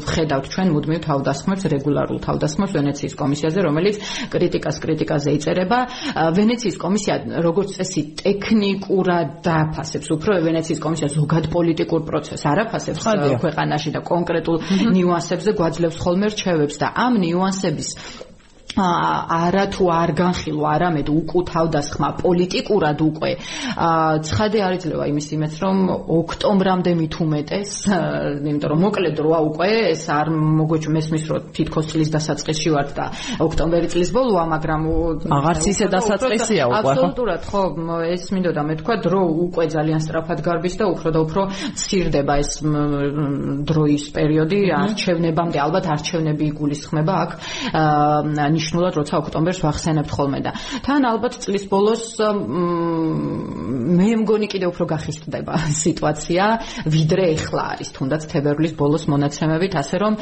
ხედავთ 0.07 0.47
ჩვენ 0.53 0.68
მუდმივ 0.70 1.01
თავდასხმებს, 1.03 1.62
რეგულარულ 1.75 2.18
თავდასხმებს 2.23 2.73
ვენეციის 2.79 3.14
კომისიაზე, 3.18 3.59
რომელიც 3.66 3.97
კრიტიკას 4.31 4.77
კრიტიკაზე 4.83 5.31
იწერება. 5.39 5.79
ვენეციის 6.39 6.77
კომისია 6.79 7.14
როგორც 7.43 7.68
წესი 7.77 8.03
ტექნიკურად 8.23 9.29
დააფასებს, 9.43 10.07
უფრო 10.14 10.31
ვენეციის 10.47 10.81
კომისია 10.83 11.09
ზოგად 11.18 11.45
პოლიტიკურ 11.51 12.01
პროცესს 12.07 12.45
არაფასებს 12.53 13.03
ქვეყანაში 13.43 13.91
და 13.97 14.01
კონკრეტულ 14.07 14.57
ნიუანსებზე 14.93 15.51
გვაძლევს 15.59 15.97
ხოლმე 16.03 16.27
რჩევებს 16.33 16.77
და 16.83 16.89
ამ 16.93 17.12
ნიუანსების 17.23 17.89
არა 18.77 19.64
თუ 19.73 19.85
არ 19.93 20.11
განხილვა, 20.16 20.68
არამედ 20.77 21.09
უკუთავდასხმა 21.12 22.09
პოლიტიკურად 22.23 22.99
უკვე. 23.05 23.31
ცხადე 24.25 24.59
არ 24.64 24.73
იძლევა 24.81 25.05
იმის 25.12 25.27
იმეც, 25.37 25.55
რომ 25.61 25.77
ოქტომბრამდე 25.93 26.93
მithumetes, 26.97 27.70
იმიტომ 28.49 28.68
რომ 28.73 28.79
მოკლედ 28.87 29.16
როა 29.20 29.41
უკვე 29.53 29.68
ეს 29.93 30.05
არ 30.09 30.27
მოგვეჭ 30.33 30.85
მესმის 30.89 31.25
რომ 31.29 31.41
თითქოს 31.53 31.87
წლის 31.93 32.09
დასაწყისში 32.16 32.70
ვართ 32.73 32.91
და 32.97 33.07
ოქტომბერი 33.45 33.89
წლის 33.93 34.11
ბოლოა, 34.16 34.45
მაგრამ 34.57 34.81
აღარც 35.37 35.62
ისე 35.68 35.87
დასაწყისია 35.93 36.64
უკვე, 36.73 36.81
აბსოლუტურად, 36.81 37.43
ხო, 37.53 37.62
ეს 38.09 38.25
მინდოდა 38.33 38.62
მე 38.62 38.75
თქვა, 38.81 38.95
დრო 39.05 39.20
უკვე 39.53 39.64
ძალიან 39.68 40.01
სწრაფად 40.01 40.39
გარბის 40.41 40.75
და 40.81 40.85
უფრო 40.93 41.09
და 41.12 41.20
უფრო 41.27 41.43
ცირდება 41.77 42.35
ეს 42.41 42.51
დროის 43.68 44.05
პერიოდი 44.16 44.59
არჩევნებამდე, 44.81 45.59
ალბათ 45.61 45.85
არჩევნები 45.93 46.45
იგულისხმება 46.53 47.14
აქ 47.23 47.31
ნიშნულად 48.62 48.94
როცა 49.02 49.14
ოქტომბერს 49.22 49.60
ვახსენებთ 49.66 50.10
ხოლმე 50.14 50.40
და 50.46 50.52
თან 50.86 51.02
ალბათ 51.10 51.34
წლის 51.42 51.64
ბოლოს 51.66 52.04
მე 53.92 54.08
მგონი 54.22 54.46
კიდე 54.52 54.66
უფრო 54.70 54.84
გახისტდება 54.94 55.54
სიტუაცია 55.84 56.44
ვიდრე 56.86 57.24
ეხლა 57.36 57.62
არის 57.74 57.88
თუნდაც 57.96 58.22
თებერვლის 58.30 58.74
ბოლოს 58.78 59.04
მონაცემებით 59.10 59.72
ასე 59.82 59.96
რომ 60.02 60.12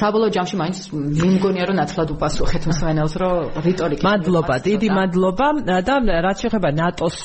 საბოლოო 0.00 0.30
ჯამში 0.36 0.56
მაინც 0.60 0.76
მე 0.96 1.28
მგონია 1.36 1.64
რომ 1.68 1.76
ნაცვლად 1.82 2.08
უპასუხეთ 2.16 2.62
მსმენელს 2.72 3.14
რომ 3.20 3.60
რიტორიკა 3.66 4.02
მადლობა 4.06 4.54
დიდი 4.66 4.88
მადლობა. 4.96 5.46
და 5.66 5.94
რაც 6.26 6.36
შეეხება 6.42 6.70
ნატოს 6.80 7.16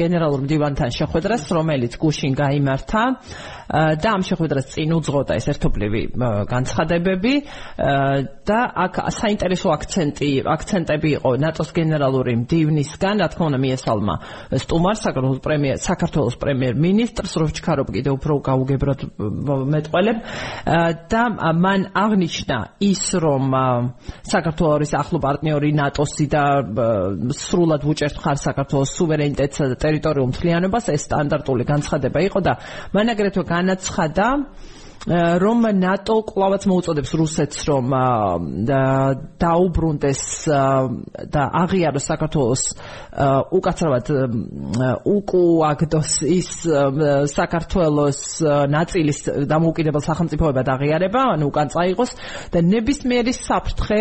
გენერალურ 0.00 0.40
მდივანთან 0.46 0.90
შეხვედრას 0.98 1.42
რომელიც 1.56 1.92
გუშინ 2.00 2.32
გამართა 2.34 3.02
და 3.70 4.08
ამ 4.16 4.22
შეხვედრას 4.26 4.66
წინ 4.74 4.90
უძღოდა 4.98 5.32
ეს 5.38 5.46
ერთობლივი 5.52 6.02
განცხადებები 6.50 7.34
და 8.48 8.60
აქ 8.84 8.94
საინტერესო 9.20 9.59
აქცენტი 9.68 10.28
აქცენტები 10.54 11.08
იყო 11.18 11.30
ნატოს 11.44 11.70
გენერალური 11.76 12.32
მდივნისგან 12.42 13.16
რა 13.20 13.28
თქმა 13.32 13.44
უნდა 13.50 13.58
მიესალმა 13.64 14.14
სტუმარ 14.64 14.96
საქართველოს 15.04 15.40
პრემიერ 15.44 15.76
საქართველოს 15.84 16.36
პრემიერ-მინისტრს 16.42 17.32
როჩქარობ 17.42 17.88
კიდე 17.96 18.10
უფრო 18.16 18.34
გაუგებრად 18.48 19.00
მეტყველებ. 19.74 20.18
და 21.12 21.22
მან 21.64 21.80
აღნიშნა 21.94 22.58
ის 22.80 23.04
რომ 23.24 23.44
საქართველოს 24.32 24.92
ახლო 25.02 25.18
პარტნიორი 25.26 25.70
ნატოსი 25.80 26.26
და 26.30 26.44
სრულად 27.34 27.82
უჭერთ 27.84 28.16
ხარ 28.22 28.38
საქართველოს 28.46 28.90
სუვერენიტეტსა 28.96 29.64
და 29.70 29.76
ტერიტორიულ 29.84 30.28
მთლიანობას. 30.32 30.84
ეს 30.94 31.02
სტანდარტული 31.08 31.64
განცხადება 31.68 32.18
იყო 32.28 32.40
და 32.40 32.52
მან 32.94 33.06
აგრეთვე 33.12 33.44
განაცხადა 33.44 34.26
რომ 35.08 35.64
ნატო 35.80 36.20
კლავაც 36.28 36.66
მოუწოდებს 36.68 37.12
რუსეთს 37.16 37.58
რომ 37.72 37.86
დაუბრუნდეს 39.40 40.22
და 41.32 41.42
აღიაროს 41.64 42.04
საქართველოს 42.04 42.62
უკაცრავად 43.48 44.12
უკუაგდოს 45.08 46.10
ის 46.28 46.50
საქართველოს 47.32 48.20
ნაწილის 48.76 49.18
დამოუკიდებელ 49.48 50.04
სახელმწიფოებად 50.04 50.68
აღიარება, 50.68 51.20
ანუ 51.32 51.48
უკან 51.48 51.72
წაიღოს 51.72 52.12
და 52.52 52.60
ნებისმიერი 52.60 53.32
საფრთხე 53.40 54.00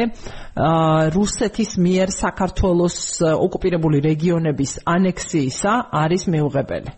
რუსეთის 1.16 1.80
მიერ 1.80 2.12
საქართველოს 2.12 2.98
ოკუპირებული 3.24 4.04
რეგიონების 4.04 4.84
ანექსიისა 4.84 5.74
არის 5.96 6.28
მიუღებელი. 6.28 6.92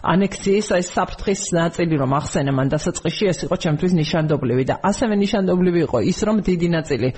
ანექსიის 0.00 0.68
ეს 0.80 0.88
საფრთხის 0.96 1.42
ნაწილი 1.56 1.94
რომ 2.00 2.14
ახსენე 2.20 2.52
მან 2.56 2.68
დასაწყისში 2.74 3.24
ეს 3.32 3.38
იყო 3.46 3.56
ჩემთვის 3.64 3.92
ნიშანდობლივი 4.00 4.64
და 4.70 4.74
ასევე 4.90 5.14
ნიშანდობლივი 5.20 5.80
იყო 5.86 5.98
ის 6.12 6.18
რომ 6.28 6.36
დიდი 6.46 6.68
ნაწილი 6.76 7.08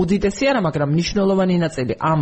უდიდესი 0.00 0.44
არა 0.50 0.60
მაგრამ 0.68 0.88
მნიშვნელოვანი 0.94 1.56
ნაწილი 1.64 1.94
ამ 1.98 2.20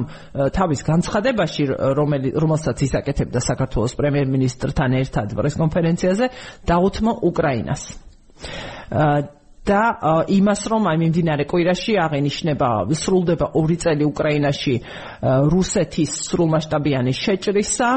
თავის 0.56 0.80
განცხადებაში 0.88 1.62
რომელიც 1.98 2.32
რომელსაც 2.42 2.78
ისაკეთებდა 2.88 3.40
საქართველოს 3.50 3.92
პრემიერ-მინისტრთან 4.00 4.90
ერთად 5.02 5.28
პრესკონფერენციაზე 5.36 6.26
დაუთმო 6.66 7.12
უკრაინას 7.28 7.82
და 9.62 9.82
იმას 10.26 10.62
რომ 10.66 10.86
აი 10.90 10.96
მიმდინარე 10.98 11.44
კვირაში 11.46 11.94
აღენიშნება 12.02 12.68
სრულდება 12.98 13.46
ორი 13.54 13.76
წელი 13.78 14.04
უკრაინაში 14.10 14.74
რუსეთის 15.22 16.10
სრულმასშტაბიანი 16.26 17.12
შეჭრისა. 17.14 17.90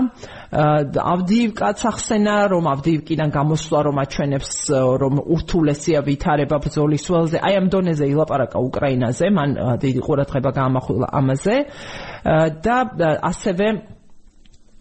ავდიივკაც 1.01 1.79
ახსენა 1.89 2.35
რომ 2.53 2.69
ავდიივკიდან 2.69 3.29
გამოსვლა 3.33 3.79
რომ 3.89 3.97
აჩვენებს 4.05 4.51
რომ 5.01 5.13
ურთულესია 5.25 5.99
ვითარება 6.05 6.57
ბრძოლის 6.61 7.05
ველზე. 7.09 7.37
აი 7.41 7.53
ამ 7.57 7.67
დონეზე 7.73 8.05
ილაპარაკა 8.13 8.57
უკრაინაზე 8.61 9.25
მან 9.33 9.49
დიდი 9.81 10.01
ყურადღება 10.05 10.49
გაამახვილა 10.53 11.07
ამაზე. 11.17 11.55
და 12.61 12.77
ასევე 13.25 13.94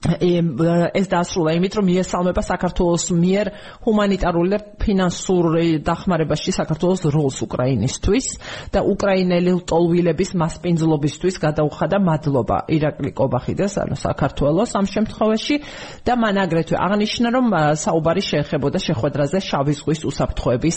ეს 0.04 1.06
დასრულა 1.08 1.54
იმით 1.56 1.76
რომ 1.80 1.86
მიესალმება 1.88 2.42
საქართველოს 2.44 3.04
მიერ 3.16 3.46
ჰუმანიტარული 3.86 4.48
და 4.52 4.58
ფინანსური 4.76 5.80
დახმარებაში 5.80 6.52
საქართველოს 6.52 7.02
როლს 7.08 7.38
უკრაინისთვის 7.46 8.26
და 8.74 8.84
უკრაინელი 8.84 9.50
ლტოლვილების 9.64 10.30
მასპინძლობისთვის 10.36 11.40
გადაუხადა 11.40 11.96
მადლობა 12.04 12.58
ირაკლი 12.76 13.10
კობახიძეს 13.16 13.74
ანუ 13.80 13.96
საქართველოს 14.04 14.70
ამ 14.76 14.86
შემთხვევაში 14.92 15.56
და 16.04 16.12
მან 16.20 16.36
აგრეთვე 16.44 16.76
აღნიშნა 16.84 17.28
რომ 17.32 17.46
საუბარი 17.80 18.22
შეეხებოდა 18.28 18.78
შეხვედრაზე 18.84 19.38
შავი 19.40 19.74
ზღვის 19.80 20.00
უსაფრთხოების 20.04 20.76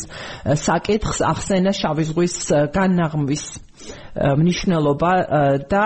საკითხს 0.56 1.20
ახსენა 1.36 1.72
შავი 1.76 2.04
ზღვის 2.08 2.36
განაღმვის 2.72 3.44
მნიშვნელობა 4.18 5.12
და 5.70 5.84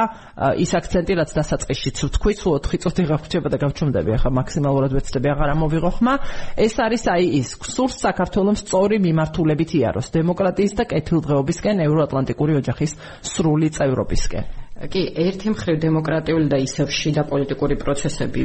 ის 0.64 0.72
აქცენტი 0.80 1.14
რაც 1.20 1.32
დასაწყისშიც 1.36 1.98
ვთქვი, 2.08 2.34
თუ 2.40 2.50
4 2.64 2.80
წუთი 2.84 3.04
გაგვჭება 3.32 3.50
და 3.52 3.60
გავჩუმდები 3.64 4.12
ახლა 4.18 4.32
მაქსიმალურად 4.36 4.92
ვეცდები 4.92 5.28
აღარ 5.32 5.50
ამოვიღო 5.56 5.92
ხმა. 5.96 6.16
ეს 6.60 6.76
არის 6.84 7.04
აი 7.16 7.26
ის 7.40 7.50
სურს 7.56 7.96
საქართველოს 8.04 8.64
სწორი 8.68 9.00
მიმართულებით 9.08 9.72
იაროს 9.80 10.12
დემოკრატიის 10.12 10.76
და 10.76 10.84
კეთილდღეობისკენ 10.92 11.86
ევროატლანტიკური 11.88 12.60
ოჯახის 12.60 12.92
სრული 13.24 13.72
წევრობისკენ. 13.72 14.61
კი, 14.90 15.02
ერთი 15.14 15.52
მხრივ 15.54 15.78
დემოკრატიული 15.82 16.48
და 16.50 16.58
ისევ 16.64 16.90
შიდა 16.90 17.24
პოლიტიკური 17.30 17.76
პროცესები 17.82 18.42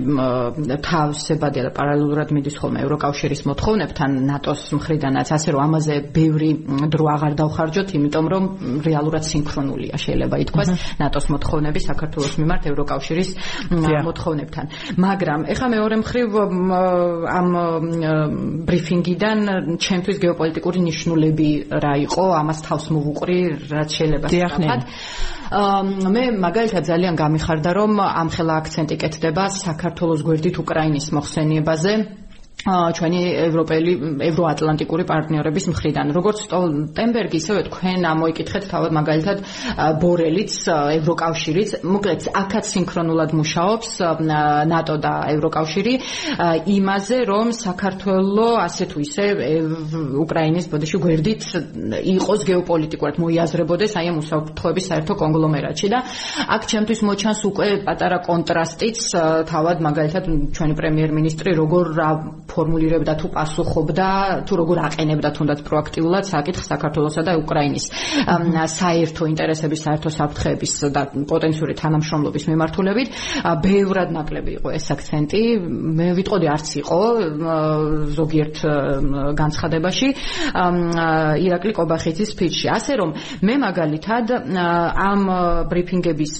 თავსებადია 0.84 1.62
და 1.64 1.70
პარალელურად 1.76 2.32
მიდის 2.36 2.56
ხოლმე 2.60 2.82
ევროკავშირის 2.84 3.40
მოთხოვნებთან, 3.48 4.10
ნატოს 4.28 4.62
მხრიდანაც, 4.76 5.28
ასე 5.36 5.48
რომ 5.56 5.60
ამაზე 5.66 5.94
ბევრი 6.16 6.50
დრო 6.92 7.04
აღარ 7.14 7.32
დავხარჯოთ, 7.40 7.88
იმიტომ 7.96 8.26
რომ 8.32 8.44
რეალურად 8.84 9.24
სინქრონულია 9.30 9.96
შეიძლება 9.96 10.36
ითქვას 10.44 10.68
ნატოს 11.00 11.26
მოთხოვნები 11.32 11.80
საქართველოს 11.86 12.34
მიმართ 12.42 12.62
ევროკავშირის 12.72 13.30
მოთხოვნებთან. 14.08 14.64
მაგრამ 15.06 15.40
ეხლა 15.56 15.66
მეორე 15.76 15.96
მხრივ 16.02 16.28
ამ 17.36 17.48
ბრიფინგიდან 18.68 19.38
ჩემთვის 19.80 20.16
გეოპოლიტიკური 20.24 20.78
ნიშნულები 20.90 21.50
რა 21.70 21.94
იყო, 22.06 22.24
ამას 22.40 22.58
თავს 22.66 22.84
მოვუყრი, 22.92 23.38
რაც 23.72 23.88
შეიძლება 23.96 24.26
სწრაფად. 24.28 24.80
მე 25.46 26.22
მაგალითად 26.42 26.86
ძალიან 26.90 27.14
გამიხარდა 27.18 27.70
რომ 27.78 28.00
ამ 28.02 28.28
ხელა 28.34 28.54
აქცენტი 28.60 28.96
კეთდება 28.98 29.44
საქართველოს 29.54 30.24
გვერდით 30.26 30.56
უკრაინის 30.58 31.06
მოხსენიებაზე 31.14 31.92
ჩვენი 32.66 33.20
ევროპელი 33.46 33.92
ევროატლანტიკური 34.26 35.04
პარტნიორების 35.06 35.64
მხრიდან. 35.70 36.06
როგორც 36.18 36.38
სტოლტენბერგი, 36.46 37.36
ისევე 37.38 37.60
თქვენ 37.70 38.00
ამოიკითხეთ 38.10 38.64
თავად 38.72 38.90
მაგალითად 38.98 39.38
ბორელიც 40.02 40.54
ევროკავშირიც, 40.98 41.70
მოკლედ 41.86 42.20
აქაც 42.42 42.64
სინქრონულად 42.74 43.30
მუშაობს 43.38 43.90
ნატო 44.72 44.96
და 44.98 45.14
ევროკავშირი 45.34 45.94
იმაზე, 46.76 47.16
რომ 47.30 47.46
საქართველო 47.54 48.48
ასე 48.66 48.84
თუ 48.90 48.98
ისე 49.06 49.24
უკრაინის 50.26 50.66
ბოდიში 50.72 50.98
გვერდით 51.06 51.42
იყოს 52.02 52.40
გეოპოლიტიკურად 52.50 53.16
მოიაზრებოდეს 53.22 53.92
აი 54.00 54.06
ამ 54.10 54.18
უსაფრთხოების 54.22 54.88
საერთო 54.90 55.14
კონგლომერატში 55.22 55.88
და 55.94 55.98
აქ 56.56 56.62
ჩემთვის 56.72 57.00
მოჩანს 57.06 57.40
უკვე 57.50 57.68
პატარა 57.86 58.18
კონტრასტიც 58.26 58.98
თავად 59.50 59.76
მაგალითად 59.86 60.24
ჩვენი 60.56 60.74
პრემიერ-მინისტრი 60.80 61.50
როგორ 61.62 61.84
ფორმულირებდა 62.56 63.12
თუ 63.20 63.26
პასუხობდა 63.36 64.08
თუ 64.48 64.52
როგორ 64.60 64.78
აყენებდა 64.88 65.28
თუნდაც 65.36 65.60
პროაქტიულად 65.68 66.24
საკითხს 66.24 66.68
საქართველოსა 66.72 67.22
და 67.28 67.32
უკრაინის 67.42 67.84
საერთო 68.76 69.22
ინტერესების 69.32 69.80
საერთო 69.86 70.10
საფრთხეების 70.16 70.72
და 70.96 71.02
პოტენციური 71.30 71.74
თანამშრომლობის 71.82 72.44
მიმართულებით. 72.50 73.08
ბევრად 73.66 74.08
ნაკლები 74.16 74.50
იყო 74.58 74.68
ეს 74.78 74.86
აქცენტი. 74.94 75.42
მე 76.00 76.08
ვიტყოდი 76.18 76.46
არც 76.56 76.68
იყო 76.82 77.00
ზოგიერთ 78.18 78.56
განცხადებაში. 79.40 80.08
ირაკლი 81.46 81.72
კობახიძის 81.76 82.32
სპიჩში 82.34 82.66
ასე 82.76 82.92
რომ 83.00 83.10
მე 83.46 83.54
მაგალითად 83.66 84.26
ამ 85.10 85.20
ბრიფინგების 85.70 86.34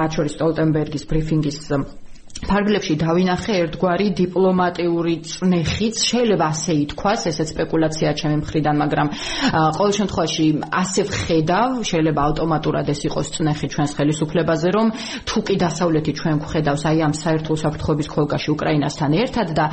მათ 0.00 0.10
შორის 0.16 0.32
სტოლტენბერგის 0.38 1.04
ბრიფინგის 1.10 1.58
ფარგლებში 2.40 2.94
დავინახე 3.00 3.52
ერთგვარი 3.60 4.06
დიპლომატიური 4.16 5.14
წნეხიც, 5.28 5.96
შეიძლება 6.10 6.46
ასე 6.50 6.72
ითქვას, 6.84 7.20
ესეც 7.30 7.48
სპეკულაციაა 7.52 8.14
ჩემი 8.20 8.36
მხრიდან, 8.40 8.74
მაგრამ 8.80 9.08
ყოველ 9.76 9.92
შემთხვევაში 9.98 10.46
ასე 10.80 11.02
ვხედავ, 11.10 11.68
შეიძლება 11.90 12.20
ავტომატურად 12.30 12.86
ეს 12.90 13.00
იყოს 13.10 13.26
წნეხი 13.36 13.66
ჩვენს 13.74 13.92
ხელისუფლებაზე, 14.00 14.68
რომ 14.76 14.86
თუ 15.28 15.38
კი 15.46 15.54
დასავლეთი 15.60 16.12
ჩვენ 16.20 16.36
გვხედავს 16.40 16.82
აი 16.90 16.98
ამ 17.06 17.14
საერთო 17.20 17.50
უსაფრთხოების 17.54 18.08
ხოლკაში 18.14 18.48
უკრაინასთან 18.56 19.10
ერთად 19.20 19.48
და 19.54 19.66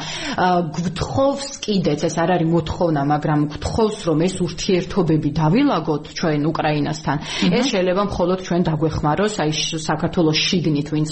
გვთხოვს 0.78 1.47
კიდეც, 1.63 1.99
ეს 2.07 2.15
არ 2.20 2.30
არის 2.36 2.49
მოთხოვნა, 2.51 3.01
მაგრამ 3.13 3.39
გვთხოვს, 3.57 3.97
რომ 4.11 4.20
ეს 4.28 4.36
ურთიერთობები 4.43 5.30
დავილაგოთ 5.39 6.03
ჩვენ 6.20 6.41
უკრაინასთან, 6.51 7.18
ეს 7.57 7.65
შეიძლება 7.72 8.03
მხოლოდ 8.11 8.39
ჩვენ 8.47 8.61
დაგვეხმაროს, 8.68 9.34
აი 9.43 9.51
საქართველოს 9.88 10.38
შიგნით, 10.47 10.88
ვინც 10.93 11.11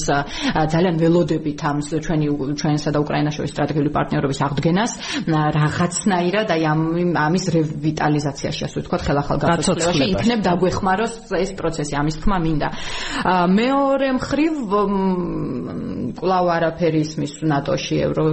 ძალიან 0.76 0.96
ველოდები 1.00 1.45
ვიმეორებით 1.46 1.62
ამ 1.70 1.78
ჩვენი 1.86 2.28
ჩვენსა 2.58 2.90
და 2.92 3.00
უკრაინას 3.06 3.34
შორის 3.38 3.52
სტრატეგიული 3.54 3.90
პარტნიორობის 3.94 4.40
აღდგენას 4.46 4.92
რაღაცნაირად 5.30 6.48
აი 6.56 6.62
ამ 6.66 6.82
ამის 7.14 7.46
რევიტალიზაციაში 7.56 8.62
ასე 8.66 8.78
ვთქვათ 8.82 9.02
ხელახალ 9.06 9.38
გაფრთხილებაში 9.46 10.06
იქნებ 10.16 10.40
დაგვეხმაროს 10.46 11.14
ეს 11.38 11.52
პროცესი. 11.60 11.94
ამის 12.02 12.16
თქმა 12.22 12.38
მინდა. 12.46 12.68
მეორე 13.60 14.08
მხრივ 14.18 14.54
კლავ 16.16 16.46
არაფერი 16.56 17.00
ისმის 17.06 17.34
ნატოში 17.44 17.96
ევრო 18.08 18.24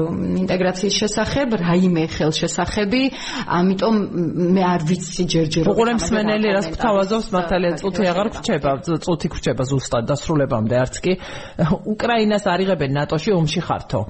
ინტეგრაციის 0.43 0.95
შესახებ 1.03 1.57
რაიმე 1.63 2.05
ხელშესახები 2.15 3.03
ამიტომ 3.59 3.97
მე 4.55 4.63
არ 4.63 4.83
ვიცი 4.87 5.25
ჯერჯერობით 5.33 5.73
უყურე 5.73 5.93
მსმენელი 5.99 6.49
რას 6.57 6.69
გთავაზობს 6.77 7.29
მართალია 7.35 7.73
წუთი 7.83 8.05
აღარ 8.13 8.29
გრჩება 8.37 8.71
წუთი 8.87 9.29
გრჩება 9.35 9.63
ზუსტად 9.73 10.05
დასრულებამდე 10.13 10.75
არც 10.83 10.97
კი. 11.03 11.13
უკრაინას 11.95 12.45
არიღებენ 12.53 13.02
ნატოში 13.03 13.35
ომში 13.35 13.61
ხართო. 13.67 14.01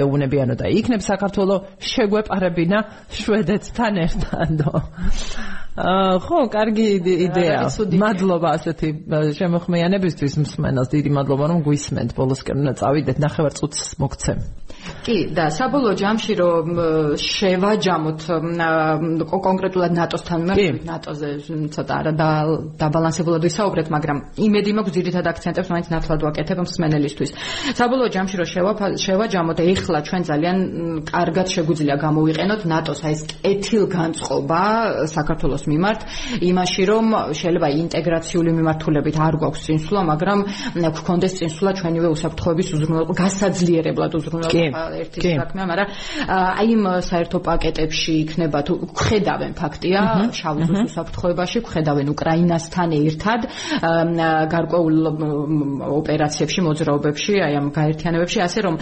ეუბნებიანო 0.00 0.54
და 0.58 0.66
იქნებ 0.74 1.02
საქართველოს 1.06 1.86
შეგვეპარებინა 1.94 2.78
შვედეთთან 3.14 3.94
ერთადო 4.06 4.72
ხო, 5.76 6.38
კარგი 6.50 6.86
იდეა. 7.30 7.70
მადლობა 8.02 8.48
ასეთი 8.58 8.88
შემოხმიანებისთვის 9.38 10.34
მსმენელს. 10.42 10.88
დიდი 10.90 11.10
მადლობა 11.14 11.44
რომ 11.46 11.58
გვისმენთ. 11.62 12.10
ბოლოსკენ 12.18 12.56
უნდა 12.62 12.74
წავიდეთ, 12.80 13.16
ნახევარ 13.22 13.52
წუთს 13.54 13.80
მოგცემ. 14.02 14.38
კი, 15.04 15.16
და 15.36 15.44
საბოლოო 15.54 15.94
ჯამში 16.00 16.32
რომ 16.40 16.66
შევაჯამოთ 17.20 18.20
კონკრეტულად 19.30 19.92
ნატოსთან 19.94 20.40
მიმართებით, 20.40 20.84
ნატოზე 20.90 21.28
ცოტა 21.74 21.94
არა 22.00 22.12
დაბალანსებულად 22.80 23.40
ვისაუბრეთ, 23.44 23.86
მაგრამ 23.94 24.18
იმედი 24.46 24.70
მაქვს 24.76 24.94
ძირითად 24.96 25.24
აქცენტებს 25.32 25.68
მაინც 25.70 25.86
ნათლად 25.94 26.20
ვაკეთებ 26.26 26.58
მსმენელისთვის. 26.64 27.30
საბოლოო 27.78 28.08
ჯამში 28.14 28.34
რომ 28.40 28.48
შევაჯამოთ, 29.04 29.58
ეხლა 29.70 29.98
ჩვენ 30.08 30.22
ძალიან 30.30 30.56
კარგად 31.12 31.46
შეგვიძლია 31.54 31.94
გამოვიყენოთ 32.04 32.60
ნატოს 32.72 33.00
აი 33.04 33.12
ეს 33.14 33.22
კეთილგანწყობა 33.30 34.62
საქართველოს 35.16 35.59
მიმართ, 35.70 36.00
იმაში 36.50 36.82
რომ 36.90 37.06
შეიძლება 37.40 37.68
ინტეგრაციული 37.80 38.50
მიმართულებით 38.58 39.16
არ 39.20 39.34
გვაქვს 39.40 39.62
წინსვლა, 39.66 40.00
მაგრამ 40.10 40.38
გვქონდეს 40.80 41.32
წინსვლა 41.40 41.70
ჩვენივე 41.80 42.08
უსაფრთხოების 42.14 42.68
უზრუნველყოფა, 42.74 43.14
გასაძლიერებლად 43.20 44.12
უზრუნველყოფა 44.20 44.82
ერთი 45.00 45.18
საქმეა, 45.40 45.64
მაგრამ 45.70 45.88
აი 46.30 46.68
იმ 46.70 46.82
საერთო 47.10 47.38
პაკეტებში 47.46 48.12
იქნება 48.24 48.58
თუ 48.66 48.72
ხედავენ 49.00 49.52
ფაქტია, 49.60 50.00
შავი 50.40 50.60
ზღვის 50.68 50.82
უსაფრთხოებაში, 50.90 51.58
ხედავენ 51.70 52.06
უკრაინასთან 52.14 52.88
ერთად 53.00 53.40
გარკვეულ 54.54 54.96
ოპერაციებში, 56.00 56.60
მოძრაობებში, 56.66 57.32
აი 57.46 57.54
ამ 57.60 57.66
გაერთიანებებში, 57.74 58.38
ასე 58.46 58.60
რომ 58.66 58.74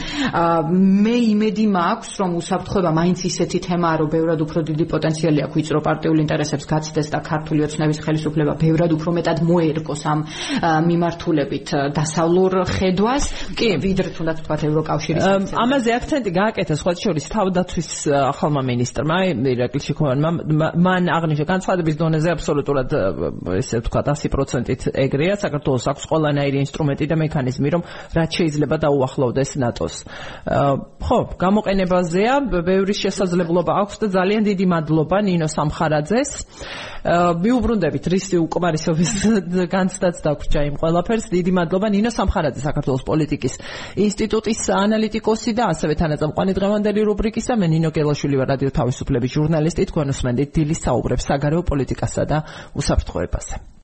მე 1.05 1.16
იმედი 1.33 1.66
მაქვს, 1.79 2.11
რომ 2.20 2.31
უსაფრთხოება 2.43 2.91
მაინც 2.99 3.18
ისეთი 3.29 3.59
თემაა, 3.68 3.95
რომ 4.03 4.09
ბევრად 4.14 4.41
უფრო 4.45 4.59
დიდი 4.68 4.85
პოტენციალი 4.93 5.41
აქვს 5.47 5.57
ვიწრო 5.59 5.81
პარტიული 5.83 6.20
ინტერესებს 6.24 6.67
გაცდეს 6.68 7.08
და 7.14 7.18
ქართული 7.24 7.64
ოცნების 7.66 7.98
ხელისუფლება 8.04 8.52
ბევრად 8.60 8.90
უფრო 8.96 9.10
მეტად 9.18 9.38
მოერგოს 9.48 10.02
ამ 10.12 10.20
მიმართულებით 10.88 11.68
დასავლურ 11.96 12.52
ხედვას, 12.68 13.24
კი, 13.58 13.68
ვიდრე 13.82 14.08
თუნდაც 14.16 14.36
თქვა 14.44 14.56
ევროკავშირის. 14.68 15.24
ამაზე 15.56 15.90
აქცენტი 15.98 16.30
გააკეთა 16.38 16.74
სხვა 16.78 16.92
შორის 17.02 17.24
თავდაცვის 17.32 17.90
ახალმა 18.32 18.62
მინისტრმა 18.68 19.16
ირაკლი 19.54 19.80
შიქოვანმა 19.86 20.30
მან 20.86 21.02
აღნიშნა 21.16 21.46
განცხადების 21.48 21.96
დონეზე 21.98 22.28
აბსოლუტურად 22.36 22.88
ესე 23.58 23.80
ვთქვა 23.82 24.00
100%-ით 24.18 24.82
ეგრეა 25.04 25.36
საქართველოს 25.42 25.84
აქვს 25.92 26.04
ყველანაირი 26.10 26.58
ინსტრუმენტი 26.64 27.06
და 27.10 27.16
მექანიზმი 27.22 27.68
რომ 27.74 27.82
რაც 28.16 28.30
შეიძლება 28.38 28.76
დაუახლოვდეს 28.84 29.50
ნატოს. 29.62 29.94
ხო, 31.08 31.18
გამოყენებაზეა, 31.38 32.34
ბევრი 32.68 32.94
შესაძლებლობა 33.02 33.72
აქვს 33.82 33.96
და 34.02 34.06
ძალიან 34.18 34.42
დიდი 34.48 34.66
მადლობა 34.74 35.18
ნინო 35.28 35.48
სამხარაძეს. 35.48 36.30
მიუბრუნდებით 37.44 38.04
რისი 38.12 38.40
უკმარისობის 38.42 39.12
განცდაც 39.74 40.20
დაგვრჩა 40.24 40.61
იმ 40.68 40.76
ყველაფერს. 40.82 41.26
დიდი 41.34 41.52
მადლობა 41.59 41.88
ნინო 41.94 42.11
სამხარაძე 42.14 42.61
საქართველოს 42.66 43.04
პოლიტიკის 43.09 43.54
ინსტიტუტის 44.09 44.61
ანალიტიკოსი 44.78 45.56
და 45.59 45.70
ასევე 45.72 45.94
თანაწამყვანი 46.02 46.52
დღევანდელი 46.59 47.00
რუბრიკისა 47.09 47.54
მე 47.61 47.66
ნინო 47.78 47.90
გელაშვილი 47.94 48.36
ვარ 48.42 48.48
რადიო 48.54 48.70
თავისუფლების 48.74 49.34
ჟურნალისტი 49.38 49.82
თქვენ 49.92 50.14
უსმენთ 50.16 50.38
დილის 50.56 50.84
საუბრებს 50.88 51.28
საგარეო 51.30 51.62
პოლიტიკასა 51.70 52.22
და 52.28 52.38
უსაფრთხოებაზე. 52.74 53.76